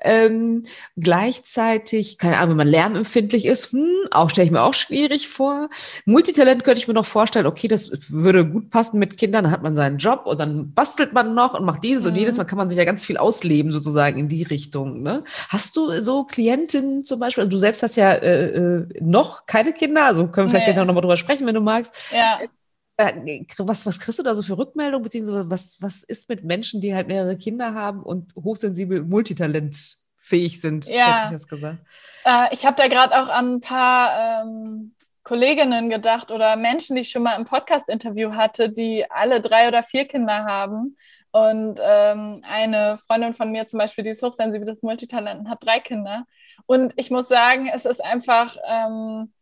Ähm, 0.00 0.64
gleichzeitig, 0.96 2.18
keine 2.18 2.38
Ahnung, 2.38 2.50
wenn 2.50 2.56
man 2.56 2.68
lärmempfindlich 2.68 3.44
ist, 3.44 3.72
hm, 3.72 3.90
auch 4.10 4.30
stelle 4.30 4.46
ich 4.46 4.52
mir 4.52 4.62
auch 4.62 4.74
schwierig 4.74 5.28
vor. 5.28 5.68
Multitalent 6.04 6.64
könnte 6.64 6.80
ich 6.80 6.88
mir 6.88 6.94
noch 6.94 7.06
vorstellen, 7.06 7.46
okay, 7.46 7.68
das 7.68 7.92
würde 8.08 8.44
gut 8.44 8.70
passen 8.70 8.98
mit 8.98 9.18
Kindern, 9.18 9.44
dann 9.44 9.52
hat 9.52 9.62
man 9.62 9.74
seinen 9.74 9.98
Job 9.98 10.22
und 10.24 10.40
dann 10.40 10.72
bastelt 10.72 11.12
man 11.12 11.34
noch 11.34 11.54
und 11.54 11.64
macht 11.64 11.84
dieses 11.84 12.04
mhm. 12.04 12.10
und 12.10 12.16
jedes, 12.16 12.36
dann 12.38 12.46
kann 12.46 12.58
man 12.58 12.70
sich 12.70 12.78
ja 12.78 12.84
ganz 12.84 13.04
viel 13.04 13.18
ausleben 13.18 13.70
sozusagen 13.70 14.03
sozusagen 14.04 14.18
in 14.18 14.28
die 14.28 14.42
Richtung. 14.42 15.02
Ne? 15.02 15.24
Hast 15.48 15.76
du 15.76 16.00
so 16.00 16.24
Klientinnen 16.24 17.04
zum 17.04 17.20
Beispiel, 17.20 17.42
also 17.42 17.50
du 17.50 17.58
selbst 17.58 17.82
hast 17.82 17.96
ja 17.96 18.12
äh, 18.12 18.46
äh 18.46 18.86
noch 19.00 19.46
keine 19.46 19.72
Kinder, 19.72 20.06
also 20.06 20.28
können 20.28 20.48
wir 20.48 20.60
vielleicht 20.60 20.76
nee. 20.76 20.84
noch 20.84 20.94
mal 20.94 21.00
drüber 21.00 21.16
sprechen, 21.16 21.46
wenn 21.46 21.54
du 21.54 21.60
magst. 21.60 22.12
Ja. 22.12 22.40
Äh, 22.40 22.48
äh, 22.96 23.44
was, 23.58 23.86
was 23.86 23.98
kriegst 23.98 24.18
du 24.18 24.22
da 24.22 24.34
so 24.34 24.42
für 24.42 24.56
Rückmeldungen, 24.56 25.02
beziehungsweise 25.02 25.50
was, 25.50 25.78
was 25.80 26.04
ist 26.04 26.28
mit 26.28 26.44
Menschen, 26.44 26.80
die 26.80 26.94
halt 26.94 27.08
mehrere 27.08 27.36
Kinder 27.36 27.74
haben 27.74 28.02
und 28.02 28.34
hochsensibel 28.36 29.02
multitalentfähig 29.02 30.60
sind, 30.60 30.86
ja. 30.86 31.14
hätte 31.14 31.24
ich 31.26 31.32
das 31.32 31.48
gesagt. 31.48 31.78
Äh, 32.24 32.54
ich 32.54 32.64
habe 32.64 32.76
da 32.76 32.88
gerade 32.88 33.14
auch 33.14 33.28
an 33.28 33.54
ein 33.54 33.60
paar 33.60 34.44
ähm, 34.44 34.94
Kolleginnen 35.24 35.88
gedacht 35.88 36.30
oder 36.30 36.54
Menschen, 36.56 36.94
die 36.96 37.02
ich 37.02 37.10
schon 37.10 37.22
mal 37.22 37.36
im 37.36 37.46
Podcast-Interview 37.46 38.34
hatte, 38.34 38.68
die 38.68 39.10
alle 39.10 39.40
drei 39.40 39.68
oder 39.68 39.82
vier 39.82 40.04
Kinder 40.04 40.44
haben. 40.44 40.96
Und 41.34 41.80
ähm, 41.82 42.44
eine 42.48 42.96
Freundin 43.08 43.34
von 43.34 43.50
mir 43.50 43.66
zum 43.66 43.78
Beispiel, 43.78 44.04
die 44.04 44.10
ist 44.10 44.22
hochsensibles 44.22 44.84
Multitalent 44.84 45.40
und 45.40 45.50
hat 45.50 45.64
drei 45.64 45.80
Kinder. 45.80 46.26
Und 46.66 46.92
ich 46.94 47.10
muss 47.10 47.26
sagen, 47.26 47.68
es 47.74 47.84
ist 47.84 48.02
einfach, 48.04 48.56
ähm, 48.64 49.32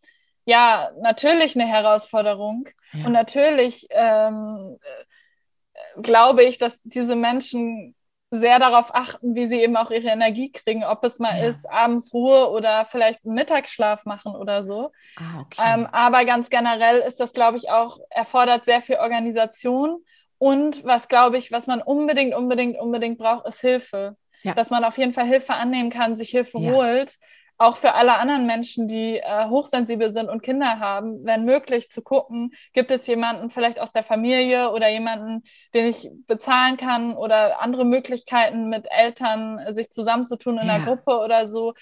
ja, 0.46 0.90
natürlich 1.02 1.54
eine 1.54 1.68
Herausforderung. 1.68 2.66
Ja. 2.94 3.04
Und 3.04 3.12
natürlich 3.12 3.88
ähm, 3.90 4.78
äh, 4.82 6.00
glaube 6.00 6.44
ich, 6.44 6.56
dass 6.56 6.80
diese 6.82 7.14
Menschen 7.14 7.94
sehr 8.30 8.58
darauf 8.58 8.94
achten, 8.94 9.34
wie 9.34 9.46
sie 9.46 9.60
eben 9.60 9.76
auch 9.76 9.90
ihre 9.90 10.08
Energie 10.08 10.50
kriegen, 10.50 10.84
ob 10.84 11.04
es 11.04 11.18
mal 11.18 11.38
ja. 11.38 11.48
ist, 11.48 11.68
abends 11.68 12.14
Ruhe 12.14 12.48
oder 12.48 12.86
vielleicht 12.86 13.26
Mittagsschlaf 13.26 14.06
machen 14.06 14.34
oder 14.34 14.64
so. 14.64 14.92
Ah, 15.16 15.42
okay. 15.42 15.60
ähm, 15.62 15.86
aber 15.92 16.24
ganz 16.24 16.48
generell 16.48 17.00
ist 17.00 17.20
das, 17.20 17.34
glaube 17.34 17.58
ich, 17.58 17.68
auch, 17.68 17.98
erfordert 18.08 18.64
sehr 18.64 18.80
viel 18.80 18.96
Organisation 18.96 20.02
und 20.42 20.82
was, 20.82 21.06
glaube 21.06 21.36
ich, 21.36 21.52
was 21.52 21.68
man 21.68 21.80
unbedingt, 21.80 22.34
unbedingt, 22.34 22.76
unbedingt 22.76 23.16
braucht, 23.16 23.46
ist 23.46 23.60
Hilfe. 23.60 24.16
Ja. 24.42 24.54
Dass 24.54 24.70
man 24.70 24.82
auf 24.82 24.98
jeden 24.98 25.12
Fall 25.12 25.24
Hilfe 25.24 25.54
annehmen 25.54 25.88
kann, 25.88 26.16
sich 26.16 26.30
Hilfe 26.30 26.58
ja. 26.58 26.72
holt. 26.72 27.16
Auch 27.58 27.76
für 27.76 27.94
alle 27.94 28.14
anderen 28.14 28.44
Menschen, 28.44 28.88
die 28.88 29.18
äh, 29.18 29.46
hochsensibel 29.48 30.12
sind 30.12 30.28
und 30.28 30.42
Kinder 30.42 30.80
haben, 30.80 31.24
wenn 31.24 31.44
möglich 31.44 31.92
zu 31.92 32.02
gucken, 32.02 32.54
gibt 32.72 32.90
es 32.90 33.06
jemanden 33.06 33.50
vielleicht 33.50 33.78
aus 33.78 33.92
der 33.92 34.02
Familie 34.02 34.72
oder 34.72 34.88
jemanden, 34.88 35.44
den 35.74 35.86
ich 35.86 36.10
bezahlen 36.26 36.76
kann 36.76 37.14
oder 37.14 37.62
andere 37.62 37.84
Möglichkeiten 37.84 38.68
mit 38.68 38.88
Eltern 38.90 39.60
sich 39.72 39.90
zusammenzutun 39.90 40.58
in 40.58 40.66
ja. 40.66 40.74
einer 40.74 40.84
Gruppe 40.84 41.20
oder 41.20 41.48
so 41.48 41.74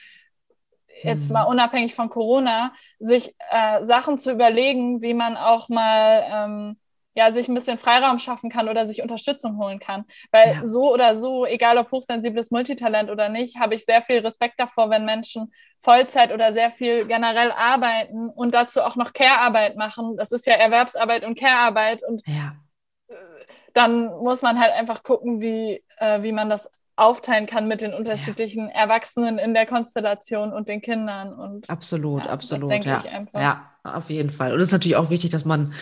jetzt 1.03 1.29
mhm. 1.29 1.33
mal 1.33 1.45
unabhängig 1.45 1.95
von 1.95 2.11
Corona, 2.11 2.75
sich 2.99 3.35
äh, 3.51 3.83
Sachen 3.85 4.19
zu 4.19 4.31
überlegen, 4.31 5.01
wie 5.01 5.15
man 5.15 5.39
auch 5.39 5.71
mal 5.71 6.27
ähm, 6.31 6.77
ja, 7.21 7.33
sich 7.33 7.49
ein 7.49 7.55
bisschen 7.55 7.77
Freiraum 7.77 8.19
schaffen 8.19 8.49
kann 8.49 8.71
oder 8.71 8.87
sich 8.87 9.03
Unterstützung 9.03 9.59
holen 9.59 9.79
kann. 9.79 10.07
Weil 10.31 10.55
ja. 10.55 10.67
so 10.67 10.91
oder 10.91 11.17
so, 11.17 11.45
egal 11.45 11.77
ob 11.77 11.93
hochsensibles 11.93 12.51
Multitalent 12.51 13.11
oder 13.11 13.29
nicht, 13.29 13.61
habe 13.61 13.75
ich 13.75 13.85
sehr 13.85 14.01
viel 14.01 14.21
Respekt 14.21 14.59
davor, 14.59 14.89
wenn 14.89 15.05
Menschen 15.05 15.53
Vollzeit 15.81 16.33
oder 16.33 16.55
sehr 16.55 16.71
viel 16.71 17.07
generell 17.07 17.53
arbeiten 17.53 18.31
und 18.31 18.55
dazu 18.55 18.81
auch 18.81 18.97
noch 18.97 19.13
Care-Arbeit 19.13 19.77
machen. 19.77 20.17
Das 20.17 20.33
ist 20.33 20.47
ja 20.47 20.55
Erwerbsarbeit 20.55 21.23
und 21.23 21.39
Care-Arbeit 21.39 22.03
und 22.03 22.23
ja. 22.27 22.55
Äh, 23.09 23.15
dann 23.75 24.07
muss 24.07 24.41
man 24.41 24.59
halt 24.59 24.73
einfach 24.73 25.03
gucken, 25.03 25.43
wie, 25.43 25.85
äh, 25.99 26.23
wie 26.23 26.33
man 26.33 26.49
das 26.49 26.71
aufteilen 27.01 27.47
kann 27.47 27.67
mit 27.67 27.81
den 27.81 27.95
unterschiedlichen 27.95 28.69
ja. 28.69 28.83
Erwachsenen 28.83 29.39
in 29.39 29.55
der 29.55 29.67
Konstellation 29.67 30.53
und 30.53 30.69
den 30.69 30.83
Kindern. 30.83 31.33
Und, 31.33 31.69
absolut, 31.69 32.27
ja, 32.27 32.31
absolut. 32.31 32.85
ja. 32.85 33.03
ja, 33.35 33.71
auf 33.83 34.11
jeden 34.11 34.31
Fall. 34.31 34.53
Und 34.53 34.61
es 34.61 34.69
ist 34.69 34.73
natürlich 34.73 34.97
auch 34.97 35.11
wichtig, 35.11 35.31
dass 35.31 35.45
man 35.45 35.73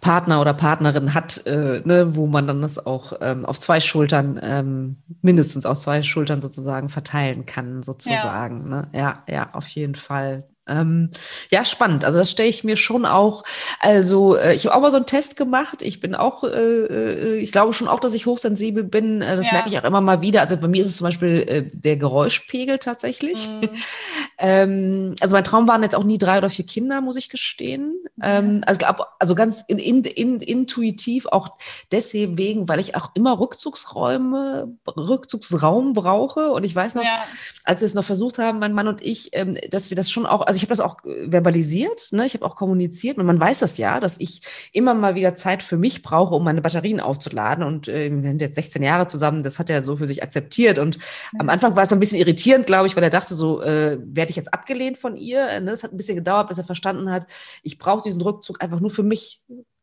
Partner 0.00 0.40
oder 0.40 0.54
Partnerin 0.54 1.12
hat, 1.14 1.46
äh, 1.46 1.82
ne, 1.84 2.16
wo 2.16 2.26
man 2.26 2.46
dann 2.46 2.62
das 2.62 2.84
auch 2.84 3.12
ähm, 3.20 3.44
auf 3.44 3.58
zwei 3.58 3.80
Schultern, 3.80 4.40
ähm, 4.42 4.96
mindestens 5.20 5.66
auf 5.66 5.78
zwei 5.78 6.02
Schultern 6.02 6.40
sozusagen 6.40 6.88
verteilen 6.88 7.44
kann, 7.44 7.82
sozusagen. 7.82 8.70
Ja, 8.70 8.76
ne? 8.76 8.88
ja, 8.92 9.22
ja, 9.28 9.50
auf 9.52 9.68
jeden 9.68 9.94
Fall. 9.94 10.48
Ähm, 10.68 11.10
ja, 11.50 11.64
spannend. 11.64 12.04
Also 12.04 12.18
das 12.18 12.30
stelle 12.30 12.48
ich 12.48 12.62
mir 12.62 12.76
schon 12.76 13.04
auch. 13.04 13.42
Also 13.80 14.36
äh, 14.36 14.54
ich 14.54 14.66
habe 14.66 14.76
auch 14.76 14.80
mal 14.80 14.90
so 14.92 14.96
einen 14.96 15.06
Test 15.06 15.36
gemacht. 15.36 15.82
Ich 15.82 15.98
bin 15.98 16.14
auch, 16.14 16.44
äh, 16.44 16.48
äh, 16.48 17.36
ich 17.38 17.50
glaube 17.50 17.72
schon 17.72 17.88
auch, 17.88 17.98
dass 17.98 18.14
ich 18.14 18.26
hochsensibel 18.26 18.84
bin. 18.84 19.22
Äh, 19.22 19.36
das 19.36 19.46
ja. 19.46 19.54
merke 19.54 19.70
ich 19.70 19.78
auch 19.78 19.84
immer 19.84 20.00
mal 20.00 20.22
wieder. 20.22 20.40
Also 20.40 20.56
bei 20.56 20.68
mir 20.68 20.82
ist 20.82 20.90
es 20.90 20.98
zum 20.98 21.06
Beispiel 21.06 21.44
äh, 21.48 21.62
der 21.72 21.96
Geräuschpegel 21.96 22.78
tatsächlich. 22.78 23.48
Mhm. 23.48 23.70
ähm, 24.38 25.14
also 25.20 25.34
mein 25.34 25.42
Traum 25.42 25.66
waren 25.66 25.82
jetzt 25.82 25.96
auch 25.96 26.04
nie 26.04 26.18
drei 26.18 26.38
oder 26.38 26.48
vier 26.48 26.66
Kinder, 26.66 27.00
muss 27.00 27.16
ich 27.16 27.28
gestehen. 27.28 27.94
Mhm. 28.16 28.22
Ähm, 28.22 28.60
also, 28.64 28.86
also 29.18 29.34
ganz 29.34 29.64
in, 29.66 29.78
in, 29.78 30.04
in, 30.04 30.40
intuitiv 30.40 31.26
auch 31.26 31.56
deswegen, 31.90 32.68
weil 32.68 32.78
ich 32.78 32.94
auch 32.94 33.10
immer 33.14 33.40
Rückzugsräume, 33.40 34.76
Rückzugsraum 34.86 35.92
brauche. 35.92 36.52
Und 36.52 36.62
ich 36.62 36.74
weiß 36.76 36.94
noch, 36.94 37.02
ja. 37.02 37.24
Als 37.64 37.80
wir 37.80 37.86
es 37.86 37.94
noch 37.94 38.04
versucht 38.04 38.38
haben, 38.38 38.58
mein 38.58 38.72
Mann 38.72 38.88
und 38.88 39.02
ich, 39.02 39.30
ähm, 39.32 39.56
dass 39.70 39.90
wir 39.90 39.96
das 39.96 40.10
schon 40.10 40.26
auch 40.26 40.42
also 40.42 40.56
ich 40.56 40.62
habe 40.62 40.70
das 40.70 40.80
auch 40.80 41.04
äh, 41.04 41.30
verbalisiert, 41.30 42.08
ne? 42.12 42.26
ich 42.26 42.34
habe 42.34 42.44
auch 42.44 42.56
kommuniziert 42.56 43.18
und 43.18 43.26
man 43.26 43.40
weiß 43.40 43.60
das 43.60 43.78
ja, 43.78 44.00
dass 44.00 44.18
ich 44.20 44.42
immer 44.72 44.94
mal 44.94 45.14
wieder 45.14 45.34
Zeit 45.34 45.62
für 45.62 45.76
mich 45.76 46.02
brauche, 46.02 46.34
um 46.34 46.44
meine 46.44 46.60
Batterien 46.60 47.00
aufzuladen 47.00 47.64
und 47.64 47.88
äh, 47.88 48.10
wir 48.10 48.22
sind 48.22 48.40
jetzt 48.40 48.56
16 48.56 48.82
Jahre 48.82 49.06
zusammen, 49.06 49.42
das 49.42 49.58
hat 49.58 49.70
er 49.70 49.82
so 49.82 49.96
für 49.96 50.06
sich 50.06 50.22
akzeptiert 50.22 50.78
und 50.78 50.96
ja. 50.96 51.40
am 51.40 51.48
Anfang 51.48 51.76
war 51.76 51.84
es 51.84 51.92
ein 51.92 52.00
bisschen 52.00 52.18
irritierend, 52.18 52.66
glaube 52.66 52.86
ich, 52.86 52.96
weil 52.96 53.02
er 53.02 53.10
dachte 53.10 53.34
so, 53.34 53.62
äh, 53.62 53.98
werde 54.02 54.30
ich 54.30 54.36
jetzt 54.36 54.52
abgelehnt 54.52 54.98
von 54.98 55.16
ihr? 55.16 55.60
Ne? 55.60 55.70
Das 55.70 55.82
hat 55.82 55.92
ein 55.92 55.96
bisschen 55.96 56.16
gedauert, 56.16 56.48
bis 56.48 56.58
er 56.58 56.64
verstanden 56.64 57.10
hat, 57.10 57.26
ich 57.62 57.78
brauche 57.78 58.02
diesen 58.02 58.22
Rückzug 58.22 58.62
einfach 58.62 58.80
nur 58.80 58.90
für 58.90 59.02
mich. 59.02 59.40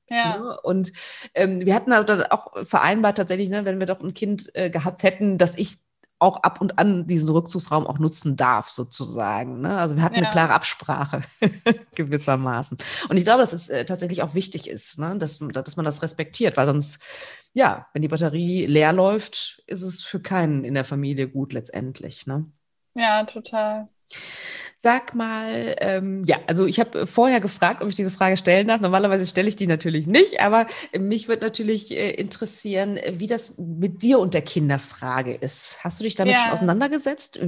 Ja. 0.10 0.40
Ne? 0.40 0.60
Und 0.62 0.92
ähm, 1.34 1.66
wir 1.66 1.76
hatten 1.76 1.92
dann 1.92 2.24
auch 2.24 2.66
vereinbart 2.66 3.18
tatsächlich, 3.18 3.50
ne, 3.50 3.66
wenn 3.66 3.80
wir 3.80 3.88
doch 3.88 4.02
ein 4.02 4.14
Kind 4.14 4.50
äh, 4.56 4.70
gehabt 4.70 5.04
hätten, 5.04 5.38
dass 5.38 5.56
ich 5.56 5.78
auch 6.20 6.44
ab 6.44 6.60
und 6.62 6.78
an 6.78 7.08
diesen 7.08 7.30
Rückzugsraum 7.30 7.88
auch 7.88 7.98
nutzen 7.98 8.36
darf, 8.36 8.70
sozusagen. 8.70 9.62
Ne? 9.62 9.78
Also 9.78 9.96
wir 9.96 10.04
hatten 10.04 10.16
ja. 10.16 10.22
eine 10.22 10.30
klare 10.32 10.54
Absprache 10.54 11.24
gewissermaßen. 11.96 12.78
Und 13.10 13.18
ich 13.18 13.24
glaube, 13.24 13.40
dass 13.40 13.54
es 13.54 13.70
äh, 13.70 13.86
tatsächlich 13.86 14.22
auch 14.22 14.34
wichtig 14.34 14.70
ist, 14.70 15.00
ne? 15.00 15.18
dass, 15.18 15.40
dass 15.40 15.78
man 15.78 15.86
das 15.86 16.02
respektiert, 16.02 16.58
weil 16.58 16.66
sonst, 16.66 17.02
ja, 17.54 17.88
wenn 17.94 18.02
die 18.02 18.10
Batterie 18.10 18.66
leer 18.66 18.92
läuft, 18.92 19.64
ist 19.66 19.82
es 19.82 20.04
für 20.04 20.20
keinen 20.20 20.66
in 20.66 20.74
der 20.74 20.86
Familie 20.86 21.30
gut 21.30 21.54
letztendlich. 21.54 22.28
Ne? 22.28 22.52
Ja, 22.96 23.24
total. 23.24 23.88
Sag 24.82 25.14
mal, 25.14 25.76
ähm, 25.82 26.24
ja, 26.26 26.38
also 26.48 26.66
ich 26.66 26.80
habe 26.80 27.06
vorher 27.06 27.42
gefragt, 27.42 27.82
ob 27.82 27.90
ich 27.90 27.96
diese 27.96 28.12
Frage 28.12 28.38
stellen 28.38 28.70
darf. 28.70 28.80
Normalerweise 28.80 29.26
stelle 29.26 29.50
ich 29.50 29.58
die 29.58 29.68
natürlich 29.68 30.08
nicht, 30.08 30.42
aber 30.42 30.68
mich 30.98 31.28
würde 31.28 31.44
natürlich 31.44 31.92
äh, 31.92 32.12
interessieren, 32.12 32.98
wie 33.12 33.28
das 33.28 33.58
mit 33.58 34.04
dir 34.04 34.20
und 34.20 34.34
der 34.34 34.42
Kinderfrage 34.42 35.34
ist. 35.34 35.84
Hast 35.84 36.00
du 36.00 36.06
dich 36.06 36.16
damit 36.16 36.36
ja. 36.36 36.40
schon 36.40 36.52
auseinandergesetzt? 36.52 37.42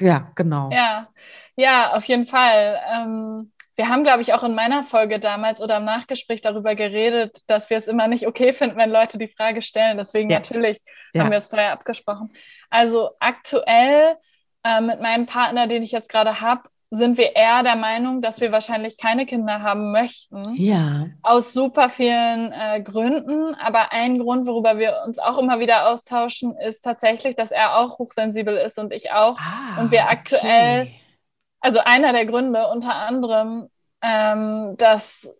Ja, 0.00 0.32
genau. 0.34 0.70
Ja, 0.72 1.08
ja, 1.56 1.92
auf 1.92 2.04
jeden 2.06 2.24
Fall. 2.24 2.80
Ähm, 2.90 3.52
wir 3.76 3.88
haben, 3.88 4.02
glaube 4.02 4.22
ich, 4.22 4.32
auch 4.32 4.42
in 4.42 4.54
meiner 4.54 4.82
Folge 4.82 5.18
damals 5.18 5.60
oder 5.60 5.78
im 5.78 5.84
Nachgespräch 5.84 6.40
darüber 6.40 6.74
geredet, 6.74 7.42
dass 7.46 7.68
wir 7.68 7.78
es 7.78 7.86
immer 7.86 8.06
nicht 8.08 8.26
okay 8.26 8.52
finden, 8.52 8.76
wenn 8.76 8.90
Leute 8.90 9.18
die 9.18 9.28
Frage 9.28 9.60
stellen. 9.60 9.98
Deswegen 9.98 10.30
ja. 10.30 10.38
natürlich 10.38 10.78
ja. 11.12 11.22
haben 11.22 11.30
wir 11.30 11.38
es 11.38 11.48
vorher 11.48 11.72
abgesprochen. 11.72 12.32
Also 12.70 13.10
aktuell 13.18 14.16
äh, 14.64 14.80
mit 14.80 15.00
meinem 15.00 15.26
Partner, 15.26 15.66
den 15.66 15.82
ich 15.82 15.92
jetzt 15.92 16.08
gerade 16.08 16.40
habe, 16.40 16.62
sind 16.94 17.16
wir 17.16 17.34
eher 17.34 17.62
der 17.62 17.76
Meinung, 17.76 18.20
dass 18.20 18.42
wir 18.42 18.52
wahrscheinlich 18.52 18.98
keine 18.98 19.24
Kinder 19.24 19.62
haben 19.62 19.92
möchten. 19.92 20.42
Ja. 20.56 21.06
Aus 21.22 21.54
super 21.54 21.88
vielen 21.88 22.52
äh, 22.52 22.82
Gründen. 22.82 23.54
Aber 23.54 23.92
ein 23.92 24.18
Grund, 24.18 24.46
worüber 24.46 24.78
wir 24.78 25.02
uns 25.06 25.18
auch 25.18 25.38
immer 25.38 25.58
wieder 25.58 25.88
austauschen, 25.88 26.54
ist 26.58 26.82
tatsächlich, 26.82 27.34
dass 27.34 27.50
er 27.50 27.78
auch 27.78 27.98
hochsensibel 27.98 28.58
ist 28.58 28.78
und 28.78 28.92
ich 28.92 29.10
auch. 29.10 29.38
Ah, 29.38 29.80
und 29.80 29.90
wir 29.90 30.10
aktuell, 30.10 30.82
okay. 30.82 30.94
also 31.60 31.78
einer 31.78 32.12
der 32.12 32.26
Gründe 32.26 32.68
unter 32.68 32.94
anderem, 32.94 33.68
ähm, 34.02 34.76
dass 34.76 35.32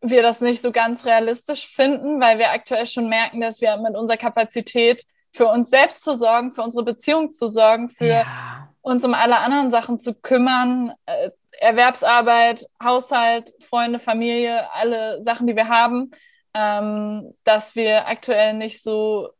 wir 0.00 0.22
das 0.22 0.40
nicht 0.40 0.62
so 0.62 0.72
ganz 0.72 1.04
realistisch 1.04 1.66
finden, 1.66 2.18
weil 2.18 2.38
wir 2.38 2.50
aktuell 2.50 2.86
schon 2.86 3.10
merken, 3.10 3.42
dass 3.42 3.60
wir 3.60 3.76
mit 3.76 3.94
unserer 3.94 4.16
Kapazität 4.16 5.04
für 5.32 5.46
uns 5.48 5.70
selbst 5.70 6.02
zu 6.02 6.16
sorgen, 6.16 6.52
für 6.52 6.62
unsere 6.62 6.84
Beziehung 6.84 7.32
zu 7.32 7.48
sorgen, 7.48 7.88
für 7.88 8.06
ja. 8.06 8.68
uns 8.80 9.04
um 9.04 9.14
alle 9.14 9.38
anderen 9.38 9.70
Sachen 9.70 9.98
zu 9.98 10.14
kümmern, 10.14 10.92
äh, 11.06 11.30
Erwerbsarbeit, 11.60 12.66
Haushalt, 12.82 13.52
Freunde, 13.60 13.98
Familie, 13.98 14.72
alle 14.72 15.22
Sachen, 15.22 15.46
die 15.46 15.56
wir 15.56 15.68
haben, 15.68 16.10
ähm, 16.54 17.34
dass 17.44 17.74
wir 17.74 18.06
aktuell 18.06 18.54
nicht 18.54 18.82
so 18.82 19.30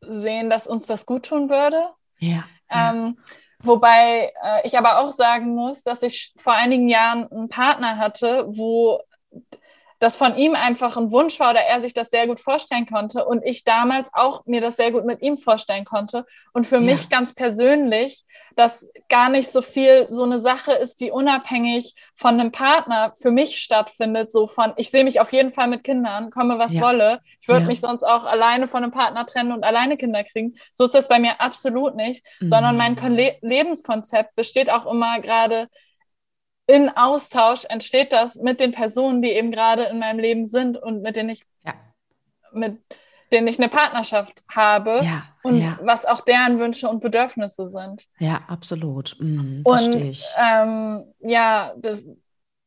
sehen, 0.00 0.50
dass 0.50 0.66
uns 0.66 0.86
das 0.86 1.06
gut 1.06 1.26
tun 1.26 1.48
würde. 1.48 1.88
Ja. 2.18 2.44
Ähm, 2.70 3.18
wobei 3.62 4.32
äh, 4.42 4.66
ich 4.66 4.76
aber 4.76 4.98
auch 4.98 5.10
sagen 5.10 5.54
muss, 5.54 5.82
dass 5.82 6.02
ich 6.02 6.34
vor 6.36 6.52
einigen 6.52 6.88
Jahren 6.88 7.30
einen 7.30 7.48
Partner 7.48 7.96
hatte, 7.96 8.44
wo 8.48 9.00
das 9.98 10.16
von 10.16 10.36
ihm 10.36 10.54
einfach 10.54 10.96
ein 10.96 11.10
Wunsch 11.10 11.40
war 11.40 11.50
oder 11.50 11.60
er 11.60 11.80
sich 11.80 11.92
das 11.92 12.10
sehr 12.10 12.26
gut 12.26 12.40
vorstellen 12.40 12.86
konnte 12.86 13.24
und 13.24 13.44
ich 13.44 13.64
damals 13.64 14.10
auch 14.12 14.46
mir 14.46 14.60
das 14.60 14.76
sehr 14.76 14.92
gut 14.92 15.04
mit 15.04 15.22
ihm 15.22 15.38
vorstellen 15.38 15.84
konnte. 15.84 16.24
Und 16.52 16.66
für 16.66 16.76
ja. 16.76 16.82
mich 16.82 17.08
ganz 17.08 17.34
persönlich, 17.34 18.24
dass 18.56 18.88
gar 19.08 19.28
nicht 19.28 19.50
so 19.50 19.60
viel 19.60 20.06
so 20.08 20.22
eine 20.22 20.38
Sache 20.38 20.72
ist, 20.72 21.00
die 21.00 21.10
unabhängig 21.10 21.94
von 22.14 22.38
einem 22.40 22.52
Partner 22.52 23.12
für 23.20 23.30
mich 23.30 23.58
stattfindet, 23.58 24.30
so 24.30 24.46
von, 24.46 24.72
ich 24.76 24.90
sehe 24.90 25.04
mich 25.04 25.20
auf 25.20 25.32
jeden 25.32 25.50
Fall 25.50 25.68
mit 25.68 25.84
Kindern, 25.84 26.30
komme 26.30 26.58
was 26.58 26.74
ja. 26.74 26.82
wolle. 26.82 27.20
Ich 27.40 27.48
würde 27.48 27.62
ja. 27.62 27.66
mich 27.66 27.80
sonst 27.80 28.04
auch 28.04 28.24
alleine 28.24 28.68
von 28.68 28.82
einem 28.82 28.92
Partner 28.92 29.26
trennen 29.26 29.52
und 29.52 29.64
alleine 29.64 29.96
Kinder 29.96 30.22
kriegen. 30.22 30.54
So 30.74 30.84
ist 30.84 30.94
das 30.94 31.08
bei 31.08 31.18
mir 31.18 31.40
absolut 31.40 31.96
nicht, 31.96 32.24
mhm. 32.40 32.48
sondern 32.48 32.76
mein 32.76 32.96
Le 33.16 33.36
Lebenskonzept 33.40 34.36
besteht 34.36 34.70
auch 34.70 34.86
immer 34.86 35.20
gerade 35.20 35.68
in 36.68 36.90
Austausch 36.90 37.64
entsteht 37.64 38.12
das 38.12 38.36
mit 38.36 38.60
den 38.60 38.72
Personen, 38.72 39.22
die 39.22 39.30
eben 39.30 39.50
gerade 39.50 39.84
in 39.84 39.98
meinem 39.98 40.20
Leben 40.20 40.46
sind 40.46 40.76
und 40.76 41.02
mit 41.02 41.16
denen 41.16 41.30
ich 41.30 41.44
ja. 41.64 41.74
mit 42.52 42.78
denen 43.32 43.48
ich 43.48 43.58
eine 43.58 43.68
Partnerschaft 43.68 44.44
habe 44.54 45.00
ja, 45.02 45.22
und 45.42 45.60
ja. 45.60 45.78
was 45.82 46.04
auch 46.04 46.20
deren 46.22 46.58
Wünsche 46.58 46.88
und 46.88 47.00
Bedürfnisse 47.00 47.68
sind. 47.68 48.06
Ja, 48.18 48.40
absolut. 48.48 49.16
Mhm, 49.18 49.62
und 49.64 50.24
ähm, 50.38 51.04
ja, 51.20 51.74
das, 51.76 52.04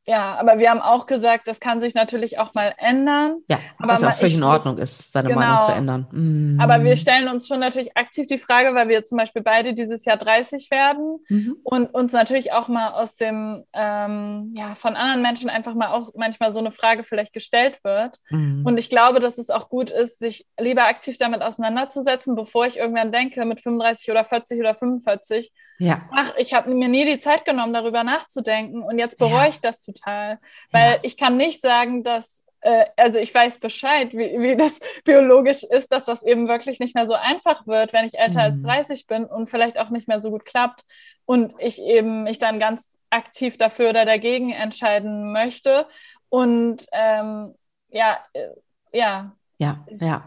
ja, 0.07 0.35
aber 0.39 0.57
wir 0.57 0.71
haben 0.71 0.81
auch 0.81 1.05
gesagt, 1.05 1.47
das 1.47 1.59
kann 1.59 1.79
sich 1.79 1.93
natürlich 1.93 2.39
auch 2.39 2.55
mal 2.55 2.73
ändern. 2.79 3.35
Ja, 3.47 3.59
aber 3.77 3.93
was 3.93 4.03
auch 4.03 4.13
völlig 4.13 4.33
in 4.33 4.43
Ordnung 4.43 4.79
ist, 4.79 5.11
seine 5.11 5.29
genau. 5.29 5.41
Meinung 5.41 5.61
zu 5.61 5.71
ändern. 5.71 6.07
Mm. 6.11 6.59
Aber 6.59 6.83
wir 6.83 6.95
stellen 6.95 7.27
uns 7.27 7.47
schon 7.47 7.59
natürlich 7.59 7.95
aktiv 7.95 8.25
die 8.25 8.39
Frage, 8.39 8.73
weil 8.73 8.89
wir 8.89 9.05
zum 9.05 9.19
Beispiel 9.19 9.43
beide 9.43 9.75
dieses 9.75 10.03
Jahr 10.05 10.17
30 10.17 10.71
werden 10.71 11.19
mhm. 11.29 11.55
und 11.63 11.93
uns 11.93 12.13
natürlich 12.13 12.51
auch 12.51 12.67
mal 12.67 12.93
aus 12.93 13.15
dem, 13.15 13.63
ähm, 13.73 14.53
ja, 14.57 14.73
von 14.73 14.95
anderen 14.95 15.21
Menschen 15.21 15.51
einfach 15.51 15.75
mal 15.75 15.89
auch 15.89 16.09
manchmal 16.15 16.51
so 16.53 16.59
eine 16.59 16.71
Frage 16.71 17.03
vielleicht 17.03 17.33
gestellt 17.33 17.79
wird. 17.83 18.17
Mhm. 18.31 18.65
Und 18.65 18.77
ich 18.79 18.89
glaube, 18.89 19.19
dass 19.19 19.37
es 19.37 19.51
auch 19.51 19.69
gut 19.69 19.91
ist, 19.91 20.17
sich 20.17 20.47
lieber 20.59 20.85
aktiv 20.87 21.17
damit 21.17 21.43
auseinanderzusetzen, 21.43 22.35
bevor 22.35 22.65
ich 22.65 22.77
irgendwann 22.77 23.11
denke, 23.11 23.45
mit 23.45 23.61
35 23.61 24.09
oder 24.09 24.25
40 24.25 24.59
oder 24.59 24.73
45, 24.73 25.51
ja. 25.81 26.01
ach, 26.11 26.33
ich 26.37 26.53
habe 26.53 26.73
mir 26.73 26.87
nie 26.87 27.05
die 27.05 27.19
Zeit 27.19 27.43
genommen, 27.43 27.73
darüber 27.73 28.03
nachzudenken 28.03 28.83
und 28.83 28.99
jetzt 28.99 29.17
bereue 29.17 29.33
ja. 29.33 29.49
ich 29.49 29.59
das 29.59 29.83
total. 29.83 30.39
Weil 30.71 30.93
ja. 30.93 30.99
ich 31.01 31.17
kann 31.17 31.37
nicht 31.37 31.59
sagen, 31.59 32.03
dass, 32.03 32.43
äh, 32.61 32.85
also 32.97 33.17
ich 33.17 33.33
weiß 33.33 33.59
Bescheid, 33.59 34.13
wie, 34.13 34.39
wie 34.39 34.55
das 34.55 34.79
biologisch 35.03 35.63
ist, 35.63 35.91
dass 35.91 36.05
das 36.05 36.21
eben 36.21 36.47
wirklich 36.47 36.79
nicht 36.79 36.93
mehr 36.93 37.07
so 37.07 37.13
einfach 37.13 37.65
wird, 37.65 37.93
wenn 37.93 38.05
ich 38.05 38.19
älter 38.19 38.39
mhm. 38.39 38.45
als 38.45 38.61
30 38.61 39.07
bin 39.07 39.25
und 39.25 39.49
vielleicht 39.49 39.79
auch 39.79 39.89
nicht 39.89 40.07
mehr 40.07 40.21
so 40.21 40.29
gut 40.29 40.45
klappt 40.45 40.83
und 41.25 41.55
ich 41.57 41.81
eben 41.81 42.23
mich 42.23 42.37
dann 42.37 42.59
ganz 42.59 42.89
aktiv 43.09 43.57
dafür 43.57 43.89
oder 43.89 44.05
dagegen 44.05 44.51
entscheiden 44.51 45.31
möchte. 45.31 45.87
Und 46.29 46.85
ähm, 46.91 47.55
ja, 47.89 48.19
äh, 48.33 48.49
ja. 48.93 49.35
Ja, 49.57 49.85
ja. 49.99 50.23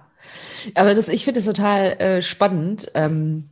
Aber 0.75 0.95
das, 0.95 1.09
ich 1.09 1.25
finde 1.25 1.39
es 1.39 1.47
total 1.47 2.01
äh, 2.01 2.23
spannend. 2.23 2.91
Ähm, 2.95 3.51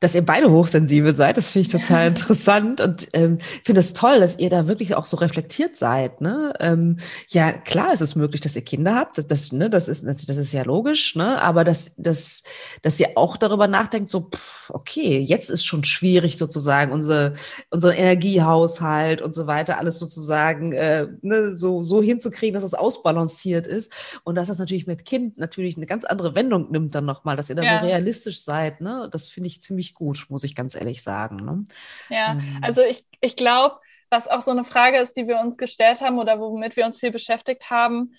dass 0.00 0.14
ihr 0.14 0.24
beide 0.24 0.50
hochsensibel 0.50 1.14
seid. 1.14 1.36
Das 1.36 1.50
finde 1.50 1.66
ich 1.66 1.72
total 1.72 2.02
ja. 2.02 2.06
interessant 2.08 2.80
und 2.80 3.08
ähm, 3.14 3.38
finde 3.64 3.80
es 3.80 3.92
das 3.92 4.00
toll, 4.00 4.20
dass 4.20 4.38
ihr 4.38 4.50
da 4.50 4.68
wirklich 4.68 4.94
auch 4.94 5.04
so 5.04 5.16
reflektiert 5.16 5.76
seid. 5.76 6.20
Ne? 6.20 6.52
Ähm, 6.60 6.98
ja, 7.28 7.52
klar, 7.52 7.92
ist 7.92 8.00
es 8.00 8.14
möglich, 8.14 8.40
dass 8.40 8.56
ihr 8.56 8.62
Kinder 8.62 8.94
habt. 8.94 9.18
Das, 9.18 9.26
das, 9.26 9.52
ne, 9.52 9.70
das, 9.70 9.88
ist, 9.88 10.04
das 10.04 10.36
ist 10.36 10.52
ja 10.52 10.62
logisch, 10.62 11.16
ne? 11.16 11.40
aber 11.42 11.64
dass, 11.64 11.94
dass, 11.96 12.42
dass 12.82 13.00
ihr 13.00 13.10
auch 13.16 13.36
darüber 13.36 13.66
nachdenkt, 13.66 14.08
so, 14.08 14.30
pff, 14.30 14.70
okay, 14.70 15.18
jetzt 15.18 15.50
ist 15.50 15.64
schon 15.64 15.84
schwierig 15.84 16.38
sozusagen, 16.38 16.92
unsere, 16.92 17.34
unseren 17.70 17.94
Energiehaushalt 17.94 19.20
und 19.20 19.34
so 19.34 19.46
weiter, 19.46 19.78
alles 19.78 19.98
sozusagen 19.98 20.72
äh, 20.72 21.08
ne, 21.22 21.54
so, 21.54 21.82
so 21.82 22.02
hinzukriegen, 22.02 22.54
dass 22.54 22.64
es 22.64 22.74
ausbalanciert 22.74 23.66
ist 23.66 23.92
und 24.24 24.36
dass 24.36 24.48
das 24.48 24.58
natürlich 24.58 24.86
mit 24.86 25.04
Kind 25.04 25.38
natürlich 25.38 25.76
eine 25.76 25.86
ganz 25.86 26.04
andere 26.04 26.34
Wendung 26.34 26.70
nimmt 26.70 26.94
dann 26.94 27.04
nochmal, 27.04 27.36
dass 27.36 27.48
ihr 27.48 27.56
da 27.56 27.62
ja. 27.62 27.80
so 27.80 27.86
realistisch 27.86 28.42
seid. 28.42 28.80
Ne? 28.80 29.08
Das 29.10 29.28
finde 29.28 29.48
ich 29.48 29.60
ziemlich 29.60 29.87
gut, 29.94 30.26
muss 30.28 30.44
ich 30.44 30.54
ganz 30.54 30.74
ehrlich 30.74 31.02
sagen. 31.02 31.36
Ne? 31.36 31.66
Ja, 32.08 32.32
ähm. 32.32 32.58
also 32.62 32.82
ich, 32.82 33.04
ich 33.20 33.36
glaube, 33.36 33.78
was 34.10 34.26
auch 34.28 34.42
so 34.42 34.50
eine 34.50 34.64
Frage 34.64 34.98
ist, 34.98 35.16
die 35.16 35.26
wir 35.26 35.38
uns 35.40 35.58
gestellt 35.58 36.00
haben 36.00 36.18
oder 36.18 36.40
womit 36.40 36.76
wir 36.76 36.86
uns 36.86 36.98
viel 36.98 37.10
beschäftigt 37.10 37.70
haben, 37.70 38.14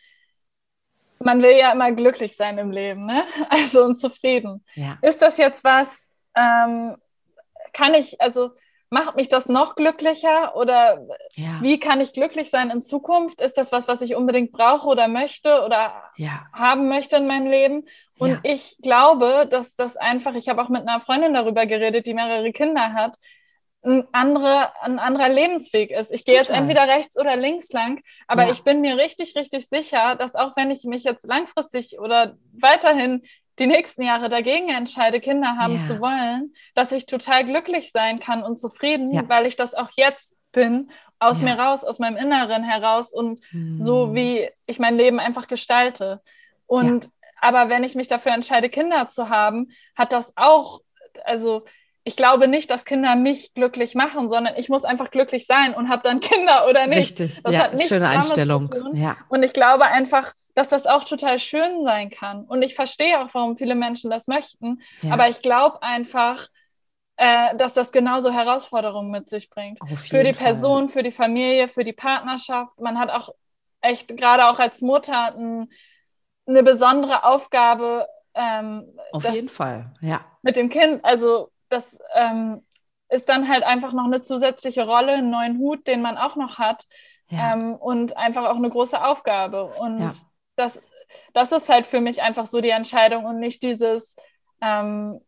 man 1.19 1.41
will 1.41 1.57
ja 1.57 1.71
immer 1.71 1.91
glücklich 1.91 2.35
sein 2.35 2.57
im 2.57 2.71
Leben, 2.71 3.05
ne? 3.05 3.23
Also 3.49 3.83
und 3.83 3.97
zufrieden. 3.97 4.63
Ja. 4.75 4.97
Ist 5.01 5.21
das 5.21 5.37
jetzt 5.37 5.63
was, 5.63 6.09
ähm, 6.35 6.95
kann 7.73 7.93
ich, 7.93 8.19
also 8.21 8.51
macht 8.89 9.15
mich 9.15 9.29
das 9.29 9.47
noch 9.47 9.75
glücklicher 9.75 10.55
oder 10.55 11.05
ja. 11.35 11.59
wie 11.61 11.79
kann 11.79 12.01
ich 12.01 12.13
glücklich 12.13 12.49
sein 12.49 12.71
in 12.71 12.81
Zukunft? 12.81 13.39
Ist 13.41 13.57
das 13.57 13.71
was, 13.71 13.87
was 13.87 14.01
ich 14.01 14.15
unbedingt 14.15 14.51
brauche 14.51 14.87
oder 14.87 15.07
möchte 15.07 15.63
oder 15.63 15.93
ja. 16.15 16.47
haben 16.53 16.87
möchte 16.87 17.17
in 17.17 17.27
meinem 17.27 17.47
Leben? 17.47 17.85
Und 18.17 18.31
ja. 18.31 18.39
ich 18.43 18.77
glaube, 18.81 19.47
dass 19.49 19.75
das 19.75 19.95
einfach, 19.95 20.33
ich 20.33 20.49
habe 20.49 20.61
auch 20.61 20.69
mit 20.69 20.81
einer 20.81 20.99
Freundin 20.99 21.33
darüber 21.33 21.65
geredet, 21.65 22.05
die 22.05 22.13
mehrere 22.13 22.51
Kinder 22.51 22.93
hat, 22.93 23.17
ein, 23.81 24.05
andere, 24.11 24.73
ein 24.81 24.99
anderer 24.99 25.29
Lebensweg 25.29 25.91
ist. 25.91 26.11
Ich 26.11 26.25
gehe 26.25 26.35
jetzt 26.35 26.49
entweder 26.49 26.87
rechts 26.87 27.17
oder 27.17 27.37
links 27.37 27.71
lang, 27.71 28.01
aber 28.27 28.43
ja. 28.43 28.51
ich 28.51 28.63
bin 28.63 28.81
mir 28.81 28.97
richtig, 28.97 29.35
richtig 29.35 29.69
sicher, 29.69 30.15
dass 30.15 30.35
auch 30.35 30.57
wenn 30.57 30.71
ich 30.71 30.83
mich 30.83 31.03
jetzt 31.03 31.25
langfristig 31.25 31.99
oder 31.99 32.37
weiterhin 32.51 33.21
die 33.59 33.67
nächsten 33.67 34.01
Jahre 34.01 34.29
dagegen 34.29 34.69
entscheide, 34.69 35.19
Kinder 35.19 35.57
haben 35.57 35.81
ja. 35.81 35.83
zu 35.83 35.99
wollen, 35.99 36.53
dass 36.75 36.91
ich 36.91 37.05
total 37.05 37.45
glücklich 37.45 37.91
sein 37.91 38.19
kann 38.19 38.43
und 38.43 38.57
zufrieden, 38.57 39.13
ja. 39.13 39.27
weil 39.27 39.45
ich 39.45 39.55
das 39.55 39.73
auch 39.73 39.89
jetzt 39.95 40.37
bin, 40.51 40.89
aus 41.19 41.41
mir 41.41 41.59
raus, 41.59 41.83
aus 41.83 41.99
meinem 41.99 42.15
Inneren 42.15 42.63
heraus 42.63 43.11
und 43.11 43.43
hm. 43.49 43.79
so 43.79 44.15
wie 44.15 44.49
ich 44.65 44.79
mein 44.79 44.95
Leben 44.95 45.19
einfach 45.19 45.47
gestalte. 45.47 46.21
Und 46.65 47.09
aber 47.41 47.69
wenn 47.69 47.83
ich 47.83 47.95
mich 47.95 48.07
dafür 48.07 48.33
entscheide, 48.33 48.69
Kinder 48.69 49.09
zu 49.09 49.29
haben, 49.29 49.71
hat 49.95 50.13
das 50.13 50.33
auch, 50.37 50.81
also 51.25 51.65
ich 52.03 52.15
glaube 52.15 52.47
nicht, 52.47 52.71
dass 52.71 52.85
Kinder 52.85 53.15
mich 53.15 53.53
glücklich 53.53 53.93
machen, 53.93 54.29
sondern 54.29 54.55
ich 54.55 54.69
muss 54.69 54.83
einfach 54.83 55.11
glücklich 55.11 55.45
sein 55.45 55.73
und 55.73 55.89
habe 55.89 56.01
dann 56.03 56.19
Kinder 56.21 56.67
oder 56.69 56.87
nicht. 56.87 57.19
Richtig, 57.19 57.43
das 57.43 57.53
ja, 57.53 57.77
schöne 57.77 58.07
Einstellung. 58.07 58.73
Ja. 58.93 59.17
Und 59.27 59.43
ich 59.43 59.53
glaube 59.53 59.85
einfach, 59.85 60.33
dass 60.55 60.69
das 60.69 60.87
auch 60.87 61.03
total 61.03 61.39
schön 61.39 61.83
sein 61.83 62.09
kann. 62.09 62.45
Und 62.45 62.61
ich 62.61 62.75
verstehe 62.75 63.19
auch, 63.21 63.29
warum 63.33 63.57
viele 63.57 63.75
Menschen 63.75 64.09
das 64.09 64.27
möchten. 64.27 64.81
Ja. 65.01 65.13
Aber 65.13 65.29
ich 65.29 65.41
glaube 65.41 65.83
einfach, 65.83 66.47
äh, 67.17 67.55
dass 67.57 67.73
das 67.73 67.91
genauso 67.91 68.31
Herausforderungen 68.31 69.11
mit 69.11 69.27
sich 69.29 69.49
bringt. 69.49 69.79
Für 69.97 70.23
die 70.23 70.33
Fall. 70.33 70.45
Person, 70.45 70.89
für 70.89 71.03
die 71.03 71.11
Familie, 71.11 71.67
für 71.67 71.83
die 71.83 71.93
Partnerschaft. 71.93 72.79
Man 72.79 72.97
hat 72.97 73.09
auch 73.09 73.29
echt, 73.81 74.15
gerade 74.15 74.47
auch 74.47 74.59
als 74.59 74.81
Mutter, 74.81 75.35
ein, 75.35 75.69
eine 76.47 76.63
besondere 76.63 77.25
Aufgabe. 77.25 78.07
Ähm, 78.33 78.97
Auf 79.11 79.29
jeden 79.29 79.49
Fall, 79.49 79.91
ja. 80.01 80.21
Mit 80.41 80.55
dem 80.55 80.69
Kind, 80.69 81.03
also 81.03 81.51
das 81.69 81.83
ähm, 82.13 82.65
ist 83.09 83.29
dann 83.29 83.47
halt 83.47 83.63
einfach 83.63 83.93
noch 83.93 84.05
eine 84.05 84.21
zusätzliche 84.21 84.85
Rolle, 84.85 85.13
einen 85.13 85.29
neuen 85.29 85.57
Hut, 85.57 85.87
den 85.87 86.01
man 86.01 86.17
auch 86.17 86.35
noch 86.35 86.57
hat. 86.59 86.85
Ja. 87.29 87.53
Ähm, 87.53 87.75
und 87.75 88.17
einfach 88.17 88.45
auch 88.45 88.55
eine 88.55 88.69
große 88.69 89.03
Aufgabe. 89.03 89.65
Und 89.65 89.99
ja. 89.99 90.11
das, 90.55 90.79
das 91.33 91.51
ist 91.51 91.69
halt 91.69 91.87
für 91.87 92.01
mich 92.01 92.21
einfach 92.21 92.47
so 92.47 92.61
die 92.61 92.69
Entscheidung 92.69 93.25
und 93.25 93.39
nicht 93.39 93.63
dieses, 93.63 94.15
ähm, 94.61 95.21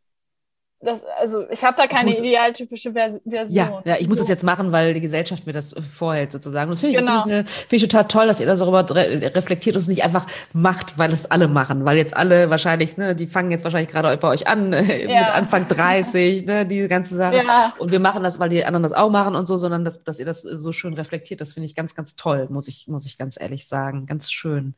das, 0.83 1.01
also 1.19 1.47
ich 1.49 1.63
habe 1.63 1.77
da 1.77 1.85
keine 1.85 2.09
muss, 2.09 2.19
idealtypische 2.19 2.91
Version. 2.91 3.49
Ja, 3.49 3.81
ja, 3.85 3.97
ich 3.99 4.07
muss 4.07 4.17
das 4.17 4.27
jetzt 4.27 4.43
machen, 4.43 4.71
weil 4.71 4.93
die 4.95 5.01
Gesellschaft 5.01 5.45
mir 5.45 5.53
das 5.53 5.75
vorhält 5.91 6.31
sozusagen. 6.31 6.69
Und 6.69 6.71
das 6.71 6.79
finde 6.79 6.95
ich, 6.95 7.05
genau. 7.05 7.21
find 7.21 7.47
ich, 7.47 7.51
find 7.51 7.73
ich, 7.73 7.87
total 7.87 8.07
toll, 8.07 8.27
dass 8.27 8.39
ihr 8.39 8.47
das 8.47 8.59
darüber 8.59 8.83
re 8.95 9.31
reflektiert 9.35 9.75
und 9.75 9.81
es 9.81 9.87
nicht 9.87 10.03
einfach 10.03 10.25
macht, 10.53 10.97
weil 10.97 11.11
es 11.11 11.29
alle 11.29 11.47
machen. 11.47 11.85
Weil 11.85 11.97
jetzt 11.97 12.17
alle 12.17 12.49
wahrscheinlich, 12.49 12.97
ne, 12.97 13.15
die 13.15 13.27
fangen 13.27 13.51
jetzt 13.51 13.63
wahrscheinlich 13.63 13.89
gerade 13.89 14.15
bei 14.17 14.27
euch 14.27 14.47
an, 14.47 14.73
ja. 14.73 14.79
mit 14.79 15.29
Anfang 15.29 15.67
30, 15.67 16.45
ne, 16.45 16.65
diese 16.65 16.87
ganze 16.87 17.15
Sache. 17.15 17.37
Ja. 17.37 17.73
Und 17.77 17.91
wir 17.91 17.99
machen 17.99 18.23
das, 18.23 18.39
weil 18.39 18.49
die 18.49 18.65
anderen 18.65 18.83
das 18.83 18.93
auch 18.93 19.11
machen 19.11 19.35
und 19.35 19.47
so, 19.47 19.57
sondern 19.57 19.85
dass, 19.85 20.03
dass 20.03 20.17
ihr 20.17 20.25
das 20.25 20.41
so 20.41 20.71
schön 20.71 20.95
reflektiert, 20.95 21.41
das 21.41 21.53
finde 21.53 21.65
ich 21.65 21.75
ganz, 21.75 21.93
ganz 21.93 22.15
toll, 22.15 22.47
muss 22.49 22.67
ich, 22.67 22.87
muss 22.87 23.05
ich 23.05 23.19
ganz 23.19 23.39
ehrlich 23.39 23.67
sagen. 23.67 24.07
Ganz 24.07 24.31
schön. 24.31 24.73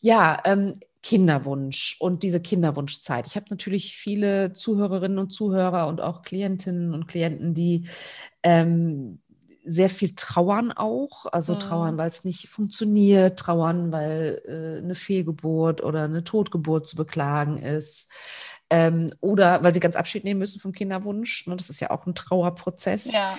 Ja, 0.00 0.38
ähm, 0.44 0.74
Kinderwunsch 1.02 1.96
und 2.00 2.22
diese 2.22 2.40
Kinderwunschzeit. 2.40 3.26
Ich 3.26 3.36
habe 3.36 3.46
natürlich 3.50 3.96
viele 3.96 4.52
Zuhörerinnen 4.52 5.18
und 5.18 5.30
Zuhörer 5.30 5.86
und 5.86 6.00
auch 6.00 6.22
Klientinnen 6.22 6.92
und 6.92 7.06
Klienten, 7.06 7.54
die 7.54 7.88
ähm, 8.42 9.20
sehr 9.64 9.90
viel 9.90 10.14
trauern 10.14 10.72
auch, 10.72 11.26
also 11.26 11.54
mhm. 11.54 11.60
trauern, 11.60 11.98
weil 11.98 12.08
es 12.08 12.24
nicht 12.24 12.48
funktioniert, 12.48 13.38
trauern, 13.38 13.92
weil 13.92 14.42
äh, 14.46 14.82
eine 14.82 14.94
Fehlgeburt 14.94 15.82
oder 15.82 16.04
eine 16.04 16.24
Totgeburt 16.24 16.86
zu 16.86 16.96
beklagen 16.96 17.58
ist. 17.58 18.10
Ähm, 18.70 19.08
oder 19.20 19.62
weil 19.62 19.72
sie 19.72 19.80
ganz 19.80 19.96
Abschied 19.96 20.24
nehmen 20.24 20.40
müssen 20.40 20.60
vom 20.60 20.72
Kinderwunsch. 20.72 21.46
Ne, 21.46 21.56
das 21.56 21.70
ist 21.70 21.80
ja 21.80 21.90
auch 21.90 22.06
ein 22.06 22.14
Trauerprozess. 22.14 23.12
Ja. 23.12 23.38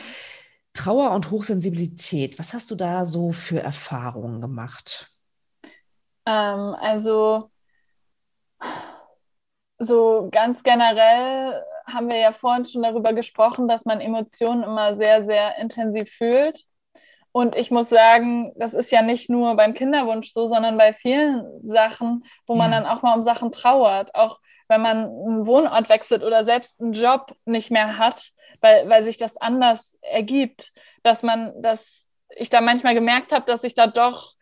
Trauer 0.74 1.12
und 1.12 1.32
Hochsensibilität, 1.32 2.40
was 2.40 2.54
hast 2.54 2.72
du 2.72 2.76
da 2.76 3.06
so 3.06 3.32
für 3.32 3.60
Erfahrungen 3.60 4.40
gemacht? 4.40 5.09
Ähm, 6.30 6.76
also 6.80 7.50
so 9.80 10.30
ganz 10.32 10.62
generell 10.64 11.64
haben 11.88 12.10
wir 12.10 12.18
ja 12.18 12.34
vorhin 12.34 12.66
schon 12.66 12.84
darüber 12.84 13.14
gesprochen, 13.14 13.68
dass 13.68 13.86
man 13.86 14.00
Emotionen 14.00 14.64
immer 14.64 14.96
sehr, 14.98 15.26
sehr 15.26 15.58
intensiv 15.58 16.12
fühlt. 16.12 16.66
Und 17.32 17.56
ich 17.56 17.72
muss 17.72 17.90
sagen, 17.90 18.54
das 18.58 18.74
ist 18.74 18.92
ja 18.92 19.02
nicht 19.02 19.30
nur 19.30 19.56
beim 19.56 19.74
Kinderwunsch 19.74 20.32
so, 20.34 20.48
sondern 20.48 20.78
bei 20.78 20.94
vielen 20.94 21.46
Sachen, 21.68 22.26
wo 22.48 22.56
man 22.56 22.72
dann 22.72 22.86
auch 22.86 23.02
mal 23.02 23.16
um 23.16 23.24
Sachen 23.24 23.52
trauert. 23.52 24.14
Auch 24.16 24.40
wenn 24.68 24.82
man 24.82 24.98
einen 25.06 25.46
Wohnort 25.48 25.90
wechselt 25.90 26.24
oder 26.24 26.46
selbst 26.46 26.80
einen 26.82 26.94
Job 26.94 27.36
nicht 27.46 27.72
mehr 27.72 27.98
hat, 27.98 28.32
weil, 28.62 28.88
weil 28.90 29.04
sich 29.04 29.18
das 29.18 29.38
anders 29.38 29.98
ergibt, 30.02 30.74
dass 31.04 31.24
man, 31.24 31.60
dass 31.62 32.06
ich 32.36 32.50
da 32.50 32.62
manchmal 32.62 32.94
gemerkt 32.94 33.32
habe, 33.32 33.46
dass 33.46 33.64
ich 33.64 33.74
da 33.74 33.88
doch 33.88 34.36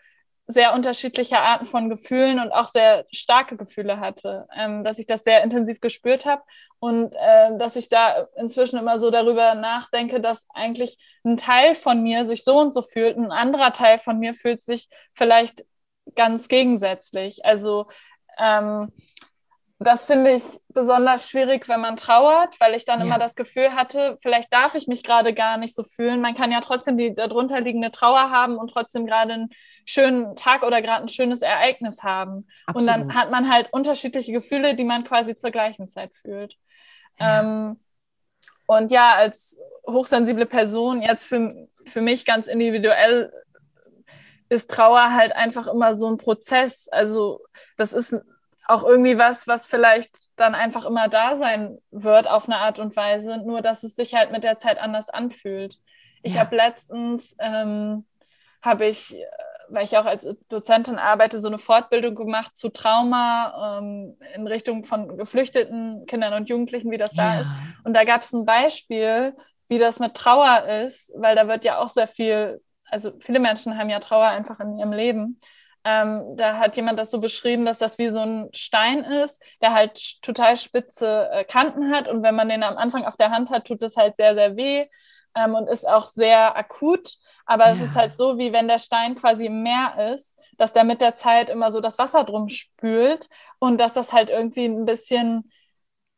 sehr 0.47 0.73
unterschiedliche 0.73 1.39
Arten 1.39 1.65
von 1.65 1.89
Gefühlen 1.89 2.39
und 2.39 2.51
auch 2.51 2.69
sehr 2.69 3.05
starke 3.11 3.57
Gefühle 3.57 3.99
hatte, 3.99 4.47
ähm, 4.55 4.83
dass 4.83 4.97
ich 4.97 5.05
das 5.05 5.23
sehr 5.23 5.43
intensiv 5.43 5.81
gespürt 5.81 6.25
habe 6.25 6.41
und 6.79 7.13
äh, 7.13 7.57
dass 7.57 7.75
ich 7.75 7.89
da 7.89 8.27
inzwischen 8.37 8.79
immer 8.79 8.99
so 8.99 9.11
darüber 9.11 9.55
nachdenke, 9.55 10.21
dass 10.21 10.45
eigentlich 10.53 10.97
ein 11.25 11.35
Teil 11.35 11.75
von 11.75 12.01
mir 12.01 12.25
sich 12.25 12.45
so 12.45 12.59
und 12.59 12.73
so 12.73 12.81
fühlt, 12.81 13.17
ein 13.17 13.31
anderer 13.31 13.73
Teil 13.73 13.99
von 13.99 14.19
mir 14.19 14.33
fühlt 14.33 14.63
sich 14.63 14.87
vielleicht 15.13 15.65
ganz 16.15 16.47
gegensätzlich. 16.47 17.43
Also 17.43 17.87
ähm, 18.39 18.93
das 19.79 20.05
finde 20.05 20.31
ich 20.31 20.43
besonders 20.69 21.29
schwierig, 21.29 21.69
wenn 21.69 21.79
man 21.81 21.97
trauert, 21.97 22.59
weil 22.59 22.73
ich 22.73 22.85
dann 22.85 22.99
ja. 22.99 23.05
immer 23.05 23.19
das 23.19 23.35
Gefühl 23.35 23.73
hatte, 23.73 24.17
vielleicht 24.21 24.51
darf 24.51 24.73
ich 24.73 24.87
mich 24.87 25.03
gerade 25.03 25.35
gar 25.35 25.57
nicht 25.57 25.75
so 25.75 25.83
fühlen. 25.83 26.19
Man 26.19 26.33
kann 26.33 26.51
ja 26.51 26.61
trotzdem 26.61 26.97
die 26.97 27.13
darunter 27.13 27.61
liegende 27.61 27.91
Trauer 27.91 28.31
haben 28.31 28.57
und 28.57 28.71
trotzdem 28.71 29.05
gerade 29.05 29.33
einen 29.33 29.49
schönen 29.85 30.35
Tag 30.35 30.63
oder 30.63 30.81
gerade 30.81 31.03
ein 31.03 31.09
schönes 31.09 31.43
Ereignis 31.43 32.01
haben. 32.01 32.47
Absolut. 32.65 32.81
Und 32.81 32.87
dann 32.87 33.13
hat 33.15 33.29
man 33.29 33.51
halt 33.51 33.71
unterschiedliche 33.71 34.31
Gefühle, 34.31 34.75
die 34.75 34.83
man 34.83 35.03
quasi 35.03 35.35
zur 35.35 35.51
gleichen 35.51 35.87
Zeit 35.87 36.11
fühlt. 36.15 36.55
Ja. 37.19 37.41
Ähm, 37.41 37.79
und 38.65 38.89
ja, 38.91 39.13
als 39.13 39.59
hochsensible 39.87 40.47
Person, 40.47 41.03
jetzt 41.03 41.23
für, 41.23 41.67
für 41.85 42.01
mich 42.01 42.25
ganz 42.25 42.47
individuell, 42.47 43.31
ist 44.49 44.71
Trauer 44.71 45.13
halt 45.13 45.33
einfach 45.33 45.67
immer 45.67 45.93
so 45.93 46.09
ein 46.09 46.17
Prozess. 46.17 46.87
Also 46.89 47.41
das 47.77 47.93
ist 47.93 48.15
auch 48.67 48.83
irgendwie 48.83 49.17
was, 49.17 49.47
was 49.47 49.65
vielleicht 49.65 50.11
dann 50.35 50.55
einfach 50.55 50.85
immer 50.85 51.07
da 51.07 51.37
sein 51.37 51.77
wird 51.91 52.27
auf 52.27 52.47
eine 52.47 52.57
Art 52.57 52.79
und 52.79 52.95
Weise, 52.95 53.37
nur 53.37 53.61
dass 53.61 53.83
es 53.83 53.95
sich 53.95 54.13
halt 54.13 54.31
mit 54.31 54.43
der 54.43 54.57
Zeit 54.57 54.77
anders 54.79 55.09
anfühlt. 55.09 55.77
Ich 56.21 56.33
ja. 56.33 56.41
habe 56.41 56.55
letztens, 56.55 57.35
ähm, 57.39 58.05
habe 58.61 58.85
ich, 58.85 59.15
weil 59.69 59.85
ich 59.85 59.97
auch 59.97 60.05
als 60.05 60.27
Dozentin 60.49 60.97
arbeite, 60.97 61.39
so 61.39 61.47
eine 61.47 61.59
Fortbildung 61.59 62.15
gemacht 62.15 62.57
zu 62.57 62.69
Trauma 62.69 63.79
ähm, 63.79 64.17
in 64.35 64.47
Richtung 64.47 64.83
von 64.83 65.17
geflüchteten 65.17 66.05
Kindern 66.05 66.33
und 66.33 66.49
Jugendlichen, 66.49 66.91
wie 66.91 66.97
das 66.97 67.15
ja. 67.15 67.23
da 67.23 67.39
ist. 67.41 67.49
Und 67.85 67.93
da 67.93 68.03
gab 68.03 68.23
es 68.23 68.33
ein 68.33 68.45
Beispiel, 68.45 69.35
wie 69.69 69.79
das 69.79 69.99
mit 69.99 70.15
Trauer 70.15 70.65
ist, 70.85 71.11
weil 71.15 71.35
da 71.35 71.47
wird 71.47 71.63
ja 71.63 71.77
auch 71.79 71.89
sehr 71.89 72.07
viel, 72.07 72.61
also 72.85 73.13
viele 73.19 73.39
Menschen 73.39 73.77
haben 73.77 73.89
ja 73.89 73.99
Trauer 73.99 74.27
einfach 74.27 74.59
in 74.59 74.77
ihrem 74.77 74.93
Leben. 74.93 75.39
Ähm, 75.87 76.35
da 76.35 76.57
hat 76.57 76.75
jemand 76.75 76.99
das 76.99 77.11
so 77.11 77.21
beschrieben, 77.21 77.63
dass 77.63 77.79
das 77.79 77.97
wie 77.97 78.09
so 78.09 78.19
ein 78.19 78.49
Stein 78.53 79.05
ist, 79.05 79.41
der 79.61 79.71
halt 79.73 80.21
total 80.21 80.57
spitze 80.57 81.29
äh, 81.31 81.45
Kanten 81.45 81.91
hat. 81.91 82.09
Und 82.09 82.23
wenn 82.23 82.35
man 82.35 82.49
den 82.49 82.63
am 82.63 82.77
Anfang 82.77 83.05
auf 83.05 83.15
der 83.15 83.31
Hand 83.31 83.49
hat, 83.49 83.65
tut 83.67 83.81
das 83.81 83.95
halt 83.95 84.17
sehr, 84.17 84.35
sehr 84.35 84.57
weh 84.57 84.85
ähm, 85.33 85.55
und 85.55 85.69
ist 85.69 85.87
auch 85.87 86.07
sehr 86.09 86.57
akut. 86.57 87.15
Aber 87.45 87.67
ja. 87.67 87.71
es 87.71 87.79
ist 87.79 87.95
halt 87.95 88.17
so, 88.17 88.37
wie 88.37 88.51
wenn 88.51 88.67
der 88.67 88.79
Stein 88.79 89.15
quasi 89.15 89.45
im 89.45 89.63
Meer 89.63 90.11
ist, 90.13 90.37
dass 90.57 90.73
der 90.73 90.83
mit 90.83 90.99
der 90.99 91.15
Zeit 91.15 91.49
immer 91.49 91.71
so 91.71 91.79
das 91.79 91.97
Wasser 91.97 92.25
drum 92.25 92.49
spült 92.49 93.29
und 93.59 93.77
dass 93.77 93.93
das 93.93 94.11
halt 94.11 94.29
irgendwie 94.29 94.65
ein 94.65 94.83
bisschen 94.83 95.49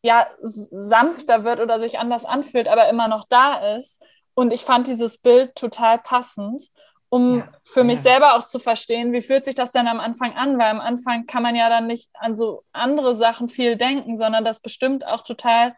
ja, 0.02 0.28
sanfter 0.42 1.44
wird 1.44 1.60
oder 1.60 1.80
sich 1.80 2.00
anders 2.00 2.26
anfühlt, 2.26 2.68
aber 2.68 2.90
immer 2.90 3.08
noch 3.08 3.26
da 3.30 3.76
ist. 3.78 4.02
Und 4.34 4.52
ich 4.52 4.66
fand 4.66 4.88
dieses 4.88 5.18
Bild 5.18 5.54
total 5.54 6.00
passend 6.00 6.72
um 7.10 7.40
ja, 7.40 7.48
für 7.64 7.84
mich 7.84 8.02
selber 8.02 8.36
auch 8.36 8.46
zu 8.46 8.60
verstehen, 8.60 9.12
wie 9.14 9.24
fühlt 9.24 9.46
sich 9.46 9.56
das 9.56 9.72
denn 9.72 9.88
am 9.88 10.00
Anfang 10.00 10.34
an, 10.36 10.58
weil 10.60 10.70
am 10.70 10.80
Anfang 10.80 11.26
kann 11.26 11.44
man 11.44 11.56
ja 11.56 11.68
dann 11.70 11.88
nicht 11.88 12.10
an 12.14 12.36
so 12.36 12.64
andere 12.72 13.16
Sachen 13.16 13.50
viel 13.50 13.76
denken, 13.76 14.16
sondern 14.16 14.46
das 14.46 14.60
bestimmt 14.60 15.06
auch 15.06 15.24
total 15.24 15.76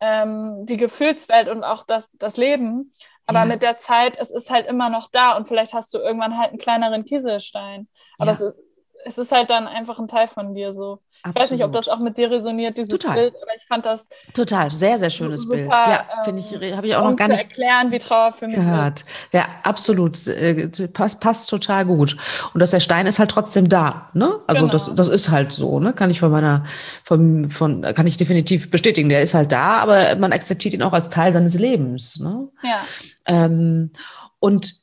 ähm, 0.00 0.66
die 0.66 0.76
Gefühlswelt 0.76 1.48
und 1.48 1.64
auch 1.64 1.84
das, 1.84 2.08
das 2.12 2.36
Leben. 2.36 2.94
Aber 3.26 3.40
ja. 3.40 3.44
mit 3.44 3.62
der 3.62 3.78
Zeit, 3.78 4.16
es 4.18 4.30
ist 4.30 4.50
halt 4.50 4.66
immer 4.66 4.88
noch 4.90 5.08
da 5.10 5.36
und 5.36 5.46
vielleicht 5.46 5.74
hast 5.74 5.92
du 5.94 5.98
irgendwann 5.98 6.38
halt 6.38 6.50
einen 6.50 6.58
kleineren 6.58 7.04
Kieselstein. 7.04 7.88
Aber 8.18 8.32
ja. 8.32 8.36
es, 8.36 8.40
ist, 8.40 8.58
es 9.04 9.18
ist 9.18 9.32
halt 9.32 9.50
dann 9.50 9.66
einfach 9.66 9.98
ein 9.98 10.08
Teil 10.08 10.28
von 10.28 10.54
dir 10.54 10.74
so. 10.74 11.00
Absolut. 11.22 11.36
Ich 11.36 11.42
weiß 11.42 11.50
nicht, 11.50 11.64
ob 11.64 11.72
das 11.74 11.88
auch 11.88 11.98
mit 11.98 12.16
dir 12.16 12.30
resoniert, 12.30 12.78
dieses 12.78 12.88
Total. 12.88 13.14
Bild, 13.14 13.34
aber 13.42 13.54
ich 13.54 13.66
fand 13.66 13.84
das 13.84 14.08
total 14.32 14.70
sehr, 14.70 14.98
sehr 14.98 15.10
schönes 15.10 15.42
super, 15.42 15.54
Bild. 15.54 15.68
Ja, 15.70 16.06
finde 16.24 16.40
ich, 16.40 16.54
ähm, 16.54 16.76
habe 16.76 16.86
ich 16.86 16.96
auch 16.96 17.04
noch 17.04 17.16
gar 17.16 17.28
nicht 17.28 17.42
erklären, 17.42 17.92
wie 17.92 17.98
Trauer 17.98 18.32
für 18.32 18.46
mich 18.46 18.56
gehört. 18.56 19.00
Ist. 19.00 19.08
Ja, 19.32 19.46
absolut, 19.62 20.26
äh, 20.28 20.68
passt, 20.88 21.20
passt 21.20 21.50
total 21.50 21.84
gut. 21.84 22.16
Und 22.54 22.60
dass 22.60 22.70
der 22.70 22.80
Stein 22.80 23.06
ist 23.06 23.18
halt 23.18 23.30
trotzdem 23.30 23.68
da, 23.68 24.08
ne? 24.14 24.40
Also 24.46 24.62
genau. 24.62 24.72
das, 24.72 24.94
das 24.94 25.08
ist 25.08 25.30
halt 25.30 25.52
so, 25.52 25.78
ne? 25.78 25.92
Kann 25.92 26.08
ich 26.08 26.20
von 26.20 26.30
meiner, 26.30 26.64
von, 27.04 27.50
von, 27.50 27.82
kann 27.82 28.06
ich 28.06 28.16
definitiv 28.16 28.70
bestätigen. 28.70 29.10
Der 29.10 29.20
ist 29.20 29.34
halt 29.34 29.52
da, 29.52 29.74
aber 29.74 30.16
man 30.16 30.32
akzeptiert 30.32 30.72
ihn 30.72 30.82
auch 30.82 30.94
als 30.94 31.10
Teil 31.10 31.34
seines 31.34 31.52
Lebens, 31.52 32.18
ne? 32.18 32.48
Ja. 32.62 32.80
Ähm, 33.26 33.90
und 34.38 34.80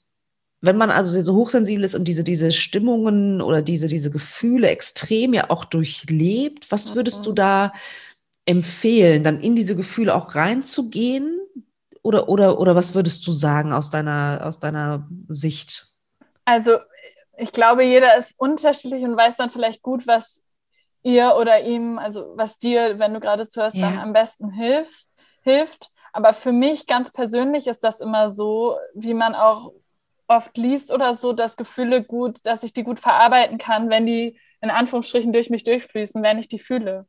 wenn 0.62 0.78
man 0.78 0.89
also 0.89 1.20
so 1.22 1.36
hochsensibel 1.36 1.84
ist 1.84 1.96
und 1.96 2.06
diese, 2.06 2.24
diese 2.24 2.52
Stimmungen 2.52 3.41
oder 3.41 3.62
diese, 3.62 3.88
diese 3.88 4.10
Gefühle 4.10 4.70
extrem 4.70 5.34
ja 5.34 5.50
auch 5.50 5.65
durchlebt, 5.65 6.72
was 6.72 6.96
würdest 6.96 7.20
mhm. 7.22 7.24
du 7.24 7.34
da 7.34 7.74
empfehlen, 8.46 9.24
dann 9.24 9.39
in 9.39 9.56
diese 9.56 9.76
Gefühle 9.76 10.15
auch 10.15 10.36
reinzugehen? 10.36 11.39
Oder, 12.02 12.30
oder, 12.30 12.60
oder 12.60 12.76
was 12.76 12.96
würdest 12.96 13.28
du 13.28 13.32
sagen 13.32 13.74
aus 13.74 13.89
deiner, 13.89 14.41
aus 14.43 14.60
deiner 14.60 15.08
Sicht? 15.28 15.88
Also, 16.46 16.78
ich 17.38 17.52
glaube, 17.52 17.84
jeder 17.84 18.17
ist 18.17 18.34
unterschiedlich 18.38 19.04
und 19.04 19.17
weiß 19.17 19.36
dann 19.36 19.52
vielleicht 19.52 19.82
gut, 19.82 20.08
was 20.08 20.41
ihr 21.04 21.36
oder 21.38 21.62
ihm, 21.62 22.00
also 22.00 22.34
was 22.36 22.58
dir, 22.58 22.98
wenn 22.98 23.13
du 23.13 23.20
gerade 23.20 23.48
zuhörst, 23.48 23.76
ja. 23.76 23.89
dann 23.89 24.00
am 24.00 24.13
besten 24.13 24.50
hilfst, 24.50 25.12
hilft. 25.43 25.91
Aber 26.13 26.34
für 26.34 26.52
mich 26.52 26.88
ganz 26.88 27.12
persönlich 27.12 27.67
ist 27.67 27.84
das 27.84 28.00
immer 28.00 28.32
so, 28.32 28.78
wie 28.96 29.13
man 29.13 29.36
auch 29.36 29.74
oft 30.28 30.58
liest 30.58 30.92
oder 30.92 31.16
so, 31.16 31.34
dass 31.34 31.58
Gefühle 31.58 32.04
gut, 32.04 32.38
dass 32.44 32.63
ich 32.63 32.74
die 32.74 32.84
gut 32.84 33.00
verarbeiten 33.00 33.58
kann, 33.58 33.90
wenn 33.90 34.06
die 34.06 34.40
in 34.62 34.70
Anführungsstrichen 34.70 35.32
durch 35.34 35.50
mich 35.50 35.63
durchfließen, 35.63 36.22
wenn 36.22 36.40
ich 36.40 36.48
die 36.48 36.60
fühle. 36.60 37.08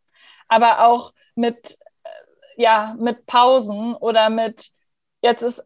Aber 0.49 0.87
auch 0.87 1.13
mit, 1.35 1.79
äh, 2.05 2.63
ja, 2.63 2.95
mit 2.99 3.27
Pausen 3.27 3.95
oder 3.95 4.31
mit, 4.31 4.69
jetzt 5.21 5.43
ist 5.43 5.63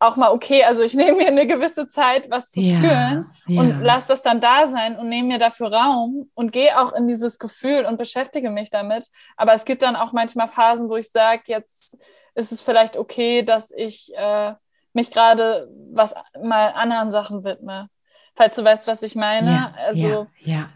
auch 0.00 0.16
mal 0.16 0.32
okay, 0.32 0.64
also 0.64 0.82
ich 0.82 0.94
nehme 0.94 1.18
mir 1.18 1.28
eine 1.28 1.46
gewisse 1.46 1.88
Zeit, 1.88 2.30
was 2.30 2.50
zu 2.50 2.60
ja, 2.60 2.78
fühlen 2.78 3.30
ja. 3.46 3.60
und 3.60 3.80
lasse 3.82 4.08
das 4.08 4.22
dann 4.22 4.40
da 4.40 4.68
sein 4.68 4.98
und 4.98 5.08
nehme 5.08 5.28
mir 5.28 5.38
dafür 5.38 5.72
Raum 5.72 6.30
und 6.34 6.52
gehe 6.52 6.78
auch 6.80 6.92
in 6.92 7.08
dieses 7.08 7.38
Gefühl 7.38 7.84
und 7.84 7.98
beschäftige 7.98 8.50
mich 8.50 8.70
damit. 8.70 9.08
Aber 9.36 9.52
es 9.52 9.64
gibt 9.64 9.82
dann 9.82 9.96
auch 9.96 10.12
manchmal 10.12 10.48
Phasen, 10.48 10.88
wo 10.88 10.96
ich 10.96 11.10
sage, 11.10 11.42
jetzt 11.46 11.96
ist 12.34 12.52
es 12.52 12.62
vielleicht 12.62 12.96
okay, 12.96 13.42
dass 13.42 13.70
ich 13.72 14.12
äh, 14.16 14.54
mich 14.98 15.10
gerade 15.10 15.68
was 15.92 16.12
mal 16.42 16.72
anderen 16.72 17.12
Sachen 17.12 17.44
widme. 17.44 17.88
Falls 18.34 18.56
du 18.56 18.64
weißt, 18.64 18.86
was 18.86 19.02
ich 19.02 19.14
meine. 19.14 19.50
Ja, 19.50 19.74
also, 19.76 20.00
ja, 20.00 20.26
ja. 20.40 20.68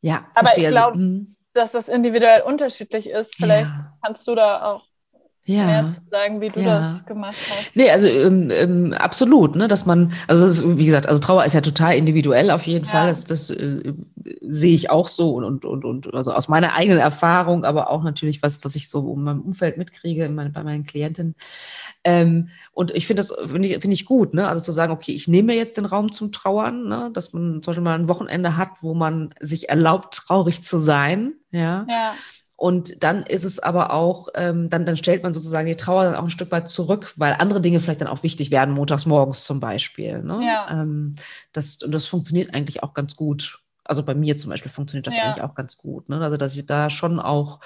ja 0.00 0.26
aber 0.34 0.56
ich 0.56 0.68
glaube, 0.68 0.98
also, 0.98 1.26
dass 1.52 1.72
das 1.72 1.88
individuell 1.88 2.42
unterschiedlich 2.42 3.08
ist. 3.08 3.36
Vielleicht 3.36 3.62
ja. 3.62 3.92
kannst 4.02 4.26
du 4.26 4.34
da 4.34 4.64
auch 4.64 4.84
ja. 5.46 5.66
mehr 5.66 5.86
zu 5.88 6.00
sagen, 6.06 6.40
wie 6.40 6.48
du 6.48 6.60
ja. 6.60 6.80
das 6.80 7.04
gemacht 7.04 7.34
hast. 7.34 7.74
Nee, 7.74 7.90
also 7.90 8.06
ähm, 8.06 8.50
ähm, 8.50 8.94
absolut, 8.94 9.56
ne, 9.56 9.68
dass 9.68 9.86
man, 9.86 10.12
also 10.28 10.46
ist, 10.46 10.78
wie 10.78 10.86
gesagt, 10.86 11.08
also 11.08 11.20
Trauer 11.20 11.44
ist 11.44 11.54
ja 11.54 11.60
total 11.60 11.96
individuell 11.96 12.50
auf 12.50 12.66
jeden 12.66 12.84
ja. 12.84 12.90
Fall. 12.90 13.08
Das, 13.08 13.24
das 13.24 13.50
äh, 13.50 13.92
sehe 14.40 14.74
ich 14.74 14.90
auch 14.90 15.08
so 15.08 15.34
und, 15.34 15.64
und, 15.64 15.84
und, 15.84 16.06
und 16.06 16.14
also 16.14 16.32
aus 16.32 16.48
meiner 16.48 16.74
eigenen 16.74 17.00
Erfahrung, 17.00 17.64
aber 17.64 17.90
auch 17.90 18.02
natürlich 18.02 18.42
was, 18.42 18.62
was 18.64 18.74
ich 18.76 18.88
so 18.88 19.14
in 19.14 19.22
meinem 19.22 19.40
Umfeld 19.40 19.78
mitkriege, 19.78 20.28
mein, 20.28 20.52
bei 20.52 20.62
meinen 20.62 20.84
Klienten. 20.84 21.34
Ähm, 22.04 22.48
und 22.72 22.90
ich 22.92 23.06
finde 23.06 23.20
das 23.20 23.34
finde 23.46 23.68
ich, 23.68 23.80
find 23.80 23.92
ich 23.92 24.04
gut, 24.04 24.34
ne? 24.34 24.48
Also 24.48 24.62
zu 24.62 24.72
sagen, 24.72 24.92
okay, 24.92 25.12
ich 25.12 25.28
nehme 25.28 25.52
mir 25.52 25.56
jetzt 25.56 25.76
den 25.76 25.86
Raum 25.86 26.12
zum 26.12 26.32
Trauern, 26.32 26.88
ne? 26.88 27.10
dass 27.12 27.32
man 27.32 27.62
zum 27.62 27.72
Beispiel 27.72 27.82
mal 27.82 27.98
ein 27.98 28.08
Wochenende 28.08 28.56
hat, 28.56 28.70
wo 28.80 28.94
man 28.94 29.34
sich 29.40 29.68
erlaubt, 29.68 30.14
traurig 30.14 30.62
zu 30.62 30.78
sein. 30.78 31.34
Ja. 31.50 31.84
ja. 31.88 32.14
Und 32.62 33.02
dann 33.02 33.24
ist 33.24 33.42
es 33.42 33.58
aber 33.58 33.92
auch, 33.92 34.28
ähm, 34.36 34.70
dann, 34.70 34.86
dann 34.86 34.94
stellt 34.94 35.24
man 35.24 35.32
sozusagen 35.32 35.66
die 35.66 35.74
Trauer 35.74 36.04
dann 36.04 36.14
auch 36.14 36.22
ein 36.22 36.30
Stück 36.30 36.52
weit 36.52 36.68
zurück, 36.68 37.12
weil 37.16 37.34
andere 37.40 37.60
Dinge 37.60 37.80
vielleicht 37.80 38.02
dann 38.02 38.06
auch 38.06 38.22
wichtig 38.22 38.52
werden, 38.52 38.72
montags 38.72 39.04
morgens 39.04 39.42
zum 39.42 39.58
Beispiel. 39.58 40.22
Ne? 40.22 40.46
Ja. 40.46 40.68
Ähm, 40.70 41.10
das, 41.52 41.82
und 41.82 41.90
das 41.90 42.06
funktioniert 42.06 42.54
eigentlich 42.54 42.84
auch 42.84 42.94
ganz 42.94 43.16
gut. 43.16 43.58
Also 43.82 44.04
bei 44.04 44.14
mir 44.14 44.36
zum 44.36 44.50
Beispiel 44.50 44.70
funktioniert 44.70 45.08
das 45.08 45.16
ja. 45.16 45.24
eigentlich 45.24 45.42
auch 45.42 45.56
ganz 45.56 45.76
gut. 45.76 46.08
Ne? 46.08 46.20
Also 46.20 46.36
dass 46.36 46.56
ich 46.56 46.64
da 46.64 46.88
schon 46.88 47.18
auch, 47.18 47.58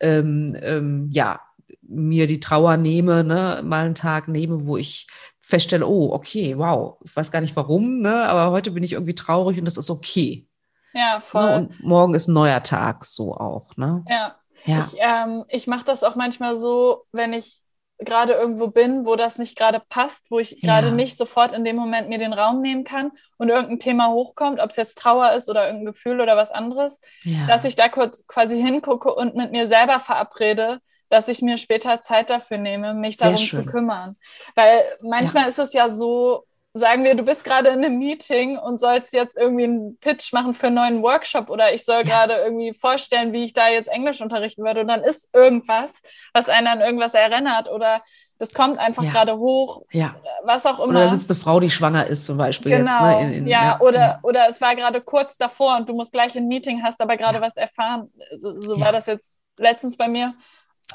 ähm, 0.00 0.56
ähm, 0.60 1.08
ja, 1.12 1.38
mir 1.82 2.26
die 2.26 2.40
Trauer 2.40 2.76
nehme, 2.76 3.22
ne? 3.22 3.60
mal 3.62 3.84
einen 3.84 3.94
Tag 3.94 4.26
nehme, 4.26 4.66
wo 4.66 4.76
ich 4.76 5.06
feststelle, 5.38 5.86
oh, 5.86 6.12
okay, 6.12 6.58
wow, 6.58 6.98
ich 7.04 7.14
weiß 7.14 7.30
gar 7.30 7.40
nicht 7.40 7.54
warum, 7.54 8.00
ne? 8.00 8.24
aber 8.24 8.50
heute 8.50 8.72
bin 8.72 8.82
ich 8.82 8.94
irgendwie 8.94 9.14
traurig 9.14 9.60
und 9.60 9.64
das 9.64 9.76
ist 9.76 9.90
okay. 9.90 10.48
Ja, 10.92 11.14
ne? 11.14 11.20
voll. 11.20 11.52
Und 11.52 11.84
morgen 11.84 12.14
ist 12.14 12.26
ein 12.26 12.34
neuer 12.34 12.64
Tag, 12.64 13.04
so 13.04 13.36
auch. 13.36 13.76
Ne? 13.76 14.04
Ja. 14.08 14.39
Ja. 14.64 14.86
Ich, 14.86 14.98
ähm, 15.00 15.44
ich 15.48 15.66
mache 15.66 15.84
das 15.84 16.02
auch 16.04 16.14
manchmal 16.14 16.58
so, 16.58 17.04
wenn 17.12 17.32
ich 17.32 17.62
gerade 17.98 18.32
irgendwo 18.32 18.68
bin, 18.68 19.04
wo 19.04 19.14
das 19.14 19.38
nicht 19.38 19.56
gerade 19.56 19.82
passt, 19.88 20.30
wo 20.30 20.38
ich 20.38 20.60
gerade 20.60 20.88
ja. 20.88 20.92
nicht 20.92 21.16
sofort 21.16 21.52
in 21.52 21.64
dem 21.64 21.76
Moment 21.76 22.08
mir 22.08 22.18
den 22.18 22.32
Raum 22.32 22.62
nehmen 22.62 22.84
kann 22.84 23.12
und 23.36 23.50
irgendein 23.50 23.78
Thema 23.78 24.10
hochkommt, 24.10 24.58
ob 24.58 24.70
es 24.70 24.76
jetzt 24.76 24.98
Trauer 24.98 25.32
ist 25.32 25.48
oder 25.48 25.66
irgendein 25.66 25.92
Gefühl 25.92 26.20
oder 26.20 26.36
was 26.36 26.50
anderes, 26.50 26.98
ja. 27.24 27.46
dass 27.46 27.64
ich 27.64 27.76
da 27.76 27.88
kurz 27.88 28.26
quasi 28.26 28.60
hingucke 28.60 29.14
und 29.14 29.36
mit 29.36 29.52
mir 29.52 29.68
selber 29.68 30.00
verabrede, 30.00 30.80
dass 31.10 31.28
ich 31.28 31.42
mir 31.42 31.58
später 31.58 32.00
Zeit 32.00 32.30
dafür 32.30 32.56
nehme, 32.56 32.94
mich 32.94 33.18
Sehr 33.18 33.32
darum 33.32 33.44
schön. 33.44 33.64
zu 33.64 33.70
kümmern. 33.70 34.16
Weil 34.54 34.84
manchmal 35.02 35.44
ja. 35.44 35.48
ist 35.50 35.58
es 35.58 35.72
ja 35.72 35.90
so, 35.90 36.44
sagen 36.72 37.02
wir, 37.02 37.16
du 37.16 37.24
bist 37.24 37.42
gerade 37.42 37.70
in 37.70 37.84
einem 37.84 37.98
Meeting 37.98 38.56
und 38.56 38.80
sollst 38.80 39.12
jetzt 39.12 39.36
irgendwie 39.36 39.64
einen 39.64 39.98
Pitch 39.98 40.32
machen 40.32 40.54
für 40.54 40.68
einen 40.68 40.76
neuen 40.76 41.02
Workshop 41.02 41.50
oder 41.50 41.74
ich 41.74 41.84
soll 41.84 42.02
ja. 42.06 42.24
gerade 42.24 42.34
irgendwie 42.34 42.72
vorstellen, 42.74 43.32
wie 43.32 43.44
ich 43.44 43.52
da 43.52 43.68
jetzt 43.68 43.88
Englisch 43.88 44.20
unterrichten 44.20 44.62
würde 44.62 44.82
und 44.82 44.88
dann 44.88 45.02
ist 45.02 45.28
irgendwas, 45.32 46.00
was 46.32 46.48
einen 46.48 46.68
an 46.68 46.80
irgendwas 46.80 47.14
erinnert 47.14 47.68
oder 47.68 48.02
das 48.38 48.54
kommt 48.54 48.78
einfach 48.78 49.02
ja. 49.02 49.10
gerade 49.10 49.36
hoch, 49.36 49.82
ja. 49.90 50.14
was 50.44 50.64
auch 50.64 50.78
immer. 50.78 50.90
Oder 50.90 51.00
da 51.00 51.08
sitzt 51.10 51.28
eine 51.28 51.38
Frau, 51.38 51.60
die 51.60 51.68
schwanger 51.68 52.06
ist 52.06 52.24
zum 52.24 52.38
Beispiel 52.38 52.76
genau. 52.76 52.90
jetzt. 52.90 53.00
Ne? 53.00 53.22
In, 53.22 53.32
in, 53.32 53.46
ja, 53.46 53.62
ja, 53.62 53.80
Oder, 53.80 54.20
oder 54.22 54.48
es 54.48 54.60
war 54.60 54.74
gerade 54.76 55.02
kurz 55.02 55.36
davor 55.36 55.76
und 55.76 55.88
du 55.88 55.92
musst 55.92 56.12
gleich 56.12 56.36
ein 56.36 56.48
Meeting, 56.48 56.82
hast 56.82 57.02
aber 57.02 57.18
gerade 57.18 57.40
was 57.42 57.56
erfahren. 57.56 58.10
So, 58.38 58.58
so 58.60 58.80
war 58.80 58.92
das 58.92 59.06
jetzt 59.06 59.36
letztens 59.58 59.96
bei 59.96 60.08
mir. 60.08 60.34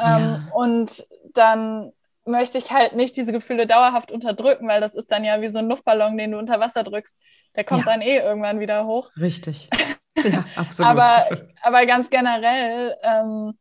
Ähm, 0.03 0.47
und 0.53 1.05
dann 1.33 1.91
möchte 2.25 2.57
ich 2.57 2.71
halt 2.71 2.95
nicht 2.95 3.15
diese 3.15 3.31
Gefühle 3.31 3.67
dauerhaft 3.67 4.11
unterdrücken, 4.11 4.67
weil 4.67 4.81
das 4.81 4.95
ist 4.95 5.11
dann 5.11 5.23
ja 5.23 5.41
wie 5.41 5.49
so 5.49 5.59
ein 5.59 5.69
Luftballon, 5.69 6.17
den 6.17 6.31
du 6.31 6.39
unter 6.39 6.59
Wasser 6.59 6.83
drückst. 6.83 7.15
Der 7.55 7.63
kommt 7.63 7.85
ja. 7.85 7.93
dann 7.93 8.01
eh 8.01 8.17
irgendwann 8.17 8.59
wieder 8.59 8.85
hoch. 8.85 9.09
Richtig. 9.17 9.69
Ja, 10.23 10.45
absolut. 10.55 10.91
aber, 10.91 11.27
aber 11.61 11.85
ganz 11.85 12.09
generell, 12.09 12.95
ähm, 13.03 13.59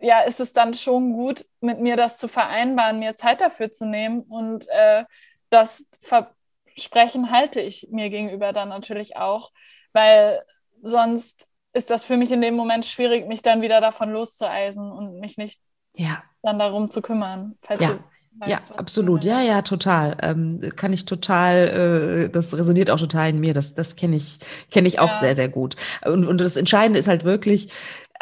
ja, 0.00 0.20
ist 0.20 0.38
es 0.38 0.52
dann 0.52 0.74
schon 0.74 1.14
gut, 1.14 1.46
mit 1.62 1.80
mir 1.80 1.96
das 1.96 2.18
zu 2.18 2.28
vereinbaren, 2.28 2.98
mir 2.98 3.16
Zeit 3.16 3.40
dafür 3.40 3.70
zu 3.70 3.86
nehmen. 3.86 4.20
Und 4.20 4.68
äh, 4.68 5.04
das 5.48 5.82
Versprechen 6.02 7.30
halte 7.30 7.62
ich 7.62 7.88
mir 7.90 8.10
gegenüber 8.10 8.52
dann 8.52 8.68
natürlich 8.68 9.16
auch, 9.16 9.50
weil 9.94 10.42
sonst 10.82 11.48
ist 11.72 11.88
das 11.88 12.04
für 12.04 12.18
mich 12.18 12.30
in 12.30 12.42
dem 12.42 12.54
Moment 12.54 12.84
schwierig, 12.84 13.26
mich 13.26 13.40
dann 13.40 13.62
wieder 13.62 13.80
davon 13.80 14.10
loszueisen 14.10 14.92
und 14.92 15.20
mich 15.20 15.38
nicht 15.38 15.58
ja. 15.96 16.22
dann 16.42 16.58
darum 16.58 16.90
zu 16.90 17.02
kümmern. 17.02 17.56
ja. 17.78 17.98
Weißt, 18.36 18.50
ja, 18.50 18.76
absolut. 18.76 19.24
Ja, 19.24 19.40
ja, 19.40 19.62
total. 19.62 20.16
Ähm, 20.20 20.58
kann 20.74 20.92
ich 20.92 21.04
total, 21.04 22.24
äh, 22.26 22.28
das 22.28 22.56
resoniert 22.56 22.90
auch 22.90 22.98
total 22.98 23.30
in 23.30 23.38
mir. 23.38 23.54
Das, 23.54 23.74
das 23.74 23.94
kenne 23.94 24.16
ich, 24.16 24.40
kenne 24.72 24.88
ich 24.88 24.98
auch 24.98 25.12
ja. 25.12 25.12
sehr, 25.12 25.36
sehr 25.36 25.48
gut. 25.48 25.76
Und, 26.04 26.26
und 26.26 26.40
das 26.40 26.56
Entscheidende 26.56 26.98
ist 26.98 27.06
halt 27.06 27.22
wirklich, 27.22 27.68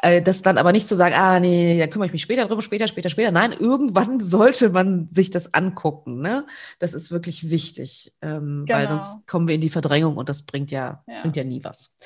Äh, 0.03 0.21
das 0.21 0.43
dann 0.43 0.59
aber 0.59 0.73
nicht 0.73 0.88
zu 0.88 0.97
sagen, 0.97 1.15
ah, 1.15 1.38
nee, 1.38 1.79
da 1.79 1.87
kümmere 1.87 2.07
ich 2.07 2.12
mich 2.12 2.23
später 2.23 2.47
drüber, 2.47 2.61
später, 2.61 2.88
später, 2.88 3.09
später. 3.09 3.31
Nein, 3.31 3.53
irgendwann 3.53 4.19
sollte 4.21 4.71
man 4.71 5.09
sich 5.13 5.31
das 5.31 5.55
angucken. 5.55 6.21
Ne? 6.21 6.44
Das 6.81 6.92
ist 6.92 7.13
wirklich 7.13 7.50
wichtig, 7.50 8.13
ähm, 8.21 8.65
genau. 8.67 8.79
weil 8.79 8.88
sonst 8.88 9.29
kommen 9.29 9.46
wir 9.46 9.55
in 9.55 9.61
die 9.61 9.71
Verdrängung 9.71 10.17
und 10.17 10.29
das 10.29 10.42
bringt 10.42 10.73
ja, 10.73 11.05
ja. 11.07 11.21
bringt 11.23 11.37
ja 11.37 11.44
nie 11.44 11.63
was. 11.63 11.96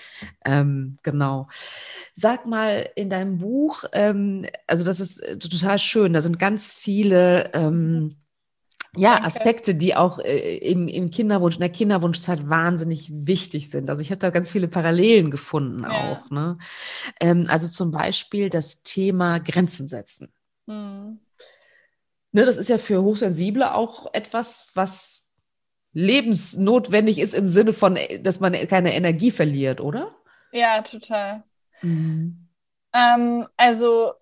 Ähm, 0.44 0.98
genau. 1.02 1.48
Sag 2.12 2.46
mal, 2.46 2.86
in 2.96 3.08
deinem 3.08 3.38
Buch, 3.38 3.84
ähm, 3.92 4.44
also 4.66 4.84
das 4.84 5.00
ist 5.00 5.20
äh, 5.20 5.38
total 5.38 5.78
schön, 5.78 6.12
da 6.12 6.20
sind 6.20 6.38
ganz 6.38 6.70
viele 6.70 7.50
ähm, 7.54 8.16
ja. 8.94 9.22
Aspekte, 9.22 9.74
die 9.74 9.94
auch 9.94 10.18
äh, 10.18 10.58
im, 10.58 10.88
im 10.88 11.10
Kinderwunsch, 11.10 11.56
in 11.56 11.60
der 11.60 11.70
Kinderwunschzeit 11.70 12.48
wahnsinnig 12.48 13.10
wichtig 13.12 13.70
sind. 13.70 13.90
Also 13.90 14.02
ich 14.02 14.10
habe 14.10 14.18
da 14.18 14.30
ganz 14.30 14.50
viele 14.50 14.68
Parallelen 14.68 15.30
gefunden 15.30 15.82
ja. 15.82 16.12
auch. 16.12 16.30
Ne? 16.30 16.58
Ähm, 17.20 17.46
also 17.48 17.68
zum 17.68 17.90
Beispiel 17.90 18.50
das 18.50 18.82
Thema 18.82 19.38
Grenzen 19.38 19.88
setzen. 19.88 20.32
Mhm. 20.66 21.20
Ne, 22.32 22.44
das 22.44 22.58
ist 22.58 22.68
ja 22.68 22.76
für 22.76 23.02
Hochsensible 23.02 23.74
auch 23.74 24.12
etwas, 24.12 24.70
was 24.74 25.26
lebensnotwendig 25.94 27.18
ist 27.18 27.34
im 27.34 27.48
Sinne 27.48 27.72
von, 27.72 27.96
äh, 27.96 28.20
dass 28.20 28.40
man 28.40 28.52
keine 28.52 28.94
Energie 28.94 29.30
verliert, 29.30 29.80
oder? 29.80 30.14
Ja, 30.52 30.82
total. 30.82 31.44
Mhm. 31.80 32.48
Ähm, 32.92 33.46
also 33.56 34.12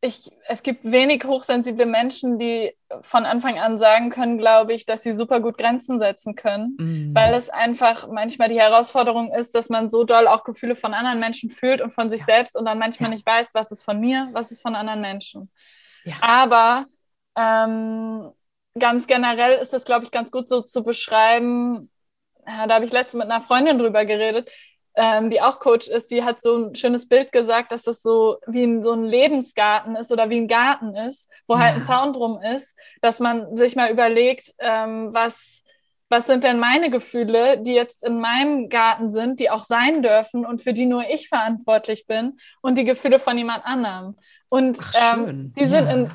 ich, 0.00 0.30
es 0.46 0.62
gibt 0.62 0.84
wenig 0.84 1.24
hochsensible 1.24 1.86
Menschen, 1.86 2.38
die 2.38 2.72
von 3.02 3.24
Anfang 3.24 3.58
an 3.58 3.78
sagen 3.78 4.10
können, 4.10 4.38
glaube 4.38 4.74
ich, 4.74 4.84
dass 4.84 5.02
sie 5.02 5.14
super 5.14 5.40
gut 5.40 5.56
Grenzen 5.58 5.98
setzen 5.98 6.34
können, 6.34 6.76
mm. 6.78 7.14
weil 7.14 7.34
es 7.34 7.48
einfach 7.48 8.06
manchmal 8.08 8.48
die 8.48 8.60
Herausforderung 8.60 9.32
ist, 9.32 9.54
dass 9.54 9.68
man 9.68 9.90
so 9.90 10.04
doll 10.04 10.28
auch 10.28 10.44
Gefühle 10.44 10.76
von 10.76 10.92
anderen 10.92 11.18
Menschen 11.18 11.50
fühlt 11.50 11.80
und 11.80 11.92
von 11.92 12.10
sich 12.10 12.20
ja. 12.20 12.26
selbst 12.26 12.56
und 12.56 12.66
dann 12.66 12.78
manchmal 12.78 13.10
ja. 13.10 13.14
nicht 13.14 13.26
weiß, 13.26 13.50
was 13.54 13.70
ist 13.70 13.82
von 13.82 13.98
mir, 13.98 14.28
was 14.32 14.50
ist 14.50 14.60
von 14.60 14.74
anderen 14.74 15.00
Menschen. 15.00 15.50
Ja. 16.04 16.16
Aber 16.20 16.86
ähm, 17.36 18.30
ganz 18.78 19.06
generell 19.06 19.58
ist 19.58 19.72
das, 19.72 19.84
glaube 19.84 20.04
ich, 20.04 20.10
ganz 20.10 20.30
gut 20.30 20.48
so 20.48 20.60
zu 20.60 20.84
beschreiben. 20.84 21.90
da 22.44 22.68
habe 22.68 22.84
ich 22.84 22.92
letztens 22.92 23.24
mit 23.24 23.30
einer 23.30 23.40
Freundin 23.42 23.78
drüber 23.78 24.04
geredet 24.04 24.50
ähm, 24.96 25.28
die 25.28 25.42
auch 25.42 25.60
Coach 25.60 25.88
ist, 25.88 26.10
die 26.10 26.24
hat 26.24 26.42
so 26.42 26.56
ein 26.56 26.74
schönes 26.74 27.06
Bild 27.06 27.30
gesagt, 27.30 27.70
dass 27.70 27.82
das 27.82 28.02
so 28.02 28.38
wie 28.46 28.64
ein, 28.64 28.82
so 28.82 28.92
ein 28.92 29.04
Lebensgarten 29.04 29.94
ist 29.94 30.10
oder 30.10 30.30
wie 30.30 30.38
ein 30.38 30.48
Garten 30.48 30.96
ist, 30.96 31.30
wo 31.46 31.58
halt 31.58 31.76
ein 31.76 31.82
Zaun 31.82 32.14
drum 32.14 32.40
ist, 32.40 32.76
dass 33.02 33.20
man 33.20 33.56
sich 33.56 33.76
mal 33.76 33.90
überlegt, 33.90 34.54
ähm, 34.58 35.10
was, 35.12 35.62
was 36.08 36.26
sind 36.26 36.44
denn 36.44 36.58
meine 36.58 36.90
Gefühle, 36.90 37.58
die 37.58 37.74
jetzt 37.74 38.04
in 38.04 38.20
meinem 38.20 38.70
Garten 38.70 39.10
sind, 39.10 39.38
die 39.38 39.50
auch 39.50 39.64
sein 39.64 40.02
dürfen 40.02 40.46
und 40.46 40.62
für 40.62 40.72
die 40.72 40.86
nur 40.86 41.04
ich 41.10 41.28
verantwortlich 41.28 42.06
bin 42.06 42.38
und 42.62 42.78
die 42.78 42.84
Gefühle 42.84 43.18
von 43.18 43.36
jemand 43.36 43.66
anderem. 43.66 44.16
Und 44.48 44.78
Ach, 44.80 45.18
ähm, 45.18 45.52
die 45.56 45.64
ja. 45.64 45.68
sind 45.68 45.88
in 45.88 46.10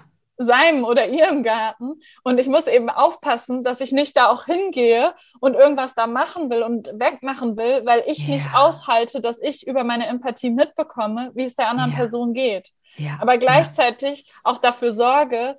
seinem 0.46 0.84
oder 0.84 1.08
ihrem 1.08 1.44
Garten. 1.44 2.02
Und 2.24 2.40
ich 2.40 2.48
muss 2.48 2.68
eben 2.68 2.90
aufpassen, 2.90 3.64
dass 3.64 3.82
ich 3.82 3.92
nicht 3.92 4.16
da 4.18 4.28
auch 4.28 4.46
hingehe 4.46 5.14
und 5.40 5.56
irgendwas 5.56 5.96
da 5.96 6.08
machen 6.08 6.50
will 6.50 6.64
und 6.64 6.88
wegmachen 6.94 7.58
will, 7.58 7.86
weil 7.86 8.04
ich 8.08 8.28
yeah. 8.28 8.36
nicht 8.36 8.48
aushalte, 8.54 9.22
dass 9.22 9.42
ich 9.42 9.68
über 9.68 9.84
meine 9.84 10.08
Empathie 10.08 10.50
mitbekomme, 10.50 11.32
wie 11.34 11.44
es 11.44 11.56
der 11.56 11.70
anderen 11.70 11.92
yeah. 11.92 12.00
Person 12.00 12.34
geht. 12.34 12.72
Yeah. 13.00 13.18
Aber 13.22 13.38
gleichzeitig 13.38 14.32
auch 14.44 14.58
dafür 14.58 14.92
sorge 14.92 15.58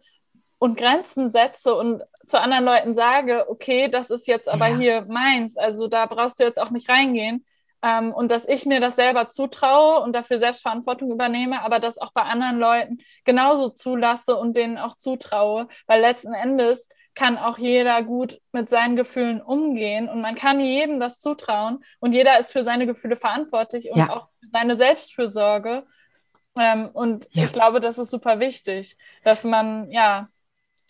und 0.58 0.76
Grenzen 0.76 1.30
setze 1.30 1.74
und 1.74 2.02
zu 2.26 2.40
anderen 2.40 2.64
Leuten 2.64 2.94
sage, 2.94 3.46
okay, 3.48 3.88
das 3.88 4.10
ist 4.10 4.28
jetzt 4.28 4.48
aber 4.48 4.66
hier 4.66 5.04
meins, 5.08 5.56
also 5.56 5.88
da 5.88 6.06
brauchst 6.06 6.38
du 6.38 6.44
jetzt 6.44 6.60
auch 6.60 6.70
nicht 6.70 6.88
reingehen. 6.88 7.44
Ähm, 7.82 8.12
und 8.12 8.30
dass 8.30 8.46
ich 8.46 8.64
mir 8.64 8.80
das 8.80 8.96
selber 8.96 9.28
zutraue 9.28 10.00
und 10.00 10.12
dafür 10.12 10.38
Selbstverantwortung 10.38 11.10
übernehme, 11.10 11.62
aber 11.62 11.80
das 11.80 11.98
auch 11.98 12.12
bei 12.12 12.22
anderen 12.22 12.58
Leuten 12.58 12.98
genauso 13.24 13.70
zulasse 13.70 14.36
und 14.36 14.56
denen 14.56 14.78
auch 14.78 14.96
zutraue, 14.96 15.68
weil 15.86 16.00
letzten 16.00 16.32
Endes 16.32 16.88
kann 17.14 17.36
auch 17.36 17.58
jeder 17.58 18.02
gut 18.02 18.40
mit 18.52 18.70
seinen 18.70 18.96
Gefühlen 18.96 19.42
umgehen 19.42 20.08
und 20.08 20.20
man 20.20 20.34
kann 20.34 20.60
jedem 20.60 20.98
das 21.00 21.20
zutrauen 21.20 21.84
und 21.98 22.12
jeder 22.12 22.38
ist 22.38 22.52
für 22.52 22.64
seine 22.64 22.86
Gefühle 22.86 23.16
verantwortlich 23.16 23.90
und 23.90 23.98
ja. 23.98 24.10
auch 24.10 24.28
für 24.40 24.48
seine 24.50 24.76
Selbstfürsorge. 24.76 25.84
Ähm, 26.56 26.88
und 26.92 27.28
ja. 27.32 27.44
ich 27.44 27.52
glaube, 27.52 27.80
das 27.80 27.98
ist 27.98 28.10
super 28.10 28.40
wichtig, 28.40 28.96
dass 29.24 29.44
man 29.44 29.90
ja 29.90 30.28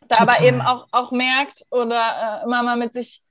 da 0.08 0.18
Total. 0.18 0.28
aber 0.28 0.46
eben 0.46 0.60
auch, 0.60 0.86
auch 0.92 1.10
merkt 1.10 1.64
oder 1.70 2.40
äh, 2.40 2.44
immer 2.44 2.62
mal 2.62 2.76
mit 2.76 2.92
sich 2.92 3.22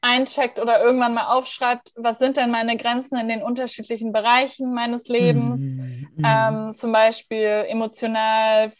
eincheckt 0.00 0.58
oder 0.58 0.82
irgendwann 0.82 1.14
mal 1.14 1.26
aufschreibt, 1.26 1.92
was 1.96 2.18
sind 2.18 2.36
denn 2.36 2.50
meine 2.50 2.76
Grenzen 2.76 3.18
in 3.18 3.28
den 3.28 3.42
unterschiedlichen 3.42 4.12
Bereichen 4.12 4.72
meines 4.72 5.08
Lebens, 5.08 5.60
mm, 5.60 5.80
mm. 6.16 6.24
Ähm, 6.24 6.74
zum 6.74 6.92
Beispiel 6.92 7.66
emotional, 7.68 8.72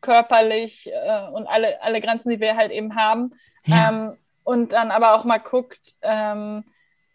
körperlich 0.00 0.90
äh, 0.92 1.28
und 1.32 1.46
alle, 1.46 1.82
alle 1.82 2.00
Grenzen, 2.00 2.30
die 2.30 2.40
wir 2.40 2.56
halt 2.56 2.72
eben 2.72 2.94
haben. 2.94 3.32
Ja. 3.64 3.88
Ähm, 3.88 4.16
und 4.42 4.72
dann 4.72 4.90
aber 4.90 5.14
auch 5.14 5.24
mal 5.24 5.38
guckt, 5.38 5.94
ähm, 6.02 6.64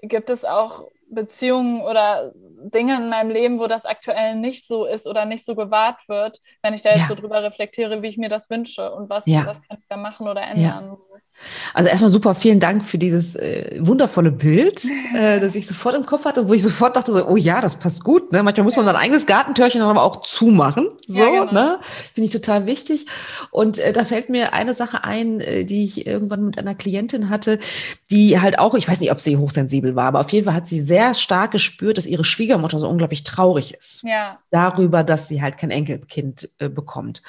gibt 0.01 0.29
es 0.29 0.43
auch 0.43 0.87
Beziehungen 1.11 1.81
oder 1.81 2.31
Dinge 2.35 2.95
in 2.95 3.09
meinem 3.09 3.31
Leben, 3.31 3.59
wo 3.59 3.67
das 3.67 3.85
aktuell 3.85 4.35
nicht 4.35 4.67
so 4.67 4.85
ist 4.85 5.07
oder 5.07 5.25
nicht 5.25 5.45
so 5.45 5.55
gewahrt 5.55 6.07
wird, 6.07 6.39
wenn 6.61 6.73
ich 6.73 6.81
da 6.81 6.89
jetzt 6.89 7.01
ja. 7.01 7.07
so 7.07 7.15
drüber 7.15 7.43
reflektiere, 7.43 8.01
wie 8.01 8.07
ich 8.07 8.17
mir 8.17 8.29
das 8.29 8.49
wünsche 8.49 8.91
und 8.91 9.09
was, 9.09 9.25
ja. 9.25 9.45
was 9.45 9.61
kann 9.61 9.77
ich 9.79 9.87
da 9.87 9.97
machen 9.97 10.27
oder 10.27 10.41
ändern. 10.41 10.97
Also 11.73 11.89
erstmal 11.89 12.09
super, 12.09 12.35
vielen 12.35 12.59
Dank 12.59 12.85
für 12.85 12.97
dieses 12.97 13.35
äh, 13.35 13.77
wundervolle 13.79 14.31
Bild, 14.31 14.83
äh, 15.15 15.39
das 15.39 15.55
ich 15.55 15.67
sofort 15.67 15.95
im 15.95 16.05
Kopf 16.05 16.25
hatte, 16.25 16.47
wo 16.47 16.53
ich 16.53 16.61
sofort 16.61 16.95
dachte, 16.95 17.11
so, 17.11 17.27
oh 17.27 17.37
ja, 17.37 17.61
das 17.61 17.77
passt 17.77 18.03
gut. 18.03 18.31
Ne? 18.31 18.43
Manchmal 18.43 18.65
muss 18.65 18.75
man 18.75 18.85
sein 18.85 18.95
eigenes 18.95 19.25
Gartentürchen 19.25 19.81
dann 19.81 19.89
aber 19.89 20.03
auch 20.03 20.21
zumachen. 20.21 20.89
So, 21.07 21.19
ja, 21.19 21.45
genau. 21.45 21.51
ne? 21.51 21.79
Finde 22.13 22.25
ich 22.25 22.31
total 22.31 22.65
wichtig. 22.65 23.05
Und 23.51 23.79
äh, 23.79 23.93
da 23.93 24.05
fällt 24.05 24.29
mir 24.29 24.53
eine 24.53 24.73
Sache 24.73 25.03
ein, 25.03 25.41
äh, 25.41 25.65
die 25.65 25.85
ich 25.85 26.05
irgendwann 26.05 26.45
mit 26.45 26.59
einer 26.59 26.75
Klientin 26.75 27.29
hatte, 27.29 27.59
die 28.11 28.39
halt 28.39 28.59
auch, 28.59 28.75
ich 28.75 28.87
weiß 28.87 28.99
nicht, 28.99 29.11
ob 29.11 29.19
sie 29.19 29.37
hochsensibel 29.37 29.95
war, 29.95 30.07
aber 30.07 30.19
auf 30.19 30.31
jeden 30.31 30.45
Fall 30.45 30.55
hat 30.55 30.67
sie 30.67 30.79
sehr 30.79 31.13
stark 31.13 31.51
gespürt, 31.51 31.97
dass 31.97 32.05
ihre 32.05 32.23
Schwiegermutter 32.23 32.79
so 32.79 32.89
unglaublich 32.89 33.23
traurig 33.23 33.73
ist. 33.73 34.03
Ja. 34.03 34.39
Darüber, 34.51 35.03
dass 35.03 35.27
sie 35.27 35.41
halt 35.41 35.57
kein 35.57 35.71
Enkelkind 35.71 36.49
äh, 36.59 36.69
bekommt. 36.69 37.21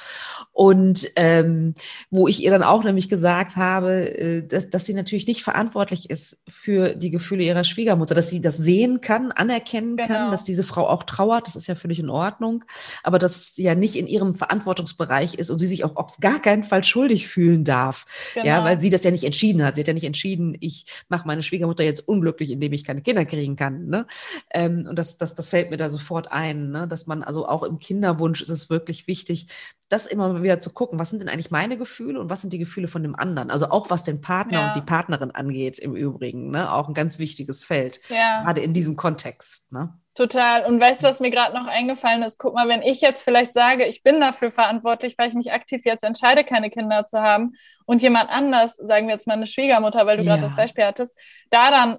Und 0.51 1.07
ähm, 1.15 1.73
wo 2.09 2.27
ich 2.27 2.43
ihr 2.43 2.51
dann 2.51 2.63
auch 2.63 2.83
nämlich 2.83 3.09
gesagt 3.09 3.55
habe, 3.55 4.00
äh, 4.01 4.47
dass, 4.47 4.69
dass 4.69 4.85
sie 4.85 4.93
natürlich 4.93 5.27
nicht 5.27 5.43
verantwortlich 5.43 6.09
ist 6.09 6.41
für 6.47 6.95
die 6.95 7.11
Gefühle 7.11 7.43
ihrer 7.43 7.63
Schwiegermutter, 7.63 8.15
dass 8.15 8.29
sie 8.29 8.41
das 8.41 8.57
sehen 8.57 9.01
kann, 9.01 9.31
anerkennen 9.31 9.97
genau. 9.97 10.07
kann, 10.07 10.31
dass 10.31 10.43
diese 10.43 10.63
Frau 10.63 10.87
auch 10.87 11.03
trauert, 11.03 11.47
das 11.47 11.55
ist 11.55 11.67
ja 11.67 11.75
völlig 11.75 11.99
in 11.99 12.09
Ordnung, 12.09 12.63
aber 13.03 13.19
dass 13.19 13.35
es 13.35 13.57
ja 13.57 13.75
nicht 13.75 13.95
in 13.95 14.07
ihrem 14.07 14.33
Verantwortungsbereich 14.33 15.35
ist 15.35 15.49
und 15.49 15.59
sie 15.59 15.67
sich 15.67 15.83
auch 15.83 15.95
auf 15.95 16.17
gar 16.19 16.41
keinen 16.41 16.63
Fall 16.63 16.83
schuldig 16.83 17.27
fühlen 17.27 17.63
darf, 17.63 18.05
genau. 18.33 18.45
ja, 18.45 18.63
weil 18.63 18.79
sie 18.79 18.89
das 18.89 19.03
ja 19.03 19.11
nicht 19.11 19.23
entschieden 19.23 19.63
hat. 19.63 19.75
Sie 19.75 19.81
hat 19.81 19.87
ja 19.87 19.93
nicht 19.93 20.05
entschieden, 20.05 20.57
ich 20.59 20.85
mache 21.09 21.27
meine 21.27 21.43
Schwiegermutter 21.43 21.83
jetzt 21.83 22.07
unglücklich, 22.07 22.51
indem 22.51 22.73
ich 22.73 22.83
keine 22.83 23.01
Kinder 23.01 23.25
kriegen 23.25 23.55
kann. 23.55 23.87
Ne? 23.87 24.07
Ähm, 24.51 24.85
und 24.89 24.97
das, 24.97 25.17
das, 25.17 25.35
das 25.35 25.49
fällt 25.49 25.69
mir 25.69 25.77
da 25.77 25.89
sofort 25.89 26.31
ein, 26.31 26.71
ne? 26.71 26.87
dass 26.87 27.07
man 27.07 27.23
also 27.23 27.47
auch 27.47 27.63
im 27.63 27.79
Kinderwunsch 27.79 28.41
ist 28.41 28.49
es 28.49 28.69
wirklich 28.69 29.07
wichtig, 29.07 29.47
das 29.91 30.05
immer 30.05 30.41
wieder 30.41 30.59
zu 30.59 30.71
gucken, 30.71 30.99
was 30.99 31.09
sind 31.09 31.19
denn 31.19 31.27
eigentlich 31.27 31.51
meine 31.51 31.77
Gefühle 31.77 32.19
und 32.19 32.29
was 32.29 32.41
sind 32.41 32.53
die 32.53 32.59
Gefühle 32.59 32.87
von 32.87 33.03
dem 33.03 33.15
anderen? 33.15 33.51
Also 33.51 33.67
auch 33.67 33.89
was 33.91 34.03
den 34.03 34.21
Partner 34.21 34.59
ja. 34.59 34.67
und 34.67 34.75
die 34.75 34.85
Partnerin 34.85 35.31
angeht 35.31 35.77
im 35.77 35.95
Übrigen, 35.95 36.49
ne? 36.49 36.73
auch 36.73 36.87
ein 36.87 36.93
ganz 36.93 37.19
wichtiges 37.19 37.63
Feld, 37.63 37.99
ja. 38.09 38.41
gerade 38.41 38.61
in 38.61 38.73
diesem 38.73 38.95
Kontext. 38.95 39.71
Ne? 39.71 39.93
Total. 40.15 40.65
Und 40.65 40.79
weißt 40.79 41.03
du, 41.03 41.07
was 41.07 41.19
mir 41.19 41.29
gerade 41.29 41.55
noch 41.55 41.67
eingefallen 41.67 42.23
ist? 42.23 42.39
Guck 42.39 42.53
mal, 42.53 42.67
wenn 42.67 42.81
ich 42.81 42.99
jetzt 43.01 43.23
vielleicht 43.23 43.53
sage, 43.53 43.85
ich 43.85 44.03
bin 44.03 44.19
dafür 44.19 44.51
verantwortlich, 44.51 45.15
weil 45.17 45.29
ich 45.29 45.35
mich 45.35 45.53
aktiv 45.53 45.85
jetzt 45.85 46.03
entscheide, 46.03 46.43
keine 46.43 46.69
Kinder 46.69 47.05
zu 47.05 47.21
haben, 47.21 47.53
und 47.85 48.01
jemand 48.01 48.29
anders, 48.29 48.75
sagen 48.75 49.07
wir 49.07 49.13
jetzt 49.13 49.27
mal 49.27 49.33
eine 49.33 49.47
Schwiegermutter, 49.47 50.05
weil 50.05 50.17
du 50.17 50.23
ja. 50.23 50.31
gerade 50.31 50.47
das 50.47 50.55
Beispiel 50.55 50.85
hattest, 50.85 51.13
da 51.49 51.71
dann 51.71 51.97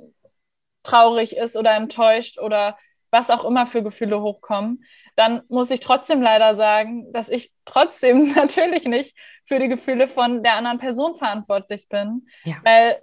traurig 0.82 1.36
ist 1.36 1.56
oder 1.56 1.74
enttäuscht 1.74 2.38
oder 2.38 2.78
was 3.10 3.30
auch 3.30 3.44
immer 3.44 3.66
für 3.66 3.82
Gefühle 3.82 4.20
hochkommen, 4.20 4.84
dann 5.16 5.42
muss 5.48 5.70
ich 5.70 5.80
trotzdem 5.80 6.22
leider 6.22 6.54
sagen, 6.54 7.12
dass 7.12 7.28
ich 7.28 7.52
trotzdem 7.64 8.32
natürlich 8.34 8.84
nicht 8.84 9.16
für 9.46 9.58
die 9.58 9.68
Gefühle 9.68 10.08
von 10.08 10.42
der 10.42 10.54
anderen 10.54 10.78
Person 10.78 11.14
verantwortlich 11.16 11.88
bin, 11.88 12.26
ja. 12.44 12.56
weil 12.64 13.00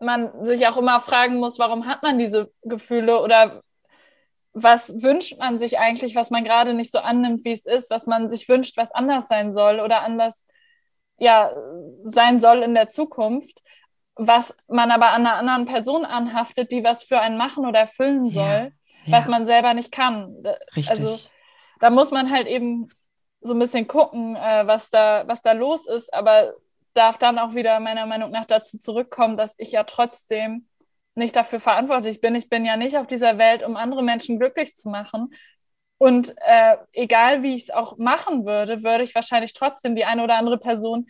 man 0.00 0.44
sich 0.44 0.66
auch 0.66 0.76
immer 0.76 1.00
fragen 1.00 1.36
muss, 1.36 1.58
warum 1.58 1.86
hat 1.86 2.02
man 2.02 2.18
diese 2.18 2.52
Gefühle 2.62 3.20
oder 3.20 3.62
was 4.52 5.02
wünscht 5.02 5.38
man 5.38 5.58
sich 5.58 5.78
eigentlich, 5.78 6.14
was 6.14 6.30
man 6.30 6.44
gerade 6.44 6.74
nicht 6.74 6.90
so 6.90 6.98
annimmt, 6.98 7.44
wie 7.44 7.52
es 7.52 7.66
ist, 7.66 7.90
was 7.90 8.06
man 8.06 8.28
sich 8.28 8.48
wünscht, 8.48 8.76
was 8.76 8.92
anders 8.92 9.28
sein 9.28 9.52
soll 9.52 9.80
oder 9.80 10.02
anders 10.02 10.46
ja, 11.18 11.52
sein 12.04 12.40
soll 12.40 12.62
in 12.62 12.74
der 12.74 12.90
Zukunft, 12.90 13.60
was 14.14 14.54
man 14.68 14.90
aber 14.90 15.10
an 15.10 15.26
einer 15.26 15.36
anderen 15.36 15.66
Person 15.66 16.04
anhaftet, 16.04 16.72
die 16.72 16.84
was 16.84 17.02
für 17.02 17.20
einen 17.20 17.36
machen 17.36 17.66
oder 17.66 17.80
erfüllen 17.80 18.30
soll, 18.30 18.44
ja, 18.44 18.70
ja. 19.04 19.12
was 19.12 19.26
man 19.26 19.46
selber 19.46 19.74
nicht 19.74 19.92
kann. 19.92 20.34
Richtig. 20.76 20.90
Also 20.90 21.28
da 21.80 21.90
muss 21.90 22.10
man 22.10 22.30
halt 22.30 22.46
eben 22.46 22.88
so 23.40 23.54
ein 23.54 23.58
bisschen 23.58 23.86
gucken, 23.86 24.36
äh, 24.36 24.66
was, 24.66 24.90
da, 24.90 25.24
was 25.26 25.42
da 25.42 25.52
los 25.52 25.86
ist, 25.86 26.12
aber 26.12 26.54
darf 26.94 27.18
dann 27.18 27.38
auch 27.38 27.54
wieder 27.54 27.78
meiner 27.80 28.06
Meinung 28.06 28.30
nach 28.30 28.46
dazu 28.46 28.78
zurückkommen, 28.78 29.36
dass 29.36 29.54
ich 29.58 29.72
ja 29.72 29.84
trotzdem 29.84 30.66
nicht 31.14 31.36
dafür 31.36 31.60
verantwortlich 31.60 32.20
bin. 32.20 32.34
Ich 32.34 32.48
bin 32.48 32.64
ja 32.64 32.76
nicht 32.76 32.96
auf 32.96 33.06
dieser 33.06 33.38
Welt, 33.38 33.62
um 33.62 33.76
andere 33.76 34.02
Menschen 34.02 34.38
glücklich 34.38 34.76
zu 34.76 34.88
machen. 34.88 35.34
Und 35.98 36.34
äh, 36.38 36.76
egal 36.92 37.42
wie 37.42 37.54
ich 37.54 37.64
es 37.64 37.70
auch 37.70 37.98
machen 37.98 38.46
würde, 38.46 38.82
würde 38.82 39.04
ich 39.04 39.14
wahrscheinlich 39.14 39.52
trotzdem 39.52 39.96
die 39.96 40.04
eine 40.04 40.22
oder 40.22 40.36
andere 40.36 40.58
Person 40.58 41.08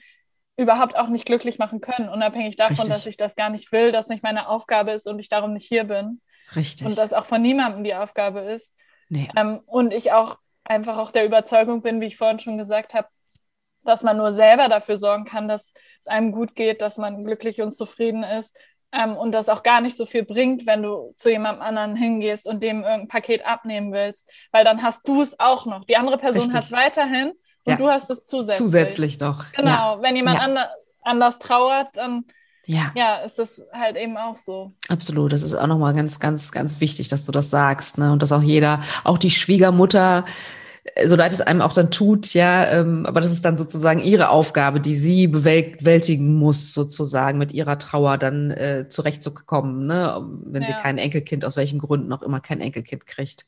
überhaupt 0.57 0.97
auch 0.97 1.09
nicht 1.09 1.25
glücklich 1.25 1.59
machen 1.59 1.81
können, 1.81 2.09
unabhängig 2.09 2.57
davon, 2.57 2.77
Richtig. 2.77 2.89
dass 2.89 3.07
ich 3.07 3.17
das 3.17 3.37
gar 3.37 3.49
nicht 3.49 3.71
will, 3.71 3.93
dass 3.93 4.09
nicht 4.09 4.23
meine 4.23 4.49
Aufgabe 4.49 4.91
ist 4.91 5.07
und 5.07 5.19
ich 5.19 5.29
darum 5.29 5.53
nicht 5.53 5.69
hier 5.69 5.85
bin. 5.85 6.21
Richtig. 6.57 6.87
Und 6.87 6.99
das 6.99 7.13
auch 7.13 7.27
von 7.27 7.41
niemandem 7.41 7.85
die 7.85 7.95
Aufgabe 7.95 8.41
ist. 8.41 8.75
Nee. 9.09 9.29
Ähm, 9.37 9.61
und 9.67 9.93
ich 9.93 10.13
auch 10.13 10.39
einfach 10.69 10.99
auch 10.99 11.11
der 11.11 11.25
Überzeugung 11.25 11.83
bin, 11.83 12.01
wie 12.01 12.07
ich 12.07 12.17
vorhin 12.17 12.39
schon 12.39 12.59
gesagt 12.59 12.95
habe, 12.95 13.09
dass 13.85 14.03
man 14.03 14.17
nur 14.17 14.33
selber 14.33 14.69
dafür 14.69 14.99
sorgen 14.99 15.25
kann, 15.25 15.49
dass 15.49 15.73
es 16.01 16.07
einem 16.07 16.33
gut 16.33 16.55
geht, 16.55 16.83
dass 16.83 16.99
man 16.99 17.25
glücklich 17.25 17.61
und 17.63 17.75
zufrieden 17.75 18.23
ist. 18.23 18.55
Ähm, 18.91 19.17
und 19.17 19.33
das 19.33 19.51
auch 19.51 19.63
gar 19.63 19.83
nicht 19.83 19.97
so 19.97 20.07
viel 20.07 20.25
bringt, 20.25 20.67
wenn 20.67 20.83
du 20.83 21.13
zu 21.15 21.31
jemandem 21.31 21.63
anderen 21.63 21.95
hingehst 21.95 22.47
und 22.47 22.63
dem 22.63 22.83
irgendein 22.85 23.09
Paket 23.09 23.45
abnehmen 23.45 23.93
willst, 23.93 24.27
weil 24.51 24.65
dann 24.65 24.83
hast 24.83 25.07
du 25.07 25.21
es 25.21 25.39
auch 25.39 25.67
noch. 25.67 25.85
Die 25.85 25.97
andere 25.97 26.17
Person 26.17 26.43
hat 26.55 26.65
es 26.65 26.73
weiterhin 26.73 27.33
und 27.65 27.73
ja. 27.73 27.77
du 27.77 27.89
hast 27.91 28.09
es 28.09 28.25
zusätzlich. 28.25 28.57
Zusätzlich 28.57 29.21
noch. 29.21 29.53
Genau, 29.53 29.97
ja. 29.97 30.03
wenn 30.03 30.17
jemand 30.17 30.39
ja. 30.39 30.45
Ander, 30.45 30.71
anders 31.03 31.39
trauert, 31.39 31.89
dann 31.95 32.25
ja. 32.65 32.93
ja, 32.95 33.17
ist 33.17 33.39
das 33.39 33.63
halt 33.73 33.97
eben 33.97 34.17
auch 34.17 34.37
so. 34.37 34.73
Absolut, 34.89 35.33
das 35.33 35.43
ist 35.43 35.55
auch 35.55 35.67
nochmal 35.67 35.95
ganz, 35.95 36.21
ganz, 36.21 36.53
ganz 36.53 36.81
wichtig, 36.81 37.09
dass 37.09 37.25
du 37.25 37.33
das 37.33 37.51
sagst, 37.51 37.97
ne? 37.97 38.13
Und 38.13 38.23
dass 38.23 38.31
auch 38.31 38.43
jeder, 38.43 38.83
auch 39.05 39.17
die 39.17 39.31
Schwiegermutter, 39.31 40.27
so 41.05 41.17
leid 41.17 41.33
es 41.33 41.41
einem 41.41 41.61
auch 41.61 41.73
dann 41.73 41.91
tut, 41.91 42.35
ja, 42.35 42.67
ähm, 42.67 43.07
aber 43.07 43.21
das 43.21 43.31
ist 43.31 43.45
dann 43.45 43.57
sozusagen 43.57 44.01
ihre 44.01 44.31
Aufgabe, 44.31 44.81
die 44.81 44.97
sie 44.97 45.27
bewältigen 45.27 46.35
muss, 46.35 46.73
sozusagen 46.73 47.39
mit 47.39 47.53
ihrer 47.53 47.79
Trauer 47.79 48.19
dann 48.19 48.51
äh, 48.51 48.87
zurechtzukommen, 48.89 49.87
ne? 49.87 50.25
wenn 50.45 50.63
ja. 50.63 50.69
sie 50.69 50.75
kein 50.75 50.99
Enkelkind, 50.99 51.45
aus 51.45 51.57
welchen 51.57 51.79
Gründen 51.79 52.13
auch 52.13 52.23
immer 52.23 52.41
kein 52.41 52.61
Enkelkind 52.61 53.07
kriegt. 53.07 53.47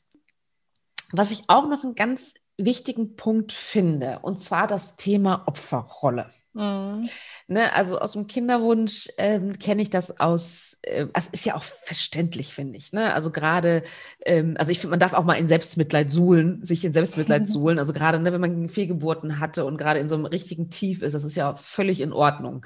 Was 1.11 1.31
ich 1.31 1.43
auch 1.47 1.67
noch 1.67 1.83
einen 1.83 1.95
ganz 1.95 2.35
wichtigen 2.57 3.15
Punkt 3.15 3.51
finde, 3.51 4.19
und 4.21 4.39
zwar 4.39 4.67
das 4.67 4.95
Thema 4.95 5.43
Opferrolle. 5.47 6.29
Mhm. 6.53 7.07
Ne, 7.47 7.73
also 7.73 7.99
aus 7.99 8.11
dem 8.11 8.27
Kinderwunsch 8.27 9.07
ähm, 9.17 9.57
kenne 9.57 9.81
ich 9.81 9.89
das 9.89 10.19
aus, 10.19 10.77
äh, 10.81 11.07
es 11.13 11.27
ist 11.27 11.45
ja 11.45 11.55
auch 11.55 11.63
verständlich, 11.63 12.53
finde 12.53 12.77
ich. 12.77 12.91
Ne? 12.91 13.13
Also 13.13 13.31
gerade, 13.31 13.83
ähm, 14.25 14.55
also 14.57 14.71
ich 14.71 14.79
finde, 14.79 14.91
man 14.91 14.99
darf 14.99 15.13
auch 15.13 15.23
mal 15.23 15.35
in 15.35 15.47
Selbstmitleid 15.47 16.11
suhlen, 16.11 16.63
sich 16.63 16.83
in 16.83 16.93
Selbstmitleid 16.93 17.49
suhlen. 17.49 17.79
Also 17.79 17.93
gerade, 17.93 18.19
ne, 18.19 18.33
wenn 18.33 18.41
man 18.41 18.69
Fehlgeburten 18.69 19.39
hatte 19.39 19.65
und 19.65 19.77
gerade 19.77 19.99
in 19.99 20.09
so 20.09 20.15
einem 20.15 20.25
richtigen 20.25 20.69
Tief 20.69 21.01
ist, 21.01 21.13
das 21.13 21.23
ist 21.23 21.35
ja 21.35 21.55
völlig 21.55 22.01
in 22.01 22.11
Ordnung. 22.11 22.65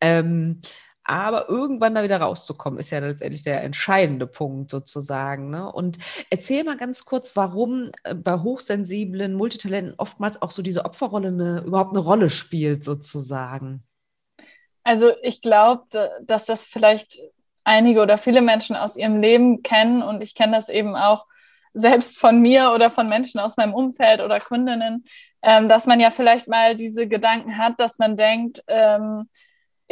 Ähm, 0.00 0.60
aber 1.04 1.48
irgendwann 1.48 1.94
da 1.94 2.02
wieder 2.02 2.20
rauszukommen, 2.20 2.78
ist 2.78 2.90
ja 2.90 3.00
letztendlich 3.00 3.42
der 3.42 3.62
entscheidende 3.62 4.26
Punkt 4.26 4.70
sozusagen. 4.70 5.50
Ne? 5.50 5.70
Und 5.70 5.98
erzähl 6.30 6.64
mal 6.64 6.76
ganz 6.76 7.04
kurz, 7.04 7.36
warum 7.36 7.90
äh, 8.04 8.14
bei 8.14 8.38
hochsensiblen 8.38 9.34
Multitalenten 9.34 9.94
oftmals 9.96 10.40
auch 10.40 10.50
so 10.50 10.62
diese 10.62 10.84
Opferrolle 10.84 11.28
eine, 11.28 11.60
überhaupt 11.62 11.90
eine 11.90 12.04
Rolle 12.04 12.30
spielt 12.30 12.84
sozusagen. 12.84 13.82
Also 14.84 15.12
ich 15.22 15.42
glaube, 15.42 16.10
dass 16.22 16.44
das 16.44 16.64
vielleicht 16.64 17.18
einige 17.64 18.02
oder 18.02 18.18
viele 18.18 18.42
Menschen 18.42 18.76
aus 18.76 18.96
ihrem 18.96 19.20
Leben 19.20 19.62
kennen 19.62 20.02
und 20.02 20.22
ich 20.22 20.34
kenne 20.34 20.56
das 20.56 20.68
eben 20.68 20.96
auch 20.96 21.26
selbst 21.74 22.18
von 22.18 22.40
mir 22.40 22.72
oder 22.72 22.90
von 22.90 23.08
Menschen 23.08 23.40
aus 23.40 23.56
meinem 23.56 23.74
Umfeld 23.74 24.20
oder 24.20 24.40
Kundinnen, 24.40 25.04
ähm, 25.42 25.68
dass 25.68 25.86
man 25.86 26.00
ja 26.00 26.10
vielleicht 26.10 26.48
mal 26.48 26.76
diese 26.76 27.08
Gedanken 27.08 27.56
hat, 27.56 27.78
dass 27.78 27.98
man 27.98 28.16
denkt, 28.16 28.62
ähm, 28.66 29.28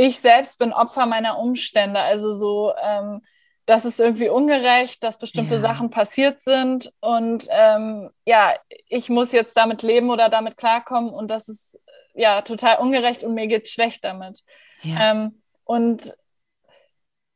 ich 0.00 0.20
selbst 0.20 0.58
bin 0.58 0.72
Opfer 0.72 1.04
meiner 1.04 1.38
Umstände. 1.38 2.00
Also 2.00 2.32
so, 2.32 2.72
ähm, 2.82 3.22
das 3.66 3.84
ist 3.84 4.00
irgendwie 4.00 4.30
ungerecht, 4.30 5.04
dass 5.04 5.18
bestimmte 5.18 5.56
ja. 5.56 5.60
Sachen 5.60 5.90
passiert 5.90 6.40
sind 6.40 6.90
und 7.00 7.46
ähm, 7.50 8.10
ja, 8.24 8.54
ich 8.88 9.10
muss 9.10 9.30
jetzt 9.32 9.56
damit 9.56 9.82
leben 9.82 10.10
oder 10.10 10.30
damit 10.30 10.56
klarkommen 10.56 11.10
und 11.10 11.30
das 11.30 11.48
ist 11.48 11.78
ja 12.14 12.40
total 12.42 12.78
ungerecht 12.78 13.22
und 13.22 13.34
mir 13.34 13.46
geht 13.46 13.68
schlecht 13.68 14.02
damit. 14.02 14.42
Ja. 14.82 15.10
Ähm, 15.10 15.42
und 15.64 16.14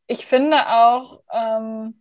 ich 0.07 0.25
finde 0.25 0.67
auch, 0.69 1.21
ähm, 1.33 2.01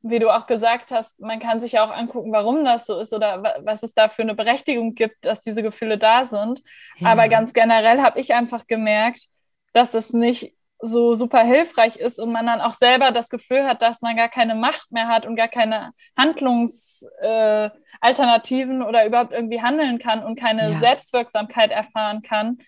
wie 0.00 0.18
du 0.18 0.30
auch 0.30 0.46
gesagt 0.46 0.90
hast, 0.90 1.20
man 1.20 1.38
kann 1.38 1.60
sich 1.60 1.72
ja 1.72 1.84
auch 1.84 1.94
angucken, 1.94 2.32
warum 2.32 2.64
das 2.64 2.86
so 2.86 2.98
ist 2.98 3.12
oder 3.12 3.42
was 3.64 3.82
es 3.82 3.92
da 3.92 4.08
für 4.08 4.22
eine 4.22 4.34
Berechtigung 4.34 4.94
gibt, 4.94 5.24
dass 5.26 5.40
diese 5.40 5.62
Gefühle 5.62 5.98
da 5.98 6.24
sind. 6.24 6.62
Ja. 6.96 7.10
Aber 7.10 7.28
ganz 7.28 7.52
generell 7.52 8.00
habe 8.00 8.18
ich 8.18 8.34
einfach 8.34 8.66
gemerkt, 8.66 9.28
dass 9.72 9.94
es 9.94 10.12
nicht 10.12 10.54
so 10.82 11.14
super 11.14 11.42
hilfreich 11.44 11.96
ist 11.96 12.18
und 12.18 12.32
man 12.32 12.46
dann 12.46 12.60
auch 12.60 12.74
selber 12.74 13.12
das 13.12 13.28
Gefühl 13.28 13.64
hat, 13.64 13.82
dass 13.82 14.00
man 14.02 14.16
gar 14.16 14.28
keine 14.28 14.56
Macht 14.56 14.90
mehr 14.90 15.06
hat 15.06 15.24
und 15.24 15.36
gar 15.36 15.46
keine 15.46 15.92
Handlungsalternativen 16.16 18.82
äh, 18.82 18.84
oder 18.84 19.06
überhaupt 19.06 19.32
irgendwie 19.32 19.62
handeln 19.62 20.00
kann 20.00 20.24
und 20.24 20.36
keine 20.38 20.72
ja. 20.72 20.78
Selbstwirksamkeit 20.80 21.70
erfahren 21.70 22.22
kann, 22.22 22.58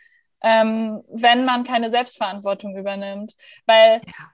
ähm, 0.43 1.03
wenn 1.09 1.45
man 1.45 1.65
keine 1.65 1.91
Selbstverantwortung 1.91 2.77
übernimmt. 2.77 3.35
Weil 3.67 4.01
ja. 4.07 4.31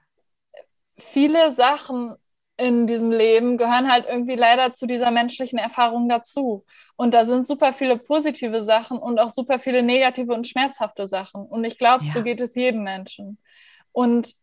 viele 0.97 1.53
Sachen 1.53 2.13
in 2.61 2.85
diesem 2.85 3.11
Leben 3.11 3.57
gehören 3.57 3.91
halt 3.91 4.05
irgendwie 4.07 4.35
leider 4.35 4.71
zu 4.73 4.85
dieser 4.85 5.09
menschlichen 5.09 5.57
Erfahrung 5.57 6.07
dazu. 6.07 6.63
Und 6.95 7.11
da 7.11 7.25
sind 7.25 7.47
super 7.47 7.73
viele 7.73 7.97
positive 7.97 8.63
Sachen 8.63 8.99
und 8.99 9.17
auch 9.17 9.31
super 9.31 9.57
viele 9.57 9.81
negative 9.81 10.31
und 10.31 10.45
schmerzhafte 10.45 11.07
Sachen. 11.07 11.41
Und 11.41 11.63
ich 11.63 11.79
glaube, 11.79 12.05
ja. 12.05 12.13
so 12.13 12.21
geht 12.21 12.39
es 12.39 12.53
jedem 12.53 12.83
Menschen. 12.83 13.39
Und 13.91 14.35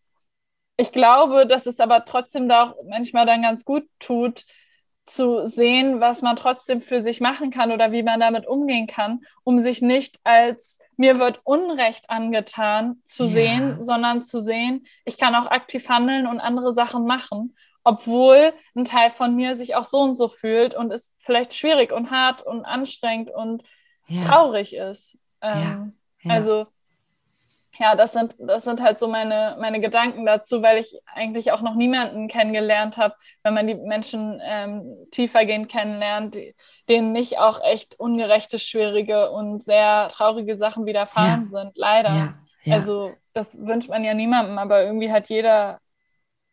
ich 0.77 0.91
glaube, 0.91 1.47
dass 1.47 1.66
es 1.66 1.79
aber 1.79 2.05
trotzdem 2.05 2.49
da 2.49 2.64
auch 2.64 2.75
manchmal 2.89 3.25
dann 3.25 3.43
ganz 3.43 3.64
gut 3.64 3.85
tut, 4.01 4.45
zu 5.07 5.47
sehen, 5.47 6.01
was 6.01 6.21
man 6.21 6.37
trotzdem 6.37 6.81
für 6.83 7.03
sich 7.03 7.21
machen 7.21 7.51
kann 7.51 7.71
oder 7.71 7.93
wie 7.93 8.03
man 8.03 8.21
damit 8.21 8.47
umgehen 8.47 8.89
kann, 8.89 9.21
um 9.45 9.61
sich 9.61 9.81
nicht 9.81 10.19
als 10.25 10.79
mir 10.97 11.19
wird 11.21 11.41
Unrecht 11.45 12.11
angetan 12.11 13.01
zu 13.07 13.25
ja. 13.25 13.31
sehen, 13.31 13.83
sondern 13.83 14.23
zu 14.23 14.41
sehen, 14.41 14.87
ich 15.05 15.19
kann 15.19 15.37
auch 15.37 15.51
aktiv 15.51 15.89
handeln 15.89 16.27
und 16.27 16.41
andere 16.41 16.73
Sachen 16.73 17.07
machen 17.07 17.55
obwohl 17.89 18.53
ein 18.76 18.84
Teil 18.84 19.11
von 19.11 19.34
mir 19.34 19.57
sich 19.57 19.74
auch 19.74 19.86
so 19.86 20.01
und 20.01 20.14
so 20.14 20.28
fühlt 20.28 20.74
und 20.74 20.93
es 20.93 21.14
vielleicht 21.16 21.55
schwierig 21.55 21.91
und 21.91 22.11
hart 22.11 22.43
und 22.43 22.66
anstrengend 22.66 23.30
und 23.30 23.62
ja. 24.09 24.24
traurig 24.24 24.76
ist. 24.76 25.16
Ähm, 25.41 25.95
ja. 26.22 26.28
Ja. 26.28 26.34
Also 26.34 26.66
ja, 27.78 27.95
das 27.95 28.12
sind, 28.12 28.34
das 28.39 28.64
sind 28.64 28.82
halt 28.82 28.99
so 28.99 29.09
meine, 29.09 29.57
meine 29.59 29.80
Gedanken 29.80 30.26
dazu, 30.26 30.61
weil 30.61 30.76
ich 30.76 30.99
eigentlich 31.14 31.51
auch 31.51 31.62
noch 31.62 31.76
niemanden 31.76 32.28
kennengelernt 32.28 32.99
habe, 32.99 33.14
wenn 33.43 33.55
man 33.55 33.66
die 33.66 33.76
Menschen 33.76 34.39
ähm, 34.45 35.07
tiefergehend 35.11 35.70
kennenlernt, 35.70 36.34
die, 36.34 36.55
denen 36.91 37.12
nicht 37.12 37.39
auch 37.39 37.62
echt 37.64 37.99
ungerechte, 37.99 38.59
schwierige 38.59 39.30
und 39.30 39.62
sehr 39.62 40.09
traurige 40.11 40.59
Sachen 40.59 40.84
widerfahren 40.84 41.49
sind, 41.49 41.72
leider. 41.74 42.34
Also 42.68 43.12
das 43.32 43.57
wünscht 43.59 43.89
man 43.89 44.05
ja 44.05 44.12
niemandem, 44.12 44.59
aber 44.59 44.82
irgendwie 44.82 45.11
hat 45.11 45.30
jeder 45.30 45.80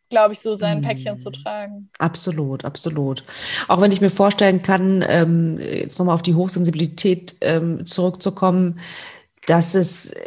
glaube 0.08 0.34
ich, 0.34 0.40
so 0.40 0.54
sein 0.54 0.82
Päckchen 0.82 1.18
zu 1.18 1.30
mhm. 1.30 1.34
tragen. 1.34 1.90
Absolut, 1.98 2.64
absolut. 2.64 3.22
Auch 3.68 3.80
wenn 3.80 3.92
ich 3.92 4.00
mir 4.00 4.10
vorstellen 4.10 4.62
kann, 4.62 5.04
ähm, 5.08 5.58
jetzt 5.58 5.98
nochmal 5.98 6.14
auf 6.14 6.22
die 6.22 6.34
Hochsensibilität 6.34 7.36
ähm, 7.40 7.84
zurückzukommen, 7.86 8.78
dass 9.46 9.74
es 9.74 10.12
äh, 10.12 10.20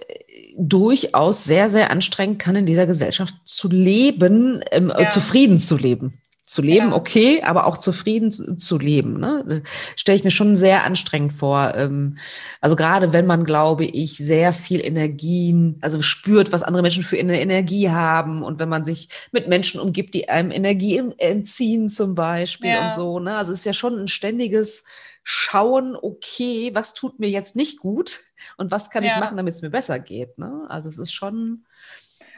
durchaus 0.57 1.45
sehr, 1.45 1.69
sehr 1.69 1.91
anstrengend 1.91 2.39
kann, 2.39 2.55
in 2.55 2.65
dieser 2.65 2.85
Gesellschaft 2.85 3.35
zu 3.45 3.69
leben, 3.69 4.61
ähm, 4.71 4.91
ja. 4.97 5.09
zufrieden 5.09 5.59
zu 5.59 5.77
leben 5.77 6.19
zu 6.49 6.63
leben, 6.63 6.89
ja. 6.89 6.95
okay, 6.95 7.43
aber 7.43 7.67
auch 7.67 7.77
zufrieden 7.77 8.31
zu, 8.31 8.57
zu 8.57 8.79
leben. 8.79 9.19
Ne? 9.19 9.61
Stelle 9.95 10.17
ich 10.17 10.23
mir 10.23 10.31
schon 10.31 10.57
sehr 10.57 10.83
anstrengend 10.83 11.33
vor. 11.33 11.73
Ähm, 11.75 12.17
also 12.59 12.75
gerade 12.75 13.13
wenn 13.13 13.27
man, 13.27 13.43
glaube 13.43 13.85
ich, 13.85 14.17
sehr 14.17 14.51
viel 14.51 14.83
Energien, 14.83 15.77
also 15.81 16.01
spürt, 16.01 16.51
was 16.51 16.63
andere 16.63 16.81
Menschen 16.81 17.03
für 17.03 17.19
eine 17.19 17.39
Energie 17.39 17.91
haben 17.91 18.41
und 18.41 18.59
wenn 18.59 18.67
man 18.67 18.83
sich 18.83 19.09
mit 19.31 19.47
Menschen 19.47 19.79
umgibt, 19.79 20.15
die 20.15 20.27
einem 20.27 20.49
Energie 20.49 20.99
entziehen 21.19 21.87
zum 21.87 22.15
Beispiel 22.15 22.71
ja. 22.71 22.85
und 22.85 22.93
so. 22.95 23.19
Ne? 23.19 23.37
Also 23.37 23.51
es 23.51 23.59
ist 23.59 23.65
ja 23.65 23.73
schon 23.73 23.99
ein 23.99 24.07
ständiges 24.07 24.85
Schauen, 25.23 25.95
okay, 25.95 26.71
was 26.73 26.95
tut 26.95 27.19
mir 27.19 27.29
jetzt 27.29 27.55
nicht 27.55 27.77
gut 27.77 28.21
und 28.57 28.71
was 28.71 28.89
kann 28.89 29.03
ja. 29.03 29.11
ich 29.13 29.19
machen, 29.19 29.37
damit 29.37 29.53
es 29.53 29.61
mir 29.61 29.69
besser 29.69 29.99
geht. 29.99 30.39
Ne? 30.39 30.65
Also 30.67 30.89
es 30.89 30.97
ist 30.97 31.11
schon 31.11 31.65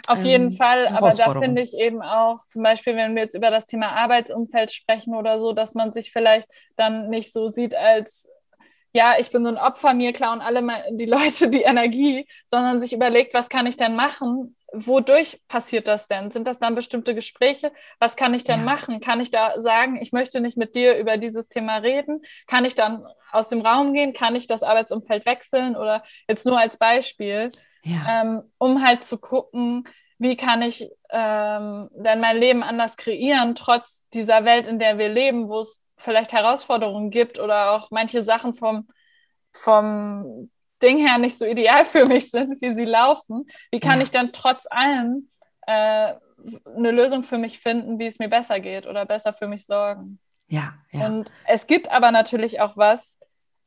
auf 0.07 0.19
ähm, 0.19 0.25
jeden 0.25 0.51
Fall, 0.51 0.87
aber 0.87 1.09
da 1.09 1.33
finde 1.33 1.61
ich 1.61 1.73
eben 1.73 2.01
auch, 2.01 2.45
zum 2.45 2.63
Beispiel, 2.63 2.95
wenn 2.95 3.15
wir 3.15 3.23
jetzt 3.23 3.35
über 3.35 3.51
das 3.51 3.65
Thema 3.65 3.89
Arbeitsumfeld 3.89 4.71
sprechen 4.71 5.15
oder 5.15 5.39
so, 5.39 5.53
dass 5.53 5.73
man 5.73 5.93
sich 5.93 6.11
vielleicht 6.11 6.47
dann 6.75 7.09
nicht 7.09 7.31
so 7.31 7.49
sieht 7.49 7.75
als, 7.75 8.27
ja, 8.93 9.15
ich 9.19 9.31
bin 9.31 9.43
so 9.43 9.49
ein 9.49 9.57
Opfer, 9.57 9.93
mir 9.93 10.13
klauen 10.13 10.41
alle 10.41 10.63
die 10.91 11.05
Leute 11.05 11.49
die 11.49 11.61
Energie, 11.61 12.27
sondern 12.47 12.81
sich 12.81 12.93
überlegt, 12.93 13.33
was 13.33 13.49
kann 13.49 13.65
ich 13.65 13.77
denn 13.77 13.95
machen? 13.95 14.55
Wodurch 14.73 15.41
passiert 15.49 15.87
das 15.87 16.07
denn? 16.07 16.31
Sind 16.31 16.47
das 16.47 16.59
dann 16.59 16.75
bestimmte 16.75 17.13
Gespräche? 17.13 17.73
Was 17.99 18.15
kann 18.15 18.33
ich 18.33 18.45
denn 18.45 18.59
ja. 18.61 18.65
machen? 18.65 19.01
Kann 19.01 19.19
ich 19.19 19.29
da 19.29 19.61
sagen, 19.61 20.01
ich 20.01 20.13
möchte 20.13 20.39
nicht 20.39 20.57
mit 20.57 20.75
dir 20.75 20.97
über 20.97 21.17
dieses 21.17 21.49
Thema 21.49 21.77
reden? 21.77 22.21
Kann 22.47 22.63
ich 22.63 22.75
dann 22.75 23.05
aus 23.33 23.49
dem 23.49 23.61
Raum 23.61 23.93
gehen? 23.93 24.13
Kann 24.13 24.35
ich 24.35 24.47
das 24.47 24.63
Arbeitsumfeld 24.63 25.25
wechseln? 25.25 25.75
Oder 25.75 26.03
jetzt 26.27 26.45
nur 26.45 26.57
als 26.57 26.77
Beispiel 26.77 27.51
ja. 27.83 28.21
ähm, 28.21 28.43
um 28.57 28.83
halt 28.83 29.03
zu 29.03 29.17
gucken, 29.17 29.87
wie 30.17 30.37
kann 30.37 30.61
ich 30.61 30.89
ähm, 31.09 31.89
denn 31.93 32.19
mein 32.19 32.37
Leben 32.37 32.63
anders 32.63 32.95
kreieren, 32.95 33.55
trotz 33.55 34.07
dieser 34.13 34.45
Welt, 34.45 34.67
in 34.67 34.79
der 34.79 34.97
wir 34.97 35.09
leben, 35.09 35.49
wo 35.49 35.61
es 35.61 35.81
vielleicht 35.97 36.31
Herausforderungen 36.31 37.09
gibt 37.11 37.39
oder 37.39 37.71
auch 37.71 37.89
manche 37.91 38.23
Sachen 38.23 38.53
vom, 38.53 38.87
vom 39.51 40.49
Ding 40.81 40.97
her 40.97 41.17
nicht 41.17 41.37
so 41.37 41.45
ideal 41.45 41.85
für 41.85 42.05
mich 42.05 42.31
sind, 42.31 42.61
wie 42.61 42.73
sie 42.73 42.85
laufen, 42.85 43.45
wie 43.71 43.79
kann 43.79 43.99
ja. 43.99 44.03
ich 44.03 44.11
dann 44.11 44.31
trotz 44.31 44.65
allem 44.69 45.29
äh, 45.67 46.13
eine 46.75 46.91
Lösung 46.91 47.23
für 47.23 47.37
mich 47.37 47.59
finden, 47.59 47.99
wie 47.99 48.07
es 48.07 48.19
mir 48.19 48.29
besser 48.29 48.59
geht 48.59 48.87
oder 48.87 49.05
besser 49.05 49.33
für 49.33 49.47
mich 49.47 49.65
sorgen? 49.65 50.19
Ja, 50.47 50.73
ja. 50.91 51.05
Und 51.05 51.31
es 51.45 51.67
gibt 51.67 51.89
aber 51.89 52.11
natürlich 52.11 52.59
auch 52.59 52.77
was, 52.77 53.17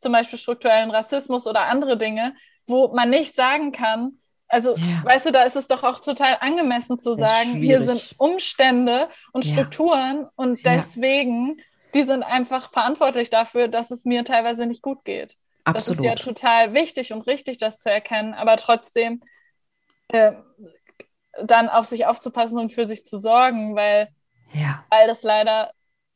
zum 0.00 0.12
Beispiel 0.12 0.38
strukturellen 0.38 0.90
Rassismus 0.90 1.46
oder 1.46 1.62
andere 1.62 1.96
Dinge, 1.96 2.34
wo 2.66 2.88
man 2.94 3.10
nicht 3.10 3.34
sagen 3.34 3.72
kann, 3.72 4.18
also, 4.48 4.76
ja. 4.76 5.04
weißt 5.04 5.26
du, 5.26 5.32
da 5.32 5.42
ist 5.42 5.56
es 5.56 5.66
doch 5.66 5.82
auch 5.82 6.00
total 6.00 6.36
angemessen 6.40 6.98
zu 7.00 7.16
sagen, 7.16 7.54
hier 7.54 7.88
sind 7.88 8.14
Umstände 8.18 9.08
und 9.32 9.44
Strukturen 9.44 10.22
ja. 10.22 10.30
und 10.36 10.64
deswegen, 10.64 11.60
die 11.92 12.04
sind 12.04 12.22
einfach 12.22 12.70
verantwortlich 12.70 13.30
dafür, 13.30 13.68
dass 13.68 13.90
es 13.90 14.04
mir 14.04 14.24
teilweise 14.24 14.66
nicht 14.66 14.82
gut 14.82 15.04
geht. 15.04 15.36
Absolut. 15.64 15.98
Das 15.98 16.04
ist 16.04 16.04
ja 16.04 16.14
total 16.14 16.74
wichtig 16.74 17.12
und 17.12 17.22
richtig, 17.22 17.58
das 17.58 17.80
zu 17.80 17.90
erkennen, 17.90 18.34
aber 18.34 18.56
trotzdem 18.56 19.22
äh, 20.08 20.32
dann 21.42 21.68
auf 21.68 21.86
sich 21.86 22.06
aufzupassen 22.06 22.58
und 22.58 22.72
für 22.72 22.86
sich 22.86 23.04
zu 23.04 23.18
sorgen, 23.18 23.74
weil, 23.74 24.08
ja. 24.52 24.84
weil 24.90 25.08
das 25.08 25.22
leider 25.22 25.72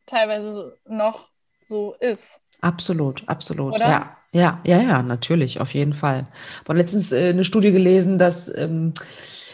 teilweise 0.06 0.78
noch 0.86 1.28
so 1.66 1.94
ist. 1.94 2.38
Absolut, 2.60 3.26
absolut. 3.26 3.74
Oder? 3.74 3.88
Ja, 3.88 4.16
ja, 4.32 4.60
ja, 4.64 4.82
ja, 4.82 5.02
natürlich, 5.02 5.60
auf 5.60 5.72
jeden 5.72 5.94
Fall. 5.94 6.26
Ich 6.62 6.68
habe 6.68 6.78
letztens 6.78 7.12
äh, 7.12 7.30
eine 7.30 7.44
Studie 7.44 7.72
gelesen, 7.72 8.18
dass 8.18 8.54
ähm, 8.54 8.92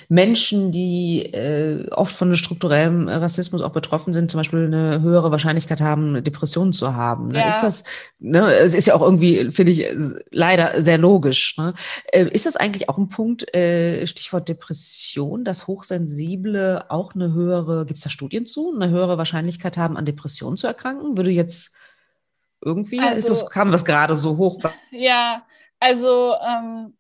Menschen, 0.09 0.73
die 0.73 1.23
äh, 1.33 1.89
oft 1.91 2.15
von 2.15 2.37
strukturellem 2.37 3.09
Rassismus 3.09 3.63
auch 3.63 3.71
betroffen 3.71 4.13
sind, 4.13 4.31
zum 4.31 4.39
Beispiel 4.39 4.67
eine 4.67 5.01
höhere 5.01 5.31
Wahrscheinlichkeit 5.31 5.81
haben, 5.81 6.23
Depressionen 6.23 6.73
zu 6.73 6.95
haben. 6.95 7.29
Ne? 7.29 7.39
Ja. 7.39 7.49
Ist 7.49 7.63
das, 7.63 7.85
ne, 8.19 8.53
es 8.53 8.75
ist 8.75 8.87
ja 8.87 8.95
auch 8.95 9.03
irgendwie, 9.03 9.51
finde 9.51 9.73
ich, 9.73 9.87
leider 10.31 10.83
sehr 10.83 10.99
logisch. 10.99 11.57
Ne? 11.57 11.75
Äh, 12.13 12.27
ist 12.27 12.47
das 12.47 12.57
eigentlich 12.57 12.89
auch 12.89 12.99
ein 12.99 13.09
Punkt, 13.09 13.55
äh, 13.55 14.07
Stichwort 14.07 14.49
Depression, 14.49 15.45
dass 15.45 15.67
Hochsensible 15.67 16.91
auch 16.91 17.15
eine 17.15 17.33
höhere, 17.33 17.87
gibt 17.87 17.99
es 17.99 18.05
da 18.05 18.11
Studien 18.11 18.47
zu, 18.47 18.75
eine 18.75 18.91
höhere 18.91 19.19
Wahrscheinlichkeit 19.19 19.77
haben, 19.77 19.97
an 19.97 20.05
Depressionen 20.05 20.57
zu 20.57 20.67
erkranken? 20.67 21.17
Würde 21.17 21.31
jetzt 21.31 21.77
irgendwie, 22.65 23.01
also, 23.01 23.19
ist 23.19 23.31
das, 23.31 23.51
kam 23.51 23.71
das 23.71 23.85
gerade 23.85 24.17
so 24.17 24.37
hoch? 24.37 24.59
Ja, 24.91 25.45
also 25.81 26.35
ähm, 26.41 26.97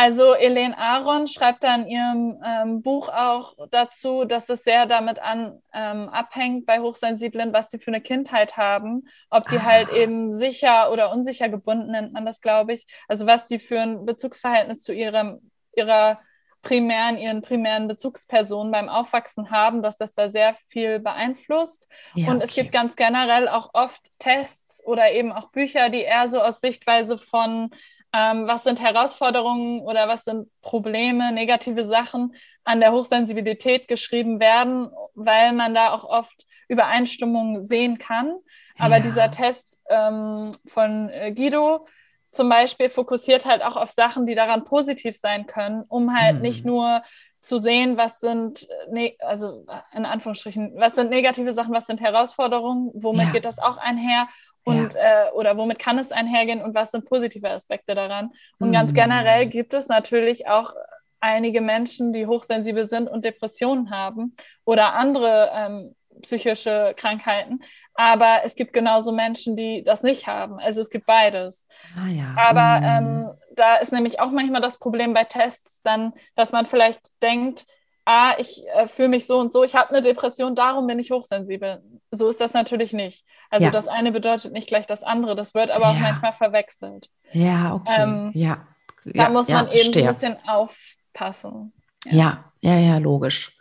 also 0.00 0.32
Elaine 0.32 0.78
Aaron 0.78 1.26
schreibt 1.26 1.62
da 1.62 1.74
in 1.74 1.86
ihrem 1.86 2.42
ähm, 2.42 2.80
Buch 2.80 3.10
auch 3.10 3.54
dazu, 3.70 4.24
dass 4.24 4.48
es 4.48 4.64
sehr 4.64 4.86
damit 4.86 5.18
an, 5.18 5.60
ähm, 5.74 6.08
abhängt 6.08 6.64
bei 6.64 6.80
Hochsensiblen, 6.80 7.52
was 7.52 7.70
sie 7.70 7.78
für 7.78 7.88
eine 7.88 8.00
Kindheit 8.00 8.56
haben, 8.56 9.02
ob 9.28 9.46
die 9.50 9.60
halt 9.60 9.88
ah. 9.88 9.90
halt 9.90 9.92
eben 9.92 10.36
sicher 10.36 10.90
oder 10.90 11.12
unsicher 11.12 11.50
gebunden 11.50 11.90
nennt 11.90 12.14
man 12.14 12.24
das, 12.24 12.40
glaube 12.40 12.72
ich. 12.72 12.86
Also 13.08 13.26
was 13.26 13.46
sie 13.46 13.58
für 13.58 13.78
ein 13.78 14.06
Bezugsverhältnis 14.06 14.82
zu 14.82 14.94
ihrem, 14.94 15.50
ihrer 15.76 16.20
primären, 16.62 17.16
ihren 17.18 17.42
primären 17.42 17.88
Bezugspersonen 17.88 18.72
beim 18.72 18.88
Aufwachsen 18.88 19.50
haben, 19.50 19.82
dass 19.82 19.96
das 19.96 20.14
da 20.14 20.30
sehr 20.30 20.56
viel 20.68 20.98
beeinflusst. 20.98 21.88
Ja, 22.14 22.30
Und 22.30 22.42
es 22.42 22.54
gibt 22.54 22.72
ganz 22.72 22.96
generell 22.96 23.48
auch 23.48 23.70
oft 23.72 24.00
Tests 24.18 24.84
oder 24.84 25.10
eben 25.12 25.32
auch 25.32 25.50
Bücher, 25.50 25.88
die 25.88 26.02
eher 26.02 26.28
so 26.28 26.40
aus 26.40 26.60
Sichtweise 26.60 27.18
von 27.18 27.70
ähm, 28.12 28.46
was 28.46 28.64
sind 28.64 28.80
Herausforderungen 28.80 29.82
oder 29.82 30.08
was 30.08 30.24
sind 30.24 30.48
Probleme, 30.62 31.32
negative 31.32 31.86
Sachen 31.86 32.34
an 32.64 32.80
der 32.80 32.92
Hochsensibilität 32.92 33.88
geschrieben 33.88 34.40
werden, 34.40 34.90
weil 35.14 35.52
man 35.52 35.74
da 35.74 35.92
auch 35.92 36.04
oft 36.04 36.46
Übereinstimmungen 36.68 37.62
sehen 37.62 37.98
kann. 37.98 38.36
Aber 38.78 38.96
ja. 38.96 39.02
dieser 39.02 39.30
Test 39.30 39.78
ähm, 39.88 40.50
von 40.66 41.08
äh, 41.10 41.32
Guido 41.32 41.86
zum 42.32 42.48
Beispiel 42.48 42.88
fokussiert 42.88 43.44
halt 43.44 43.62
auch 43.62 43.76
auf 43.76 43.90
Sachen, 43.90 44.26
die 44.26 44.34
daran 44.34 44.64
positiv 44.64 45.16
sein 45.16 45.46
können, 45.46 45.84
um 45.88 46.16
halt 46.16 46.36
hm. 46.36 46.42
nicht 46.42 46.64
nur 46.64 47.02
zu 47.40 47.58
sehen, 47.58 47.96
was 47.96 48.20
sind, 48.20 48.68
ne 48.90 49.16
also 49.20 49.64
in 49.92 50.04
Anführungsstrichen, 50.04 50.74
was 50.76 50.94
sind 50.94 51.10
negative 51.10 51.54
Sachen, 51.54 51.72
was 51.72 51.86
sind 51.86 52.00
Herausforderungen, 52.00 52.90
womit 52.94 53.26
ja. 53.26 53.32
geht 53.32 53.44
das 53.46 53.58
auch 53.58 53.78
einher 53.78 54.28
und 54.64 54.92
ja. 54.94 55.28
äh, 55.28 55.30
oder 55.32 55.56
womit 55.56 55.78
kann 55.78 55.98
es 55.98 56.12
einhergehen 56.12 56.62
und 56.62 56.74
was 56.74 56.90
sind 56.90 57.06
positive 57.06 57.48
Aspekte 57.48 57.94
daran. 57.94 58.32
Und 58.58 58.68
mhm. 58.68 58.72
ganz 58.72 58.92
generell 58.92 59.46
gibt 59.46 59.72
es 59.72 59.88
natürlich 59.88 60.48
auch 60.48 60.74
einige 61.20 61.60
Menschen, 61.60 62.12
die 62.12 62.26
hochsensibel 62.26 62.88
sind 62.88 63.08
und 63.08 63.24
Depressionen 63.24 63.90
haben 63.90 64.34
oder 64.64 64.94
andere 64.94 65.50
ähm, 65.54 65.94
psychische 66.20 66.94
Krankheiten. 66.96 67.60
Aber 67.94 68.40
es 68.44 68.54
gibt 68.54 68.72
genauso 68.72 69.12
Menschen, 69.12 69.56
die 69.56 69.82
das 69.84 70.02
nicht 70.02 70.26
haben. 70.26 70.58
Also 70.58 70.80
es 70.80 70.90
gibt 70.90 71.06
beides. 71.06 71.66
Ah, 71.96 72.08
ja. 72.08 72.34
Aber 72.36 72.80
mhm. 72.80 73.06
ähm, 73.06 73.30
da 73.56 73.76
ist 73.76 73.92
nämlich 73.92 74.20
auch 74.20 74.30
manchmal 74.30 74.60
das 74.60 74.78
Problem 74.78 75.12
bei 75.12 75.24
Tests 75.24 75.82
dann, 75.82 76.12
dass 76.34 76.52
man 76.52 76.66
vielleicht 76.66 77.00
denkt, 77.22 77.66
ah, 78.04 78.34
ich 78.38 78.62
äh, 78.74 78.88
fühle 78.88 79.08
mich 79.08 79.26
so 79.26 79.38
und 79.38 79.52
so, 79.52 79.62
ich 79.64 79.74
habe 79.74 79.90
eine 79.90 80.02
Depression, 80.02 80.54
darum 80.54 80.86
bin 80.86 80.98
ich 80.98 81.10
hochsensibel. 81.10 81.82
So 82.10 82.28
ist 82.28 82.40
das 82.40 82.52
natürlich 82.52 82.92
nicht. 82.92 83.24
Also 83.50 83.66
ja. 83.66 83.70
das 83.70 83.86
eine 83.88 84.12
bedeutet 84.12 84.52
nicht 84.52 84.68
gleich 84.68 84.86
das 84.86 85.02
andere, 85.02 85.34
das 85.34 85.54
wird 85.54 85.70
aber 85.70 85.86
ja. 85.86 85.90
auch 85.90 85.98
manchmal 85.98 86.32
verwechselt. 86.32 87.08
Ja, 87.32 87.74
okay. 87.74 88.02
Ähm, 88.02 88.30
ja. 88.34 88.66
Da 89.04 89.28
muss 89.28 89.48
man 89.48 89.70
eben 89.70 90.06
ein 90.06 90.14
bisschen 90.14 90.36
aufpassen. 90.46 91.72
Ja. 92.06 92.44
ja, 92.60 92.76
ja, 92.76 92.98
logisch. 92.98 93.56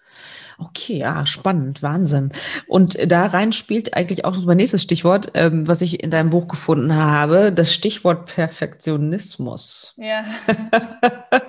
Okay, 0.58 0.98
ja, 0.98 1.26
spannend, 1.26 1.82
Wahnsinn. 1.82 2.32
Und 2.68 2.98
da 3.10 3.28
rein 3.28 3.54
spielt 3.54 3.94
eigentlich 3.94 4.26
auch 4.26 4.38
mein 4.44 4.58
nächstes 4.58 4.84
Stichwort, 4.84 5.32
ähm, 5.36 5.68
was 5.68 5.82
ich 5.82 6.04
in 6.04 6.12
deinem 6.12 6.32
Buch 6.32 6.48
gefunden 6.48 6.96
habe, 6.96 7.54
das 7.54 7.74
Stichwort 7.74 8.26
Perfektionismus. 8.26 9.94
Ja. 9.98 10.26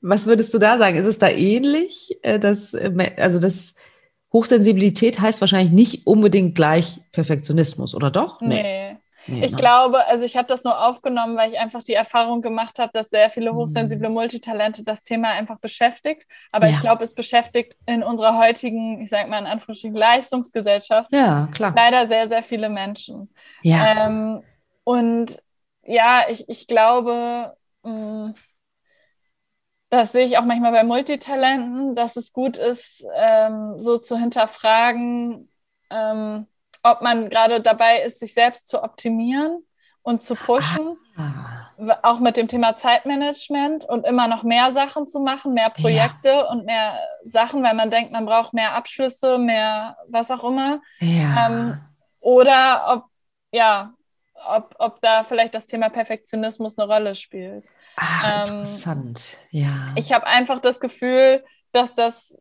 was 0.00 0.26
würdest 0.26 0.52
du 0.54 0.58
da 0.58 0.76
sagen? 0.78 0.96
Ist 0.96 1.06
es 1.06 1.18
da 1.18 1.28
ähnlich? 1.28 2.18
Äh, 2.22 2.40
dass, 2.40 2.74
äh, 2.74 3.12
also 3.16 3.38
das 3.38 3.76
Hochsensibilität 4.32 5.20
heißt 5.20 5.40
wahrscheinlich 5.40 5.72
nicht 5.72 6.06
unbedingt 6.06 6.54
gleich 6.54 7.00
Perfektionismus, 7.12 7.94
oder 7.94 8.10
doch? 8.10 8.40
Nee. 8.40 8.62
nee. 8.62 8.96
Nee, 9.26 9.44
ich 9.44 9.52
ne? 9.52 9.56
glaube, 9.56 10.06
also 10.06 10.24
ich 10.24 10.36
habe 10.36 10.48
das 10.48 10.64
nur 10.64 10.80
aufgenommen, 10.86 11.36
weil 11.36 11.52
ich 11.52 11.58
einfach 11.58 11.82
die 11.82 11.94
Erfahrung 11.94 12.40
gemacht 12.40 12.78
habe, 12.78 12.90
dass 12.92 13.10
sehr 13.10 13.30
viele 13.30 13.54
hochsensible 13.54 14.08
mhm. 14.08 14.14
Multitalente 14.14 14.82
das 14.82 15.02
Thema 15.02 15.30
einfach 15.30 15.58
beschäftigt. 15.58 16.26
Aber 16.52 16.66
ja. 16.66 16.74
ich 16.74 16.80
glaube, 16.80 17.04
es 17.04 17.14
beschäftigt 17.14 17.76
in 17.86 18.02
unserer 18.02 18.38
heutigen, 18.38 19.00
ich 19.00 19.10
sage 19.10 19.28
mal 19.28 19.38
in 19.38 19.46
Anführungsstrichen, 19.46 19.96
Leistungsgesellschaft 19.96 21.12
ja, 21.12 21.48
leider 21.58 22.06
sehr, 22.06 22.28
sehr 22.28 22.42
viele 22.42 22.68
Menschen. 22.68 23.32
Ja. 23.62 24.06
Ähm, 24.06 24.42
und 24.84 25.42
ja, 25.82 26.24
ich, 26.28 26.48
ich 26.48 26.66
glaube, 26.66 27.56
mh, 27.82 28.28
mm, 28.28 28.34
das 29.90 30.12
sehe 30.12 30.24
ich 30.24 30.38
auch 30.38 30.44
manchmal 30.44 30.70
bei 30.70 30.84
Multitalenten, 30.84 31.96
dass 31.96 32.16
es 32.16 32.32
gut 32.32 32.56
ist, 32.56 33.04
ähm, 33.16 33.74
so 33.80 33.98
zu 33.98 34.16
hinterfragen, 34.16 35.50
ähm, 35.90 36.46
ob 36.82 37.02
man 37.02 37.30
gerade 37.30 37.60
dabei 37.60 38.02
ist, 38.02 38.20
sich 38.20 38.34
selbst 38.34 38.68
zu 38.68 38.82
optimieren 38.82 39.64
und 40.02 40.22
zu 40.22 40.34
pushen. 40.34 40.96
Ah. 41.16 41.98
Auch 42.02 42.20
mit 42.20 42.36
dem 42.36 42.48
Thema 42.48 42.76
Zeitmanagement 42.76 43.84
und 43.86 44.06
immer 44.06 44.28
noch 44.28 44.42
mehr 44.42 44.72
Sachen 44.72 45.08
zu 45.08 45.18
machen, 45.18 45.54
mehr 45.54 45.70
Projekte 45.70 46.28
ja. 46.28 46.50
und 46.50 46.66
mehr 46.66 46.98
Sachen, 47.24 47.62
weil 47.62 47.74
man 47.74 47.90
denkt, 47.90 48.12
man 48.12 48.26
braucht 48.26 48.52
mehr 48.52 48.74
Abschlüsse, 48.74 49.38
mehr 49.38 49.96
was 50.08 50.30
auch 50.30 50.44
immer. 50.44 50.80
Ja. 50.98 51.46
Ähm, 51.46 51.80
oder 52.20 52.84
ob, 52.88 53.04
ja, 53.52 53.94
ob, 54.46 54.74
ob 54.78 55.00
da 55.00 55.24
vielleicht 55.24 55.54
das 55.54 55.66
Thema 55.66 55.88
Perfektionismus 55.88 56.78
eine 56.78 56.90
Rolle 56.90 57.14
spielt. 57.14 57.64
Ach, 57.96 58.24
ähm, 58.24 58.40
interessant, 58.40 59.38
ja. 59.50 59.92
Ich 59.96 60.12
habe 60.12 60.26
einfach 60.26 60.60
das 60.60 60.80
Gefühl, 60.80 61.44
dass 61.72 61.94
das 61.94 62.38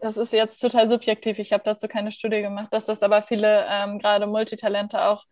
das 0.00 0.16
ist 0.16 0.32
jetzt 0.32 0.60
total 0.60 0.88
subjektiv, 0.88 1.38
ich 1.38 1.52
habe 1.52 1.62
dazu 1.64 1.88
keine 1.88 2.12
Studie 2.12 2.42
gemacht, 2.42 2.68
dass 2.72 2.86
das 2.86 3.02
aber 3.02 3.22
viele 3.22 3.66
ähm, 3.68 3.98
gerade 3.98 4.26
Multitalente 4.26 5.02
auch 5.02 5.26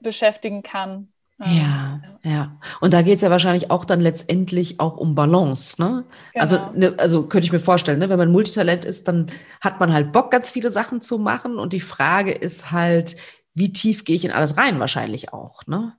beschäftigen 0.00 0.62
kann. 0.62 1.08
Ja, 1.40 2.00
ja, 2.24 2.30
ja. 2.30 2.58
Und 2.80 2.92
da 2.92 3.02
geht 3.02 3.16
es 3.16 3.22
ja 3.22 3.30
wahrscheinlich 3.30 3.70
auch 3.70 3.84
dann 3.84 4.00
letztendlich 4.00 4.80
auch 4.80 4.96
um 4.96 5.14
Balance, 5.14 5.80
ne? 5.80 6.04
Also, 6.34 6.56
genau. 6.56 6.66
Also, 6.68 6.78
ne, 6.78 6.94
also 6.98 7.22
könnte 7.28 7.46
ich 7.46 7.52
mir 7.52 7.60
vorstellen, 7.60 8.00
ne, 8.00 8.08
wenn 8.08 8.18
man 8.18 8.32
Multitalent 8.32 8.84
ist, 8.84 9.06
dann 9.06 9.30
hat 9.60 9.78
man 9.78 9.92
halt 9.92 10.10
Bock, 10.10 10.32
ganz 10.32 10.50
viele 10.50 10.72
Sachen 10.72 11.00
zu 11.00 11.18
machen. 11.18 11.58
Und 11.58 11.72
die 11.72 11.80
Frage 11.80 12.32
ist 12.32 12.72
halt, 12.72 13.16
wie 13.54 13.72
tief 13.72 14.04
gehe 14.04 14.16
ich 14.16 14.24
in 14.24 14.32
alles 14.32 14.56
rein, 14.56 14.80
wahrscheinlich 14.80 15.32
auch, 15.32 15.64
ne? 15.66 15.92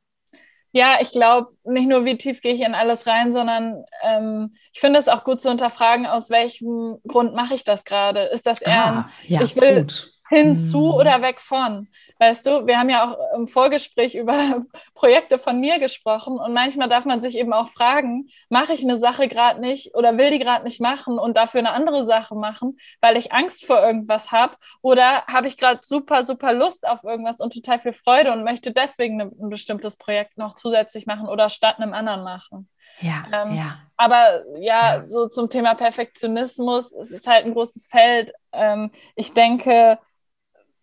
Ja, 0.72 0.98
ich 1.02 1.12
glaube, 1.12 1.50
nicht 1.64 1.88
nur, 1.88 2.06
wie 2.06 2.18
tief 2.18 2.42
gehe 2.42 2.54
ich 2.54 2.62
in 2.62 2.76
alles 2.76 3.08
rein, 3.08 3.32
sondern 3.32 3.84
ähm, 4.04 4.56
ich 4.72 4.80
finde 4.80 5.00
es 5.00 5.08
auch 5.08 5.24
gut 5.24 5.42
zu 5.42 5.50
unterfragen, 5.50 6.06
aus 6.06 6.30
welchem 6.30 6.98
Grund 7.08 7.34
mache 7.34 7.56
ich 7.56 7.64
das 7.64 7.84
gerade? 7.84 8.22
Ist 8.26 8.46
das 8.46 8.62
eher, 8.62 8.86
ah, 8.86 9.10
ja, 9.26 9.42
ich 9.42 9.56
will 9.56 9.82
gut. 9.82 10.12
hinzu 10.30 10.80
mm. 10.80 10.94
oder 10.94 11.22
weg 11.22 11.42
von. 11.42 11.88
Weißt 12.20 12.46
du, 12.46 12.68
wir 12.68 12.78
haben 12.78 12.90
ja 12.90 13.10
auch 13.10 13.38
im 13.38 13.48
Vorgespräch 13.48 14.14
über 14.14 14.66
Projekte 14.94 15.40
von 15.40 15.60
mir 15.60 15.80
gesprochen 15.80 16.38
und 16.38 16.54
manchmal 16.54 16.90
darf 16.90 17.06
man 17.06 17.22
sich 17.22 17.38
eben 17.38 17.54
auch 17.54 17.70
fragen, 17.70 18.28
mache 18.50 18.74
ich 18.74 18.84
eine 18.84 19.00
Sache 19.00 19.30
gerade 19.30 19.62
nicht 19.62 19.96
oder 19.96 20.18
will 20.18 20.30
die 20.32 20.40
gerade 20.40 20.66
nicht 20.66 20.82
machen 20.82 21.18
und 21.18 21.38
dafür 21.38 21.60
eine 21.60 21.72
andere 21.72 22.06
Sache 22.06 22.36
machen, 22.36 22.78
weil 23.00 23.16
ich 23.16 23.32
Angst 23.32 23.66
vor 23.66 23.82
irgendwas 23.82 24.34
habe 24.34 24.58
oder 24.82 25.26
habe 25.28 25.48
ich 25.48 25.56
gerade 25.56 25.80
super, 25.82 26.26
super 26.26 26.52
Lust 26.54 26.86
auf 26.86 27.06
irgendwas 27.06 27.40
und 27.40 27.54
total 27.54 27.80
viel 27.80 27.94
Freude 27.94 28.34
und 28.34 28.44
möchte 28.44 28.74
deswegen 28.74 29.22
ein 29.22 29.50
bestimmtes 29.50 29.96
Projekt 29.96 30.38
noch 30.38 30.56
zusätzlich 30.56 31.06
machen 31.06 31.30
oder 31.30 31.50
statt 31.50 31.78
einem 31.80 31.94
anderen 31.94 32.24
machen. 32.24 32.70
Ja, 33.00 33.24
ähm, 33.32 33.56
ja. 33.56 33.80
Aber 33.96 34.44
ja, 34.58 34.98
ja, 34.98 35.08
so 35.08 35.28
zum 35.28 35.50
Thema 35.50 35.74
Perfektionismus, 35.74 36.92
es 36.92 37.12
ist 37.12 37.28
halt 37.28 37.46
ein 37.46 37.54
großes 37.54 37.88
Feld. 37.88 38.34
Ähm, 38.52 38.92
ich 39.16 39.34
denke, 39.34 40.00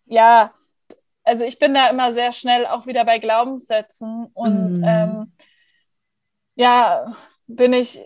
ja, 0.05 0.51
also 1.27 1.43
ich 1.43 1.59
bin 1.59 1.73
da 1.73 1.89
immer 1.89 2.13
sehr 2.13 2.31
schnell 2.31 2.65
auch 2.65 2.87
wieder 2.87 3.03
bei 3.03 3.19
Glaubenssätzen 3.19 4.27
und 4.33 4.79
mm. 4.79 4.83
ähm, 4.83 5.33
ja, 6.55 7.15
bin 7.47 7.73
ich, 7.73 7.99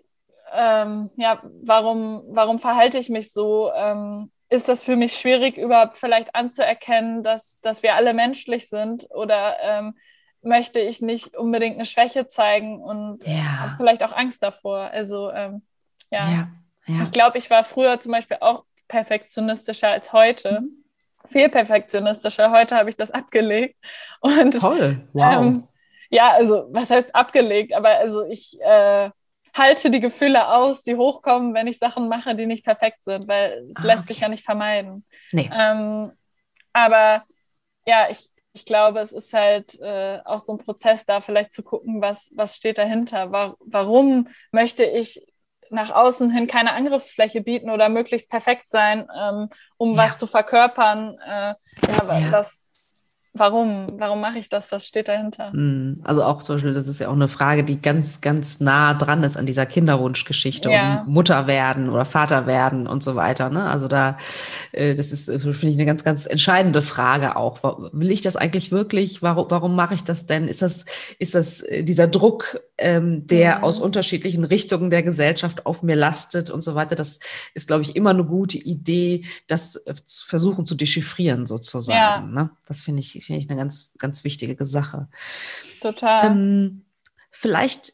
ähm, 0.53 1.11
ja, 1.15 1.41
warum, 1.63 2.23
warum 2.29 2.59
verhalte 2.59 2.97
ich 2.97 3.09
mich 3.09 3.31
so? 3.31 3.71
Ähm, 3.73 4.31
ist 4.49 4.67
das 4.67 4.83
für 4.83 4.95
mich 4.95 5.13
schwierig, 5.13 5.57
überhaupt 5.57 5.97
vielleicht 5.97 6.35
anzuerkennen, 6.35 7.23
dass, 7.23 7.59
dass 7.61 7.83
wir 7.83 7.95
alle 7.95 8.13
menschlich 8.13 8.67
sind 8.67 9.07
oder 9.11 9.55
ähm, 9.61 9.95
möchte 10.41 10.79
ich 10.79 10.99
nicht 11.01 11.37
unbedingt 11.37 11.75
eine 11.75 11.85
Schwäche 11.85 12.27
zeigen 12.27 12.81
und 12.81 13.25
ja. 13.25 13.75
vielleicht 13.77 14.03
auch 14.03 14.11
Angst 14.11 14.43
davor. 14.43 14.79
Also 14.91 15.31
ähm, 15.31 15.61
ja. 16.09 16.27
ja, 16.27 16.47
ja. 16.87 17.03
ich 17.03 17.11
glaube, 17.11 17.37
ich 17.37 17.49
war 17.49 17.63
früher 17.63 18.01
zum 18.01 18.11
Beispiel 18.11 18.37
auch 18.41 18.65
perfektionistischer 18.87 19.89
als 19.89 20.11
heute. 20.11 20.61
Mhm. 20.61 20.80
Viel 21.27 21.49
perfektionistischer. 21.49 22.51
Heute 22.51 22.75
habe 22.75 22.89
ich 22.89 22.97
das 22.97 23.11
abgelegt. 23.11 23.75
Und, 24.19 24.59
Toll, 24.59 25.01
wow. 25.13 25.41
Ähm, 25.41 25.67
ja, 26.09 26.31
also 26.31 26.67
was 26.71 26.89
heißt 26.89 27.15
abgelegt? 27.15 27.73
Aber 27.73 27.89
also 27.89 28.23
ich 28.23 28.59
äh, 28.61 29.09
halte 29.53 29.89
die 29.89 29.99
Gefühle 29.99 30.47
aus, 30.47 30.83
die 30.83 30.95
hochkommen, 30.95 31.53
wenn 31.53 31.67
ich 31.67 31.79
Sachen 31.79 32.07
mache, 32.07 32.35
die 32.35 32.45
nicht 32.45 32.65
perfekt 32.65 33.03
sind, 33.03 33.27
weil 33.27 33.69
es 33.69 33.83
ah, 33.83 33.87
lässt 33.87 34.03
okay. 34.03 34.13
sich 34.13 34.21
ja 34.21 34.29
nicht 34.29 34.43
vermeiden. 34.43 35.05
Nee. 35.31 35.49
Ähm, 35.53 36.11
aber 36.73 37.23
ja, 37.85 38.09
ich, 38.09 38.29
ich 38.53 38.65
glaube, 38.65 38.99
es 38.99 39.11
ist 39.11 39.33
halt 39.33 39.79
äh, 39.79 40.19
auch 40.25 40.39
so 40.39 40.53
ein 40.53 40.57
Prozess 40.57 41.05
da, 41.05 41.21
vielleicht 41.21 41.53
zu 41.53 41.63
gucken, 41.63 42.01
was, 42.01 42.29
was 42.35 42.55
steht 42.55 42.77
dahinter. 42.77 43.31
War, 43.31 43.55
warum 43.59 44.27
möchte 44.51 44.83
ich 44.83 45.25
nach 45.71 45.91
außen 45.91 46.29
hin 46.31 46.47
keine 46.47 46.73
Angriffsfläche 46.73 47.41
bieten 47.41 47.69
oder 47.69 47.89
möglichst 47.89 48.29
perfekt 48.29 48.71
sein, 48.71 49.07
ähm, 49.17 49.49
um 49.77 49.91
ja. 49.91 49.97
was 49.97 50.17
zu 50.17 50.27
verkörpern, 50.27 51.17
äh, 51.25 51.53
ja, 51.87 52.19
ja. 52.19 52.31
was 52.31 52.70
warum, 53.33 53.93
warum 53.97 54.19
mache 54.19 54.37
ich 54.39 54.49
das? 54.49 54.71
Was 54.71 54.85
steht 54.85 55.07
dahinter? 55.07 55.51
Hm, 55.51 56.01
also 56.03 56.23
auch 56.23 56.43
zum 56.43 56.55
Beispiel, 56.55 56.73
das 56.73 56.87
ist 56.87 56.99
ja 56.99 57.07
auch 57.07 57.13
eine 57.13 57.27
Frage, 57.27 57.63
die 57.63 57.81
ganz, 57.81 58.21
ganz 58.21 58.59
nah 58.59 58.93
dran 58.93 59.23
ist 59.23 59.37
an 59.37 59.45
dieser 59.45 59.65
Kinderwunschgeschichte 59.65 60.69
ja. 60.69 61.01
um 61.01 61.13
Mutter 61.13 61.47
werden 61.47 61.89
oder 61.89 62.03
Vater 62.03 62.45
werden 62.45 62.87
und 62.87 63.03
so 63.03 63.15
weiter. 63.15 63.49
Ne? 63.49 63.63
Also 63.63 63.87
da, 63.87 64.17
äh, 64.73 64.95
das 64.95 65.11
ist, 65.11 65.31
finde 65.31 65.67
ich, 65.67 65.75
eine 65.75 65.85
ganz, 65.85 66.03
ganz 66.03 66.25
entscheidende 66.25 66.81
Frage 66.81 67.37
auch. 67.37 67.89
Will 67.93 68.11
ich 68.11 68.21
das 68.21 68.35
eigentlich 68.35 68.71
wirklich? 68.71 69.21
Warum, 69.21 69.45
warum 69.49 69.75
mache 69.75 69.93
ich 69.93 70.03
das 70.03 70.25
denn? 70.25 70.47
Ist 70.47 70.61
das, 70.61 70.85
ist 71.17 71.33
das 71.33 71.61
äh, 71.61 71.83
dieser 71.83 72.07
Druck, 72.07 72.59
ähm, 72.77 73.27
der 73.27 73.59
mhm. 73.59 73.63
aus 73.63 73.79
unterschiedlichen 73.79 74.43
Richtungen 74.43 74.89
der 74.89 75.03
Gesellschaft 75.03 75.65
auf 75.65 75.83
mir 75.83 75.95
lastet 75.95 76.49
und 76.49 76.61
so 76.61 76.75
weiter? 76.75 76.95
Das 76.95 77.19
ist, 77.53 77.67
glaube 77.67 77.83
ich, 77.83 77.95
immer 77.95 78.09
eine 78.09 78.25
gute 78.25 78.57
Idee, 78.57 79.23
das 79.47 79.77
äh, 79.85 79.93
zu 79.93 80.27
versuchen 80.27 80.65
zu 80.65 80.75
dechiffrieren 80.75 81.45
sozusagen. 81.45 81.97
Ja. 82.35 82.43
Ne? 82.43 82.49
Das 82.67 82.81
finde 82.81 82.99
ich 82.99 83.20
finde 83.25 83.39
ich 83.39 83.49
eine 83.49 83.57
ganz, 83.57 83.93
ganz 83.97 84.23
wichtige 84.23 84.65
Sache. 84.65 85.07
Total. 85.81 86.27
Ähm, 86.27 86.85
vielleicht, 87.31 87.93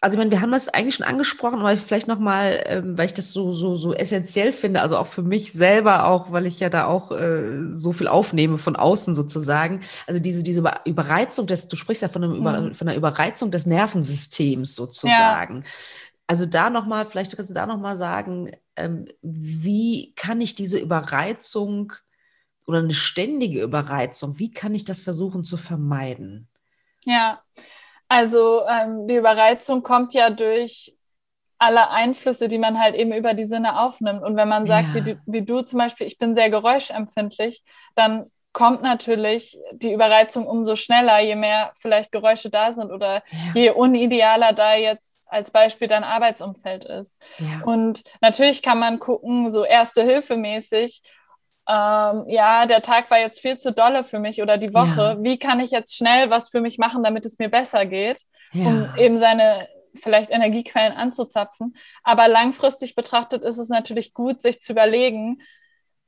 also 0.00 0.14
ich 0.14 0.18
meine, 0.18 0.30
wir 0.30 0.40
haben 0.40 0.52
das 0.52 0.68
eigentlich 0.68 0.96
schon 0.96 1.06
angesprochen, 1.06 1.60
aber 1.60 1.76
vielleicht 1.76 2.08
nochmal, 2.08 2.62
ähm, 2.66 2.98
weil 2.98 3.06
ich 3.06 3.14
das 3.14 3.32
so, 3.32 3.52
so, 3.52 3.76
so 3.76 3.94
essentiell 3.94 4.52
finde, 4.52 4.82
also 4.82 4.96
auch 4.98 5.06
für 5.06 5.22
mich 5.22 5.52
selber 5.52 6.06
auch, 6.06 6.32
weil 6.32 6.46
ich 6.46 6.60
ja 6.60 6.68
da 6.68 6.86
auch 6.86 7.12
äh, 7.12 7.72
so 7.72 7.92
viel 7.92 8.08
aufnehme 8.08 8.58
von 8.58 8.76
außen 8.76 9.14
sozusagen. 9.14 9.80
Also 10.06 10.20
diese, 10.20 10.42
diese 10.42 10.62
Überreizung 10.84 11.46
des, 11.46 11.68
du 11.68 11.76
sprichst 11.76 12.02
ja 12.02 12.08
von, 12.08 12.24
einem 12.24 12.34
Über, 12.34 12.60
mhm. 12.60 12.74
von 12.74 12.88
einer 12.88 12.96
Überreizung 12.96 13.50
des 13.50 13.66
Nervensystems 13.66 14.74
sozusagen. 14.74 15.56
Ja. 15.56 15.70
Also 16.28 16.44
da 16.44 16.70
nochmal, 16.70 17.06
vielleicht 17.06 17.36
kannst 17.36 17.50
du 17.50 17.54
da 17.54 17.66
nochmal 17.66 17.96
sagen, 17.96 18.50
ähm, 18.74 19.06
wie 19.22 20.12
kann 20.16 20.40
ich 20.40 20.54
diese 20.54 20.78
Überreizung 20.78 21.92
oder 22.66 22.78
eine 22.80 22.94
ständige 22.94 23.62
Überreizung, 23.62 24.38
wie 24.38 24.50
kann 24.50 24.74
ich 24.74 24.84
das 24.84 25.00
versuchen 25.00 25.44
zu 25.44 25.56
vermeiden? 25.56 26.48
Ja, 27.04 27.40
also 28.08 28.62
ähm, 28.68 29.06
die 29.06 29.16
Überreizung 29.16 29.82
kommt 29.82 30.14
ja 30.14 30.30
durch 30.30 30.96
alle 31.58 31.90
Einflüsse, 31.90 32.48
die 32.48 32.58
man 32.58 32.78
halt 32.78 32.94
eben 32.94 33.12
über 33.12 33.34
die 33.34 33.46
Sinne 33.46 33.80
aufnimmt. 33.80 34.22
Und 34.22 34.36
wenn 34.36 34.48
man 34.48 34.66
sagt, 34.66 34.94
ja. 34.94 35.06
wie, 35.06 35.18
wie 35.26 35.42
du 35.42 35.62
zum 35.62 35.78
Beispiel, 35.78 36.06
ich 36.06 36.18
bin 36.18 36.34
sehr 36.34 36.50
geräuschempfindlich, 36.50 37.64
dann 37.94 38.26
kommt 38.52 38.82
natürlich 38.82 39.58
die 39.72 39.92
Überreizung 39.92 40.46
umso 40.46 40.76
schneller, 40.76 41.20
je 41.20 41.34
mehr 41.34 41.72
vielleicht 41.76 42.12
Geräusche 42.12 42.50
da 42.50 42.72
sind 42.72 42.90
oder 42.90 43.22
ja. 43.30 43.52
je 43.54 43.70
unidealer 43.70 44.52
da 44.52 44.74
jetzt 44.74 45.16
als 45.28 45.50
Beispiel 45.50 45.88
dein 45.88 46.04
Arbeitsumfeld 46.04 46.84
ist. 46.84 47.20
Ja. 47.38 47.64
Und 47.64 48.02
natürlich 48.20 48.62
kann 48.62 48.78
man 48.78 48.98
gucken, 48.98 49.50
so 49.50 49.64
erste 49.64 50.02
Hilfe 50.02 50.36
mäßig, 50.36 51.02
ähm, 51.68 52.24
ja, 52.28 52.66
der 52.66 52.82
Tag 52.82 53.10
war 53.10 53.18
jetzt 53.18 53.40
viel 53.40 53.58
zu 53.58 53.72
dolle 53.72 54.04
für 54.04 54.18
mich 54.18 54.40
oder 54.40 54.56
die 54.56 54.72
Woche. 54.72 55.16
Ja. 55.16 55.22
Wie 55.22 55.38
kann 55.38 55.60
ich 55.60 55.70
jetzt 55.70 55.96
schnell 55.96 56.30
was 56.30 56.48
für 56.48 56.60
mich 56.60 56.78
machen, 56.78 57.02
damit 57.02 57.26
es 57.26 57.38
mir 57.38 57.48
besser 57.48 57.86
geht, 57.86 58.22
ja. 58.52 58.66
um 58.66 58.88
eben 58.96 59.18
seine 59.18 59.68
vielleicht 59.96 60.30
Energiequellen 60.30 60.92
anzuzapfen. 60.92 61.76
Aber 62.04 62.28
langfristig 62.28 62.94
betrachtet 62.94 63.42
ist 63.42 63.58
es 63.58 63.68
natürlich 63.68 64.14
gut, 64.14 64.42
sich 64.42 64.60
zu 64.60 64.72
überlegen, 64.72 65.40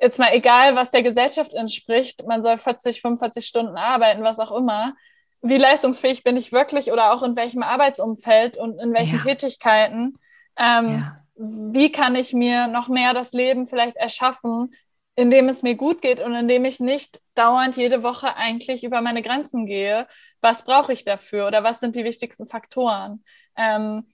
jetzt 0.00 0.18
mal 0.18 0.32
egal, 0.32 0.76
was 0.76 0.90
der 0.90 1.02
Gesellschaft 1.02 1.54
entspricht, 1.54 2.24
man 2.26 2.42
soll 2.42 2.58
40, 2.58 3.00
45 3.00 3.46
Stunden 3.46 3.76
arbeiten, 3.76 4.22
was 4.22 4.38
auch 4.38 4.56
immer. 4.56 4.94
Wie 5.40 5.58
leistungsfähig 5.58 6.24
bin 6.24 6.36
ich 6.36 6.52
wirklich 6.52 6.92
oder 6.92 7.12
auch 7.12 7.22
in 7.22 7.36
welchem 7.36 7.62
Arbeitsumfeld 7.62 8.56
und 8.56 8.78
in 8.78 8.92
welchen 8.92 9.18
ja. 9.18 9.22
Tätigkeiten? 9.22 10.18
Ähm, 10.56 11.10
wie 11.36 11.92
kann 11.92 12.16
ich 12.16 12.32
mir 12.32 12.66
noch 12.66 12.88
mehr 12.88 13.14
das 13.14 13.32
Leben 13.32 13.68
vielleicht 13.68 13.96
erschaffen, 13.96 14.74
in 15.18 15.32
dem 15.32 15.48
es 15.48 15.64
mir 15.64 15.74
gut 15.74 16.00
geht 16.00 16.20
und 16.20 16.32
in 16.36 16.46
dem 16.46 16.64
ich 16.64 16.78
nicht 16.78 17.20
dauernd 17.34 17.76
jede 17.76 18.04
Woche 18.04 18.36
eigentlich 18.36 18.84
über 18.84 19.00
meine 19.00 19.20
Grenzen 19.20 19.66
gehe. 19.66 20.06
Was 20.40 20.62
brauche 20.62 20.92
ich 20.92 21.04
dafür 21.04 21.48
oder 21.48 21.64
was 21.64 21.80
sind 21.80 21.96
die 21.96 22.04
wichtigsten 22.04 22.46
Faktoren? 22.46 23.24
Ähm, 23.56 24.06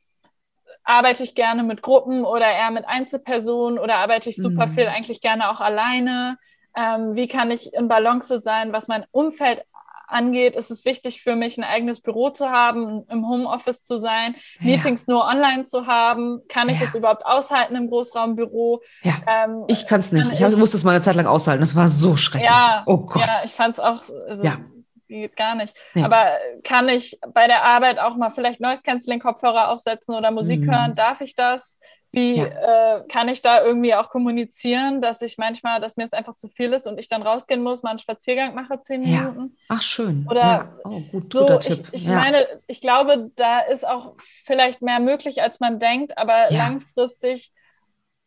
arbeite 0.83 1.23
ich 1.23 1.35
gerne 1.35 1.63
mit 1.63 1.83
Gruppen 1.83 2.25
oder 2.25 2.51
eher 2.51 2.71
mit 2.71 2.89
Einzelpersonen 2.89 3.79
oder 3.79 3.97
arbeite 3.97 4.31
ich 4.31 4.37
super 4.37 4.67
mhm. 4.67 4.73
viel 4.73 4.87
eigentlich 4.87 5.21
gerne 5.21 5.51
auch 5.51 5.61
alleine? 5.61 6.39
Ähm, 6.75 7.15
wie 7.15 7.29
kann 7.29 7.51
ich 7.51 7.75
in 7.75 7.87
Balance 7.87 8.41
sein, 8.41 8.73
was 8.73 8.89
mein 8.89 9.05
Umfeld 9.11 9.63
angeht, 10.09 10.57
ist 10.57 10.71
es 10.71 10.85
wichtig 10.85 11.23
für 11.23 11.37
mich, 11.37 11.59
ein 11.59 11.65
eigenes 11.65 12.01
Büro 12.01 12.31
zu 12.31 12.51
haben, 12.51 13.05
im 13.09 13.29
Homeoffice 13.29 13.85
zu 13.85 13.97
sein, 13.97 14.35
ja. 14.61 14.67
Meetings 14.77 15.07
nur 15.07 15.25
online 15.25 15.65
zu 15.65 15.87
haben. 15.87 16.41
Kann 16.49 16.69
ich 16.69 16.81
ja. 16.81 16.87
es 16.89 16.95
überhaupt 16.95 17.25
aushalten 17.25 17.77
im 17.77 17.89
Großraumbüro? 17.89 18.83
Ja. 19.03 19.15
Ähm, 19.27 19.65
ich 19.69 19.87
kann 19.87 20.01
es 20.01 20.13
nicht. 20.13 20.33
Ich, 20.33 20.41
ich 20.41 20.57
musste 20.57 20.77
es 20.77 20.85
mal 20.85 20.93
eine 20.93 21.01
Zeit 21.01 21.17
lang 21.17 21.27
aushalten. 21.27 21.61
Das 21.61 21.77
war 21.77 21.89
so 21.89 22.17
schrecklich. 22.17 22.51
Ja, 22.51 22.83
oh 22.87 22.99
Gott. 22.99 23.23
Ja, 23.23 23.43
ich 23.45 23.53
fand 23.53 23.75
es 23.75 23.81
auch. 23.81 24.03
Also, 24.29 24.45
ja 24.45 24.59
geht 25.09 25.37
gar 25.37 25.55
nicht. 25.55 25.77
Ja. 25.95 26.07
Aber 26.07 26.39
kann 26.63 26.89
ich 26.89 27.19
bei 27.33 27.47
der 27.47 27.65
Arbeit 27.65 27.99
auch 27.99 28.17
mal 28.17 28.31
vielleicht 28.31 28.61
Noise 28.61 28.83
Canceling 28.83 29.21
Kopfhörer 29.21 29.71
aufsetzen 29.71 30.15
oder 30.15 30.31
Musik 30.31 30.61
mhm. 30.61 30.71
hören? 30.71 30.95
Darf 30.95 31.21
ich 31.21 31.35
das? 31.35 31.79
Wie 32.15 32.37
ja. 32.37 32.99
äh, 32.99 33.03
kann 33.09 33.29
ich 33.29 33.43
da 33.43 33.65
irgendwie 33.65 33.93
auch 33.95 34.09
kommunizieren, 34.09 35.03
dass 35.03 35.21
ich 35.21 35.37
manchmal, 35.37 35.81
dass 35.81 35.97
mir 35.97 36.05
es 36.05 36.13
einfach 36.13 36.37
zu 36.37 36.49
viel 36.49 36.73
ist 36.73 36.87
und 36.87 36.99
ich 36.99 37.09
dann 37.09 37.23
rausgehen 37.23 37.61
muss, 37.61 37.83
mal 37.83 37.91
einen 37.91 37.99
Spaziergang 37.99 38.55
mache, 38.55 38.81
zehn 38.83 39.03
ja. 39.03 39.23
Minuten? 39.23 39.57
Ach, 39.69 39.83
schön. 39.83 40.25
Oder 40.31 40.43
ja. 40.43 40.79
oh, 40.85 41.01
gut, 41.11 41.35
guter 41.35 41.61
so, 41.61 41.75
Tipp. 41.75 41.89
Ich, 41.91 42.03
ich 42.03 42.09
meine, 42.09 42.47
ich 42.69 42.81
glaube, 42.81 43.33
da 43.35 43.61
ist 43.61 43.85
auch 43.85 44.15
vielleicht 44.45 44.81
mehr 44.81 45.01
möglich, 45.01 45.43
als 45.43 45.59
man 45.59 45.81
denkt, 45.81 46.17
aber 46.17 46.51
langfristig 46.51 47.53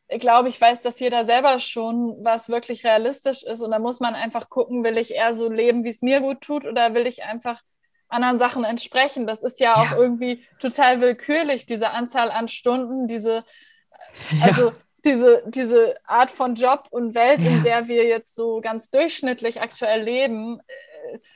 glaube, 0.10 0.50
ich 0.50 0.60
weiß, 0.60 0.82
dass 0.82 1.00
jeder 1.00 1.26
selber 1.26 1.60
schon, 1.60 2.18
was 2.24 2.50
wirklich 2.50 2.84
realistisch 2.84 3.44
ist. 3.44 3.62
Und 3.62 3.72
da 3.72 3.80
muss 3.80 4.00
man 4.00 4.16
einfach 4.16 4.50
gucken, 4.50 4.84
will 4.84 4.98
ich 4.98 5.12
eher 5.12 5.34
so 5.34 5.50
leben, 5.50 5.84
wie 5.84 5.90
es 5.90 6.02
mir 6.02 6.22
gut 6.22 6.42
tut, 6.42 6.66
oder 6.66 6.94
will 6.94 7.08
ich 7.08 7.24
einfach 7.24 7.62
anderen 8.08 8.40
Sachen 8.40 8.64
entsprechen? 8.64 9.28
Das 9.28 9.44
ist 9.44 9.60
ja 9.60 9.76
auch 9.76 9.92
ja. 9.92 9.98
irgendwie 9.98 10.46
total 10.60 11.02
willkürlich, 11.02 11.66
diese 11.66 11.90
Anzahl 11.90 12.32
an 12.32 12.48
Stunden, 12.48 13.08
diese 13.08 13.44
also 14.42 14.70
ja. 14.70 14.74
diese, 15.06 15.44
diese 15.46 15.96
Art 16.06 16.32
von 16.32 16.56
Job 16.56 16.88
und 16.90 17.16
Welt, 17.16 17.42
ja. 17.42 17.50
in 17.50 17.64
der 17.64 17.88
wir 17.88 18.06
jetzt 18.06 18.36
so 18.36 18.62
ganz 18.62 18.90
durchschnittlich 18.90 19.62
aktuell 19.62 20.04
leben, 20.04 20.60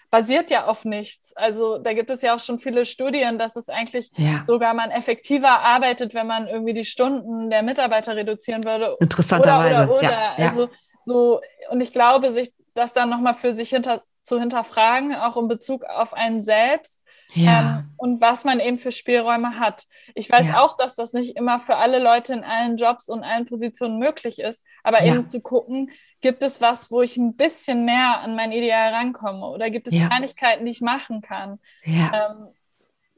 basiert 0.09 0.49
ja 0.49 0.65
auf 0.67 0.85
nichts. 0.85 1.35
Also 1.35 1.77
da 1.77 1.93
gibt 1.93 2.09
es 2.09 2.21
ja 2.21 2.35
auch 2.35 2.39
schon 2.39 2.59
viele 2.59 2.85
Studien, 2.85 3.39
dass 3.39 3.55
es 3.55 3.69
eigentlich 3.69 4.11
ja. 4.15 4.43
sogar 4.43 4.73
man 4.73 4.91
effektiver 4.91 5.59
arbeitet, 5.61 6.13
wenn 6.13 6.27
man 6.27 6.47
irgendwie 6.47 6.73
die 6.73 6.85
Stunden 6.85 7.49
der 7.49 7.63
Mitarbeiter 7.63 8.15
reduzieren 8.15 8.63
würde. 8.63 8.97
Interessanterweise. 8.99 9.83
Oder, 9.83 9.91
oder, 9.91 9.99
oder. 9.99 10.11
Ja, 10.11 10.33
also 10.37 10.69
so, 11.05 11.41
und 11.69 11.81
ich 11.81 11.93
glaube, 11.93 12.31
sich 12.31 12.53
das 12.73 12.93
dann 12.93 13.09
nochmal 13.09 13.33
für 13.33 13.53
sich 13.53 13.69
hinter, 13.69 14.03
zu 14.21 14.39
hinterfragen, 14.39 15.15
auch 15.15 15.37
in 15.37 15.47
Bezug 15.47 15.83
auf 15.85 16.13
einen 16.13 16.39
selbst. 16.41 17.03
Ja. 17.33 17.59
Ähm, 17.79 17.89
und 17.97 18.21
was 18.21 18.43
man 18.43 18.59
eben 18.59 18.77
für 18.77 18.91
Spielräume 18.91 19.57
hat. 19.57 19.85
Ich 20.15 20.29
weiß 20.29 20.47
Ja. 20.47 20.61
auch, 20.61 20.75
dass 20.75 20.95
das 20.95 21.13
nicht 21.13 21.37
immer 21.37 21.59
für 21.59 21.77
alle 21.77 21.99
Leute 21.99 22.33
in 22.33 22.43
allen 22.43 22.75
Jobs 22.75 23.07
und 23.07 23.23
allen 23.23 23.45
Positionen 23.45 23.99
möglich 23.99 24.39
ist, 24.39 24.65
aber 24.83 25.01
Ja. 25.03 25.13
eben 25.13 25.25
zu 25.25 25.39
gucken, 25.39 25.91
gibt 26.21 26.43
es 26.43 26.61
was, 26.61 26.91
wo 26.91 27.01
ich 27.01 27.17
ein 27.17 27.35
bisschen 27.35 27.85
mehr 27.85 28.19
an 28.21 28.35
mein 28.35 28.51
Ideal 28.51 28.93
rankomme 28.93 29.45
oder 29.47 29.69
gibt 29.69 29.87
es 29.87 29.93
Ja. 29.95 30.07
Kleinigkeiten, 30.07 30.65
die 30.65 30.71
ich 30.71 30.81
machen 30.81 31.21
kann. 31.21 31.59
ja. 31.85 32.11
Ähm, 32.11 32.47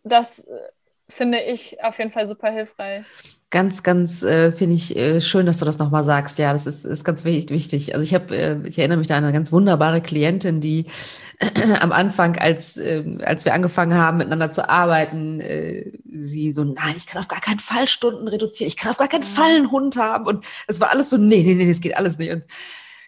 das 0.04 0.40
äh, 0.40 0.44
finde 1.10 1.42
ich 1.42 1.84
auf 1.84 1.98
jeden 2.00 2.12
Fall 2.12 2.28
super 2.28 2.52
hilfreich. 2.52 3.06
Ganz, 3.50 3.84
ganz 3.84 4.24
äh, 4.24 4.52
finde 4.52 4.74
ich 4.76 4.96
äh, 4.98 5.22
schön, 5.22 5.46
dass 5.46 5.60
du 5.60 5.66
das 5.66 5.78
nochmal 5.78 6.04
sagst. 6.04 6.40
Ja, 6.40 6.52
das 6.54 6.66
ist, 6.66 6.86
ist 6.86 7.04
ganz 7.04 7.24
wi- 7.24 7.46
wichtig. 7.50 7.94
Also 7.94 8.04
ich 8.04 8.16
habe, 8.16 8.36
äh, 8.36 8.68
ich 8.68 8.80
erinnere 8.80 8.98
mich 8.98 9.08
da 9.08 9.16
an 9.18 9.24
eine 9.24 9.32
ganz 9.34 9.52
wunderbare 9.52 10.02
Klientin, 10.02 10.60
die 10.60 10.86
am 11.80 11.92
Anfang, 11.92 12.38
als, 12.38 12.78
ähm, 12.78 13.20
als 13.24 13.46
wir 13.46 13.54
angefangen 13.54 13.96
haben, 13.96 14.18
miteinander 14.18 14.52
zu 14.52 14.68
arbeiten, 14.70 15.40
äh, 15.40 15.92
sie 16.12 16.52
so, 16.54 16.64
nein, 16.64 16.96
ich 16.98 17.06
kann 17.08 17.22
auf 17.22 17.28
gar 17.28 17.42
keinen 17.42 17.60
Fall 17.60 17.88
Stunden 17.88 18.28
reduzieren, 18.28 18.68
ich 18.70 18.78
kann 18.78 18.92
auf 18.92 18.98
gar 18.98 19.08
keinen. 19.10 19.24
Fall 19.24 19.56
einen 19.58 19.72
Hund 19.72 19.98
haben. 19.98 20.26
Und 20.26 20.46
es 20.68 20.80
war 20.80 20.90
alles 20.92 21.12
so, 21.12 21.18
nee, 21.18 21.44
nee, 21.44 21.54
nee, 21.56 21.68
das 21.68 21.82
geht 21.82 21.96
alles 21.98 22.18
nicht. 22.18 22.32
Und 22.32 22.44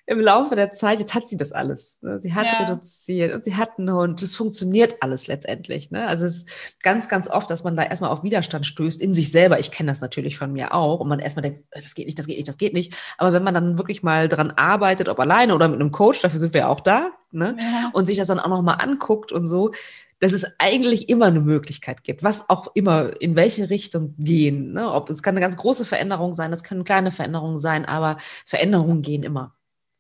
im 0.08 0.20
Laufe 0.20 0.56
der 0.56 0.72
Zeit, 0.72 1.00
jetzt 1.00 1.16
hat 1.16 1.28
sie 1.28 1.36
das 1.38 1.52
alles. 1.52 2.00
Ne? 2.02 2.20
Sie 2.20 2.34
hat 2.34 2.46
Ja. 2.46 2.60
reduziert 2.60 3.34
und 3.34 3.44
sie 3.44 3.56
hat 3.56 3.80
einen 3.80 3.92
Hund. 3.92 4.22
Das 4.22 4.36
funktioniert 4.36 5.02
alles 5.02 5.26
letztendlich. 5.28 5.90
Ne? 5.90 6.08
Also 6.08 6.26
es 6.26 6.38
ist 6.38 6.50
ganz, 6.84 7.10
ganz 7.10 7.28
oft, 7.28 7.50
dass 7.50 7.64
man 7.64 7.76
da 7.76 7.84
erstmal 7.84 8.12
auf 8.12 8.22
Widerstand 8.24 8.68
stößt 8.68 9.02
in 9.02 9.14
sich 9.14 9.32
selber. 9.32 9.60
Ich 9.60 9.72
kenne 9.72 9.92
das 9.92 10.02
natürlich 10.02 10.38
von 10.38 10.52
mir 10.52 10.76
auch. 10.76 11.00
Und 11.00 11.08
man 11.10 11.20
erstmal 11.20 11.42
denkt, 11.44 11.64
äh, 11.72 11.82
das 11.82 11.96
geht 11.96 12.06
nicht, 12.06 12.20
das 12.20 12.28
geht 12.28 12.38
nicht, 12.38 12.48
das 12.48 12.58
geht 12.58 12.74
nicht. 12.74 12.94
Aber 13.18 13.34
wenn 13.34 13.44
man 13.44 13.56
dann 13.56 13.80
wirklich 13.80 14.04
mal 14.04 14.30
dran 14.30 14.52
arbeitet, 14.52 15.10
ob 15.10 15.20
alleine 15.20 15.56
oder 15.56 15.68
mit 15.68 15.80
einem 15.80 15.92
Coach, 15.92 16.22
dafür 16.22 16.40
sind 16.40 16.54
wir 16.54 16.62
ja 16.62 16.68
auch 16.68 16.82
da, 16.82 17.10
ne? 17.32 17.56
Ja. 17.60 17.90
und 17.94 18.06
sich 18.06 18.18
das 18.18 18.28
dann 18.28 18.40
auch 18.40 18.48
nochmal 18.50 18.78
anguckt 18.82 19.32
und 19.32 19.48
so, 19.48 19.72
dass 20.20 20.34
es 20.34 20.46
eigentlich 20.60 21.10
immer 21.10 21.26
eine 21.26 21.42
Möglichkeit 21.42 22.04
gibt, 22.04 22.24
was 22.24 22.50
auch 22.50 22.68
immer, 22.76 23.20
in 23.20 23.36
welche 23.36 23.70
Richtung 23.72 24.14
gehen. 24.18 24.72
Ne? 24.72 24.90
Ob 24.94 25.10
es 25.10 25.22
kann 25.24 25.34
eine 25.34 25.42
ganz 25.42 25.58
große 25.58 25.84
Veränderung 25.84 26.32
sein, 26.34 26.54
es 26.54 26.64
können 26.64 26.84
kleine 26.86 27.12
Veränderungen 27.12 27.58
sein, 27.58 27.86
aber 27.86 28.18
Veränderungen 28.46 29.02
gehen 29.02 29.24
immer. 29.24 29.55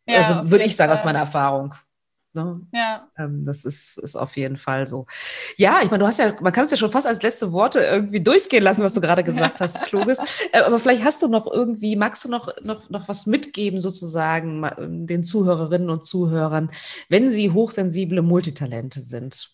Ja, 0.08 0.18
also 0.18 0.52
würde 0.52 0.66
ich 0.66 0.76
sagen, 0.76 0.92
aus 0.92 1.00
Fall. 1.00 1.08
meiner 1.14 1.20
Erfahrung. 1.20 1.74
Ne? 2.34 2.62
Ja, 2.72 3.12
Ähm, 3.18 3.46
das 3.46 3.64
ist, 3.64 3.98
ist 3.98 4.16
auf 4.18 4.36
jeden 4.36 4.58
Fall 4.58 4.88
so. 4.88 5.06
Ja, 5.58 5.80
ich 5.84 5.90
meine, 5.90 6.00
du 6.04 6.08
hast 6.08 6.20
ja, 6.20 6.36
man 6.42 6.52
kann 6.52 6.66
es 6.66 6.72
ja 6.72 6.78
schon 6.78 6.92
fast 6.92 7.08
als 7.08 7.22
letzte 7.22 7.54
Worte 7.54 7.80
irgendwie 7.80 8.22
durchgehen 8.22 8.64
lassen, 8.64 8.84
was 8.84 8.94
du 8.94 9.02
gerade 9.02 9.24
gesagt 9.24 9.62
hast, 9.62 9.82
Kluges. 9.84 10.22
Äh, 10.52 10.60
aber 10.62 10.80
vielleicht 10.80 11.04
hast 11.06 11.24
du 11.24 11.30
noch 11.30 11.48
irgendwie, 11.52 11.96
magst 11.96 12.26
du 12.26 12.30
noch, 12.30 12.50
noch, 12.62 12.90
noch 12.90 13.08
was 13.08 13.26
mitgeben, 13.26 13.80
sozusagen, 13.80 14.70
den 15.08 15.24
Zuhörerinnen 15.24 15.90
und 15.90 16.06
Zuhörern, 16.06 16.72
wenn 17.10 17.30
sie 17.30 17.52
hochsensible 17.52 18.22
Multitalente 18.22 19.00
sind? 19.02 19.52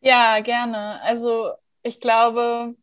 ja, 0.00 0.40
gerne. 0.40 1.00
Also 1.02 1.52
ich 1.82 2.00
glaube, 2.00 2.74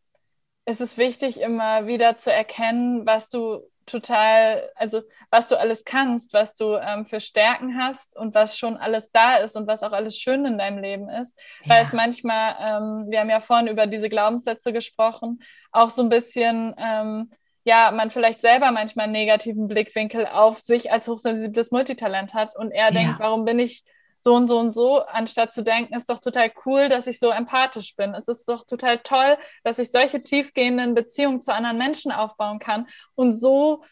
es 0.65 0.81
ist 0.81 0.97
wichtig, 0.97 1.41
immer 1.41 1.87
wieder 1.87 2.17
zu 2.17 2.31
erkennen, 2.33 3.05
was 3.05 3.29
du 3.29 3.61
total, 3.87 4.69
also 4.75 5.01
was 5.31 5.47
du 5.47 5.59
alles 5.59 5.83
kannst, 5.85 6.33
was 6.33 6.53
du 6.53 6.75
ähm, 6.75 7.05
für 7.05 7.19
Stärken 7.19 7.77
hast 7.81 8.15
und 8.15 8.35
was 8.35 8.57
schon 8.57 8.77
alles 8.77 9.11
da 9.11 9.37
ist 9.37 9.55
und 9.55 9.65
was 9.67 9.81
auch 9.83 9.93
alles 9.93 10.17
schön 10.17 10.45
in 10.45 10.57
deinem 10.57 10.77
Leben 10.79 11.09
ist. 11.09 11.35
Weil 11.65 11.83
es 11.83 11.93
manchmal, 11.93 12.55
ähm, 12.61 13.05
wir 13.09 13.19
haben 13.21 13.29
ja 13.29 13.39
vorhin 13.39 13.67
über 13.67 13.87
diese 13.87 14.09
Glaubenssätze 14.09 14.71
gesprochen, 14.73 15.39
auch 15.71 15.89
so 15.89 16.03
ein 16.03 16.09
bisschen, 16.09 16.75
ähm, 16.77 17.31
ja, 17.63 17.91
man 17.91 18.11
vielleicht 18.11 18.41
selber 18.41 18.71
manchmal 18.71 19.05
einen 19.05 19.13
negativen 19.13 19.67
Blickwinkel 19.67 20.25
auf 20.27 20.59
sich 20.59 20.91
als 20.91 21.07
hochsensibles 21.07 21.71
Multitalent 21.71 22.33
hat 22.33 22.55
und 22.55 22.71
er 22.71 22.85
Ja. 22.85 22.91
denkt, 22.91 23.19
warum 23.19 23.43
bin 23.45 23.59
ich 23.59 23.83
so 24.27 24.35
und 24.35 24.47
so 24.49 24.59
und 24.59 24.73
so, 24.73 24.99
anstatt 25.05 25.53
zu 25.53 25.63
denken, 25.63 25.95
ist 25.95 26.09
doch 26.09 26.19
total 26.19 26.51
cool, 26.65 26.89
dass 26.89 27.07
ich 27.07 27.19
so 27.19 27.29
empathisch 27.29 27.95
bin. 27.95 28.13
Es 28.13 28.27
ist 28.27 28.47
doch 28.49 28.65
total 28.65 28.99
toll, 28.99 29.37
dass 29.63 29.79
ich 29.79 29.91
solche 29.91 30.21
tiefgehenden 30.21 30.95
Beziehungen 30.95 31.41
zu 31.41 31.53
anderen 31.53 31.77
Menschen 31.77 32.11
aufbauen 32.11 32.59
kann 32.59 32.87
und 33.15 33.33
so 33.33 33.83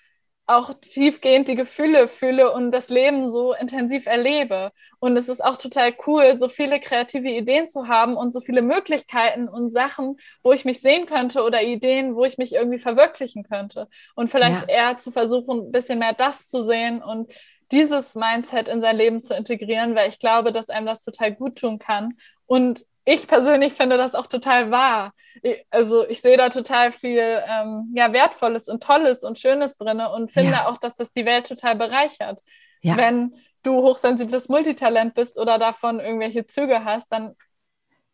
auch 0.47 0.73
tiefgehend 0.75 1.47
die 1.47 1.55
Gefühle 1.55 2.07
fühle 2.07 2.51
und 2.53 2.71
das 2.71 2.89
Leben 2.89 3.29
so 3.31 3.53
intensiv 3.55 4.05
erlebe. 4.05 4.71
Und 4.99 5.17
es 5.17 5.27
ist 5.27 5.43
auch 5.43 5.57
total 5.57 5.93
cool, 6.05 6.37
so 6.37 6.49
viele 6.49 6.79
kreative 6.79 7.29
Ideen 7.29 7.67
zu 7.67 7.87
haben 7.87 8.15
und 8.15 8.31
so 8.31 8.41
viele 8.41 8.61
Möglichkeiten 8.61 9.47
und 9.49 9.71
Sachen, 9.71 10.17
wo 10.43 10.53
ich 10.53 10.63
mich 10.63 10.81
sehen 10.81 11.07
könnte 11.07 11.41
oder 11.43 11.63
Ideen, 11.63 12.15
wo 12.15 12.25
ich 12.25 12.37
mich 12.37 12.53
irgendwie 12.53 12.77
verwirklichen 12.79 13.43
könnte. 13.43 13.87
Und 14.15 14.29
vielleicht 14.29 14.61
Ja. 14.61 14.67
eher 14.69 14.97
zu 14.99 15.11
versuchen, 15.11 15.67
ein 15.69 15.71
bisschen 15.71 15.97
mehr 15.99 16.13
das 16.13 16.47
zu 16.47 16.61
sehen 16.61 17.01
und 17.01 17.31
dieses 17.75 18.15
Mindset 18.15 18.69
in 18.69 18.79
sein 18.81 18.95
Leben 18.97 19.21
zu 19.21 19.35
integrieren, 19.35 19.95
weil 19.95 20.09
ich 20.09 20.19
glaube, 20.19 20.51
dass 20.53 20.69
einem 20.69 20.85
das 20.85 21.01
total 21.03 21.33
gut 21.33 21.57
tun 21.57 21.77
kann. 21.77 22.17
Und 22.45 22.85
ich 23.03 23.27
persönlich 23.27 23.73
finde 23.73 23.97
das 23.97 24.15
auch 24.15 24.27
total 24.27 24.71
wahr. 24.71 25.13
Ich, 25.43 25.65
also 25.69 26.07
ich 26.07 26.21
sehe 26.21 26.37
da 26.37 26.49
total 26.49 26.91
viel 26.91 27.19
ähm, 27.47 27.91
ja, 27.93 28.13
Wertvolles 28.13 28.67
und 28.67 28.81
Tolles 28.81 29.23
und 29.23 29.37
Schönes 29.37 29.77
drin 29.77 29.99
und 29.99 30.31
finde 30.31 30.53
Ja. 30.53 30.67
auch, 30.67 30.77
dass 30.77 30.95
das 30.95 31.11
die 31.11 31.25
Welt 31.25 31.47
total 31.47 31.75
bereichert. 31.75 32.39
Ja. 32.81 32.97
Wenn 32.97 33.35
du 33.61 33.81
hochsensibles 33.81 34.47
Multitalent 34.47 35.13
bist 35.13 35.37
oder 35.37 35.59
davon 35.59 35.99
irgendwelche 35.99 36.45
Züge 36.45 36.85
hast, 36.85 37.11
dann 37.11 37.35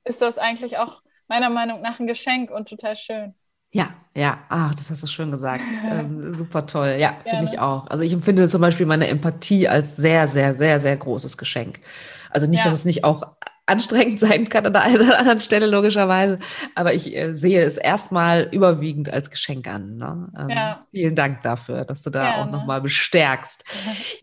ist 0.03 0.21
das 0.21 0.37
eigentlich 0.37 0.77
auch 0.77 1.01
meiner 1.27 1.49
Meinung 1.49 1.81
nach 1.81 1.99
ein 1.99 2.07
Geschenk 2.07 2.49
und 2.51 2.67
total 2.67 2.95
schön. 2.95 3.35
Ja, 3.73 3.89
ja, 4.15 4.39
ach, 4.49 4.75
das 4.75 4.89
hast 4.89 5.03
du 5.03 5.07
schön 5.07 5.31
gesagt. 5.31 5.63
Ähm, 5.91 6.37
super 6.37 6.65
toll. 6.65 6.95
Ja, 6.99 7.15
finde 7.27 7.45
ich 7.45 7.51
Gerne. 7.51 7.65
auch. 7.67 7.87
Also 7.87 8.03
ich 8.03 8.13
empfinde 8.13 8.47
zum 8.47 8.61
Beispiel 8.61 8.85
meine 8.85 9.07
Empathie 9.07 9.67
als 9.67 9.97
sehr, 9.97 10.27
sehr, 10.27 10.53
sehr, 10.53 10.79
sehr 10.79 10.95
großes 10.95 11.37
Geschenk. 11.37 11.79
Also 12.29 12.47
nicht, 12.47 12.63
Ja. 12.63 12.71
dass 12.71 12.79
es 12.79 12.85
nicht 12.85 13.03
auch 13.03 13.23
anstrengend 13.71 14.19
sein 14.19 14.49
kann 14.49 14.65
an 14.65 14.73
der 14.73 14.83
einen 14.83 15.01
oder 15.01 15.17
anderen 15.19 15.39
Stelle, 15.39 15.65
logischerweise, 15.65 16.39
aber 16.75 16.93
ich 16.93 17.15
äh, 17.15 17.33
sehe 17.33 17.63
es 17.63 17.77
erstmal 17.77 18.49
überwiegend 18.51 19.11
als 19.11 19.29
Geschenk 19.29 19.67
an. 19.67 19.97
Ne? 19.97 20.31
Ähm, 20.37 20.49
Ja. 20.49 20.85
Vielen 20.91 21.15
Dank 21.15 21.41
dafür, 21.41 21.83
dass 21.83 22.03
du 22.03 22.09
da 22.09 22.31
auch 22.31 22.35
Gerne. 22.35 22.51
nochmal 22.51 22.81
bestärkst. 22.81 23.63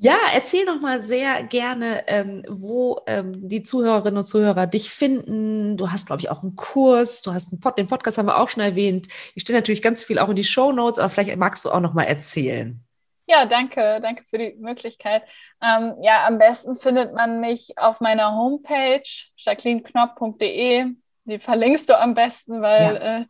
Ja, 0.00 0.16
erzähl 0.34 0.64
doch 0.66 0.80
mal 0.80 1.02
sehr 1.02 1.42
gerne, 1.42 2.04
ähm, 2.06 2.42
wo 2.48 3.00
ähm, 3.06 3.32
die 3.48 3.62
Zuhörerinnen 3.62 4.18
und 4.18 4.24
Zuhörer 4.24 4.66
dich 4.66 4.90
finden. 4.90 5.76
Du 5.76 5.90
hast, 5.90 6.06
glaube 6.06 6.20
ich, 6.22 6.30
auch 6.30 6.42
einen 6.42 6.54
Kurs, 6.56 7.22
du 7.22 7.32
hast 7.32 7.52
einen 7.52 7.60
Pod, 7.60 7.78
den 7.78 7.88
Podcast 7.88 8.18
haben 8.18 8.26
wir 8.26 8.38
auch 8.38 8.48
schon 8.48 8.62
erwähnt. 8.62 9.08
Ich 9.34 9.42
stelle 9.42 9.58
natürlich 9.58 9.82
ganz 9.82 10.02
viel 10.02 10.18
auch 10.18 10.28
in 10.28 10.36
die 10.36 10.44
Show 10.44 10.72
Notes, 10.72 10.98
aber 10.98 11.08
vielleicht 11.08 11.36
magst 11.36 11.64
du 11.64 11.70
auch 11.70 11.80
noch 11.80 11.94
mal 11.94 12.04
erzählen. 12.04 12.80
Ja, 13.28 13.44
danke, 13.44 14.00
danke 14.00 14.24
für 14.24 14.38
die 14.38 14.56
Möglichkeit. 14.58 15.22
Ähm, 15.62 15.96
ja, 16.00 16.26
am 16.26 16.38
besten 16.38 16.76
findet 16.76 17.12
man 17.12 17.40
mich 17.40 17.76
auf 17.76 18.00
meiner 18.00 18.34
Homepage 18.34 19.02
jacquelineknopp.de. 19.36 20.86
Die 21.24 21.38
verlinkst 21.38 21.90
du 21.90 22.00
am 22.00 22.14
besten, 22.14 22.62
weil 22.62 22.96
äh, 22.96 23.24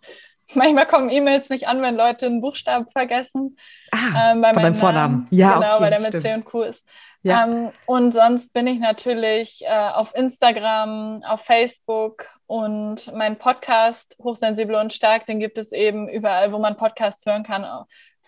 manchmal 0.55 0.87
kommen 0.87 1.11
E-Mails 1.11 1.49
nicht 1.49 1.67
an, 1.67 1.83
wenn 1.83 1.97
Leute 1.97 2.27
einen 2.27 2.41
Buchstaben 2.41 2.89
vergessen. 2.91 3.57
Ah, 3.91 4.33
ähm, 4.33 4.41
bei 4.41 4.53
meinem 4.53 4.75
Vornamen. 4.77 5.15
Namen. 5.17 5.29
Ja, 5.31 5.55
genau, 5.55 5.75
okay, 5.75 5.83
weil 5.83 5.91
der 5.91 6.01
mit 6.01 6.09
stimmt. 6.09 6.23
C 6.23 6.35
und 6.35 6.45
Q 6.45 6.63
ist. 6.63 6.85
Ja. 7.23 7.45
Ähm, 7.45 7.71
und 7.87 8.13
sonst 8.13 8.53
bin 8.53 8.69
ich 8.69 8.79
natürlich 8.79 9.65
äh, 9.67 9.91
auf 9.91 10.15
Instagram, 10.15 11.25
auf 11.27 11.41
Facebook 11.41 12.27
und 12.47 13.13
mein 13.15 13.37
Podcast 13.37 14.17
Hochsensibel 14.23 14.77
und 14.77 14.93
Stark, 14.93 15.27
den 15.27 15.41
gibt 15.41 15.59
es 15.59 15.73
eben 15.73 16.09
überall, 16.09 16.53
wo 16.53 16.61
man 16.61 16.77
Podcasts 16.77 17.27
hören 17.27 17.43
kann. 17.43 17.67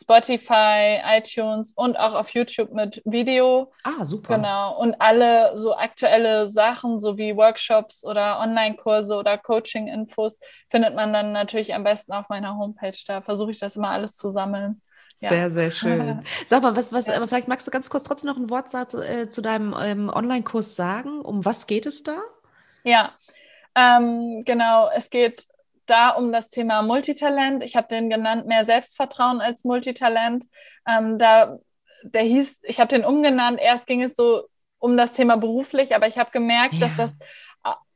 Spotify, 0.00 0.98
iTunes 1.04 1.72
und 1.74 1.96
auch 1.98 2.14
auf 2.14 2.30
YouTube 2.30 2.72
mit 2.72 3.02
Video. 3.04 3.72
Ah, 3.84 4.04
super. 4.04 4.36
Genau. 4.36 4.78
Und 4.78 5.00
alle 5.00 5.58
so 5.58 5.76
aktuelle 5.76 6.48
Sachen, 6.48 6.98
so 6.98 7.18
wie 7.18 7.36
Workshops 7.36 8.04
oder 8.04 8.40
Online-Kurse 8.40 9.14
oder 9.14 9.36
Coaching-Infos, 9.38 10.38
findet 10.70 10.94
man 10.94 11.12
dann 11.12 11.32
natürlich 11.32 11.74
am 11.74 11.84
besten 11.84 12.12
auf 12.12 12.28
meiner 12.28 12.56
Homepage. 12.56 12.96
Da 13.06 13.20
versuche 13.20 13.50
ich 13.50 13.58
das 13.58 13.76
immer 13.76 13.90
alles 13.90 14.16
zu 14.16 14.30
sammeln. 14.30 14.80
Ja. 15.18 15.28
Sehr, 15.28 15.50
sehr 15.50 15.70
schön. 15.70 16.22
Sag 16.46 16.62
mal, 16.62 16.76
was, 16.76 16.92
was, 16.92 17.06
Ja. 17.06 17.26
vielleicht 17.26 17.48
magst 17.48 17.66
du 17.66 17.70
ganz 17.70 17.90
kurz 17.90 18.04
trotzdem 18.04 18.30
noch 18.30 18.38
ein 18.38 18.48
Wort 18.50 18.72
äh, 18.74 19.28
zu 19.28 19.42
deinem 19.42 19.74
ähm, 19.78 20.08
Online-Kurs 20.08 20.76
sagen. 20.76 21.20
Um 21.20 21.44
was 21.44 21.66
geht 21.66 21.84
es 21.86 22.02
da? 22.02 22.16
Ja, 22.84 23.12
ähm, 23.74 24.42
genau. 24.46 24.88
Es 24.94 25.10
geht 25.10 25.46
da 25.90 26.10
um 26.10 26.32
das 26.32 26.48
Thema 26.48 26.82
Multitalent. 26.82 27.62
Ich 27.64 27.76
habe 27.76 27.88
den 27.88 28.08
genannt 28.10 28.46
mehr 28.46 28.64
Selbstvertrauen 28.64 29.40
als 29.40 29.64
Multitalent. 29.64 30.44
Ähm, 30.86 31.18
da, 31.18 31.58
der 32.02 32.22
hieß, 32.22 32.60
ich 32.62 32.80
habe 32.80 32.88
den 32.88 33.04
umgenannt. 33.04 33.60
Erst 33.60 33.86
ging 33.86 34.02
es 34.02 34.16
so 34.16 34.44
um 34.78 34.96
das 34.96 35.12
Thema 35.12 35.36
beruflich, 35.36 35.94
aber 35.94 36.06
ich 36.06 36.16
habe 36.18 36.30
gemerkt, 36.30 36.80
dass 36.80 36.96
Ja. 36.96 37.04
das 37.04 37.18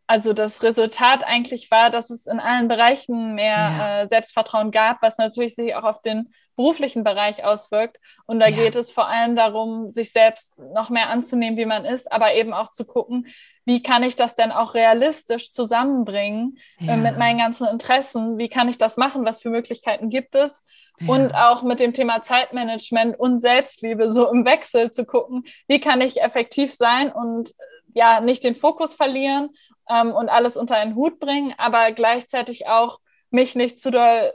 also 0.07 0.33
das 0.35 0.63
Resultat 0.63 1.25
eigentlich 1.25 1.71
war, 1.71 1.91
dass 1.91 2.11
es 2.11 2.27
in 2.27 2.39
allen 2.39 2.69
Bereichen 2.69 3.35
mehr 3.35 3.57
ja. 3.57 4.03
äh, 4.03 4.09
Selbstvertrauen 4.09 4.71
gab, 4.71 5.01
was 5.01 5.17
natürlich 5.17 5.55
sich 5.55 5.75
auch 5.75 5.85
auf 5.85 6.03
den 6.03 6.33
beruflichen 6.57 7.05
Bereich 7.05 7.45
auswirkt. 7.45 7.99
Und 8.27 8.39
da 8.39 8.49
ja. 8.49 8.57
geht 8.57 8.77
es 8.77 8.91
vor 8.91 9.09
allem 9.09 9.35
darum, 9.35 9.93
sich 9.93 10.13
selbst 10.13 10.53
noch 10.59 10.91
mehr 10.91 11.09
anzunehmen, 11.09 11.59
wie 11.59 11.67
man 11.67 11.85
ist, 11.85 12.13
aber 12.13 12.35
eben 12.35 12.53
auch 12.53 12.71
zu 12.71 12.85
gucken, 12.85 13.27
wie 13.65 13.83
kann 13.83 14.03
ich 14.03 14.15
das 14.15 14.35
denn 14.35 14.53
auch 14.53 14.75
realistisch 14.75 15.53
zusammenbringen 15.53 16.59
äh, 16.81 16.87
ja. 16.87 16.95
äh, 16.95 16.97
mit 16.99 17.19
meinen 17.19 17.39
ganzen 17.39 17.67
Interessen? 17.67 18.37
Wie 18.37 18.49
kann 18.49 18.69
ich 18.69 18.79
das 18.79 18.97
machen? 18.97 19.25
Was 19.25 19.41
für 19.41 19.51
Möglichkeiten 19.51 20.11
gibt 20.11 20.35
es? 20.35 20.63
Und 21.09 21.35
auch 21.35 21.65
mit 21.65 21.81
dem 21.81 21.93
Thema 21.93 22.23
Zeitmanagement 22.23 23.19
und 23.19 23.41
Selbstliebe 23.41 24.13
so 24.13 24.31
im 24.31 24.45
Wechsel 24.45 24.93
zu 24.93 25.05
gucken, 25.05 25.43
wie 25.67 25.81
kann 25.81 26.01
ich 26.01 26.23
effektiv 26.23 26.73
sein 26.73 27.11
und 27.11 27.53
ja 27.95 28.21
nicht 28.21 28.45
den 28.45 28.55
Fokus 28.57 28.95
verlieren 28.95 29.51
ähm, 29.89 30.13
und 30.13 30.29
alles 30.29 30.57
unter 30.57 30.77
einen 30.77 30.95
Hut 30.95 31.19
bringen, 31.21 31.55
aber 31.59 31.93
gleichzeitig 31.93 32.67
auch 32.67 33.01
mich 33.31 33.55
nicht 33.55 33.81
zu 33.81 33.91
doll 33.91 34.33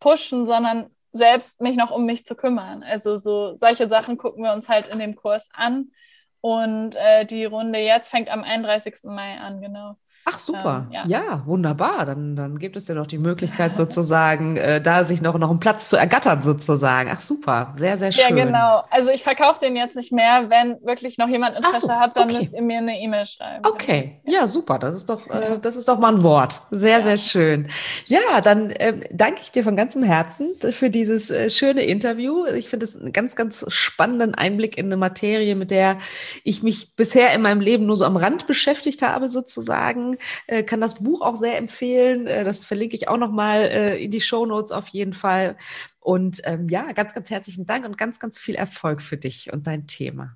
pushen, 0.00 0.46
sondern 0.46 0.90
selbst 1.12 1.60
mich 1.60 1.76
noch 1.76 1.90
um 1.90 2.04
mich 2.06 2.24
zu 2.26 2.34
kümmern. 2.34 2.82
Also 2.82 3.16
so 3.16 3.54
solche 3.56 3.88
Sachen 3.88 4.16
gucken 4.16 4.42
wir 4.42 4.52
uns 4.52 4.68
halt 4.68 4.88
in 4.88 4.98
dem 4.98 5.14
Kurs 5.16 5.48
an. 5.52 5.92
Und 6.40 6.96
äh, 6.96 7.24
die 7.24 7.44
Runde 7.46 7.78
jetzt 7.78 8.10
fängt 8.10 8.28
am 8.28 8.42
31. 8.44 9.08
Mai 9.08 9.38
an, 9.38 9.60
genau. 9.62 9.96
Ach 10.26 10.38
super, 10.38 10.86
ähm, 10.90 10.94
ja. 10.94 11.04
ja. 11.06 11.42
wunderbar. 11.44 12.06
Dann, 12.06 12.34
dann 12.34 12.58
gibt 12.58 12.76
es 12.76 12.88
ja 12.88 12.94
noch 12.94 13.06
die 13.06 13.18
Möglichkeit 13.18 13.76
sozusagen, 13.76 14.56
äh, 14.56 14.80
da 14.80 15.04
sich 15.04 15.20
noch, 15.20 15.36
noch 15.36 15.50
einen 15.50 15.60
Platz 15.60 15.90
zu 15.90 15.96
ergattern 15.96 16.42
sozusagen. 16.42 17.10
Ach 17.12 17.20
super, 17.20 17.70
sehr, 17.74 17.98
sehr 17.98 18.10
schön. 18.10 18.36
Ja, 18.36 18.44
genau. 18.44 18.82
Also 18.90 19.10
ich 19.10 19.22
verkaufe 19.22 19.60
den 19.60 19.76
jetzt 19.76 19.96
nicht 19.96 20.12
mehr. 20.12 20.48
Wenn 20.48 20.78
wirklich 20.82 21.18
noch 21.18 21.28
jemand 21.28 21.56
Interesse 21.56 21.86
so, 21.86 21.92
hat, 21.92 22.16
dann 22.16 22.30
okay. 22.30 22.38
müsst 22.40 22.54
ihr 22.54 22.62
mir 22.62 22.78
eine 22.78 22.98
E-Mail 22.98 23.26
schreiben. 23.26 23.66
Okay, 23.66 24.20
ja 24.24 24.46
super. 24.46 24.78
Das 24.78 24.94
ist 24.94 25.10
doch, 25.10 25.28
äh, 25.28 25.58
das 25.60 25.76
ist 25.76 25.88
doch 25.88 25.98
mal 25.98 26.14
ein 26.14 26.22
Wort. 26.22 26.62
Sehr, 26.70 26.98
ja. 26.98 27.02
sehr 27.02 27.16
schön. 27.18 27.68
Ja, 28.06 28.40
dann 28.42 28.70
äh, 28.70 29.00
danke 29.12 29.42
ich 29.42 29.52
dir 29.52 29.62
von 29.62 29.76
ganzem 29.76 30.02
Herzen 30.02 30.48
für 30.70 30.88
dieses 30.88 31.30
äh, 31.30 31.50
schöne 31.50 31.82
Interview. 31.82 32.46
Ich 32.46 32.70
finde 32.70 32.86
es 32.86 32.96
einen 32.96 33.12
ganz, 33.12 33.36
ganz 33.36 33.64
spannenden 33.68 34.34
Einblick 34.34 34.78
in 34.78 34.86
eine 34.86 34.96
Materie, 34.96 35.54
mit 35.54 35.70
der 35.70 35.98
ich 36.44 36.62
mich 36.62 36.96
bisher 36.96 37.34
in 37.34 37.42
meinem 37.42 37.60
Leben 37.60 37.84
nur 37.84 37.98
so 37.98 38.06
am 38.06 38.16
Rand 38.16 38.46
beschäftigt 38.46 39.02
habe 39.02 39.28
sozusagen 39.28 40.13
äh, 40.46 40.62
kann 40.62 40.80
das 40.80 41.02
Buch 41.02 41.22
auch 41.22 41.36
sehr 41.36 41.56
empfehlen. 41.56 42.26
Äh, 42.26 42.44
das 42.44 42.64
verlinke 42.64 42.94
ich 42.94 43.08
auch 43.08 43.18
nochmal 43.18 43.64
äh, 43.64 44.02
in 44.02 44.10
die 44.10 44.20
Show 44.20 44.46
Notes 44.46 44.72
auf 44.72 44.88
jeden 44.88 45.12
Fall. 45.12 45.56
Und 46.00 46.42
ähm, 46.44 46.68
ja, 46.68 46.92
ganz, 46.92 47.14
ganz 47.14 47.30
herzlichen 47.30 47.66
Dank 47.66 47.84
und 47.84 47.96
ganz, 47.96 48.18
ganz 48.18 48.38
viel 48.38 48.54
Erfolg 48.54 49.02
für 49.02 49.16
dich 49.16 49.52
und 49.52 49.66
dein 49.66 49.86
Thema. 49.86 50.34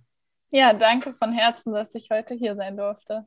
Ja, 0.51 0.72
danke 0.72 1.12
von 1.12 1.33
Herzen, 1.33 1.72
dass 1.72 1.95
ich 1.95 2.09
heute 2.11 2.35
hier 2.35 2.57
sein 2.57 2.76
durfte. 2.76 3.22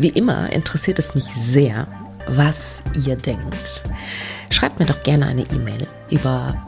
Wie 0.00 0.10
immer 0.10 0.52
interessiert 0.52 1.00
es 1.00 1.16
mich 1.16 1.24
sehr, 1.24 1.88
was 2.28 2.84
ihr 3.04 3.16
denkt. 3.16 3.82
Schreibt 4.50 4.78
mir 4.78 4.86
doch 4.86 5.02
gerne 5.02 5.26
eine 5.26 5.42
E-Mail 5.42 5.88
über 6.10 6.67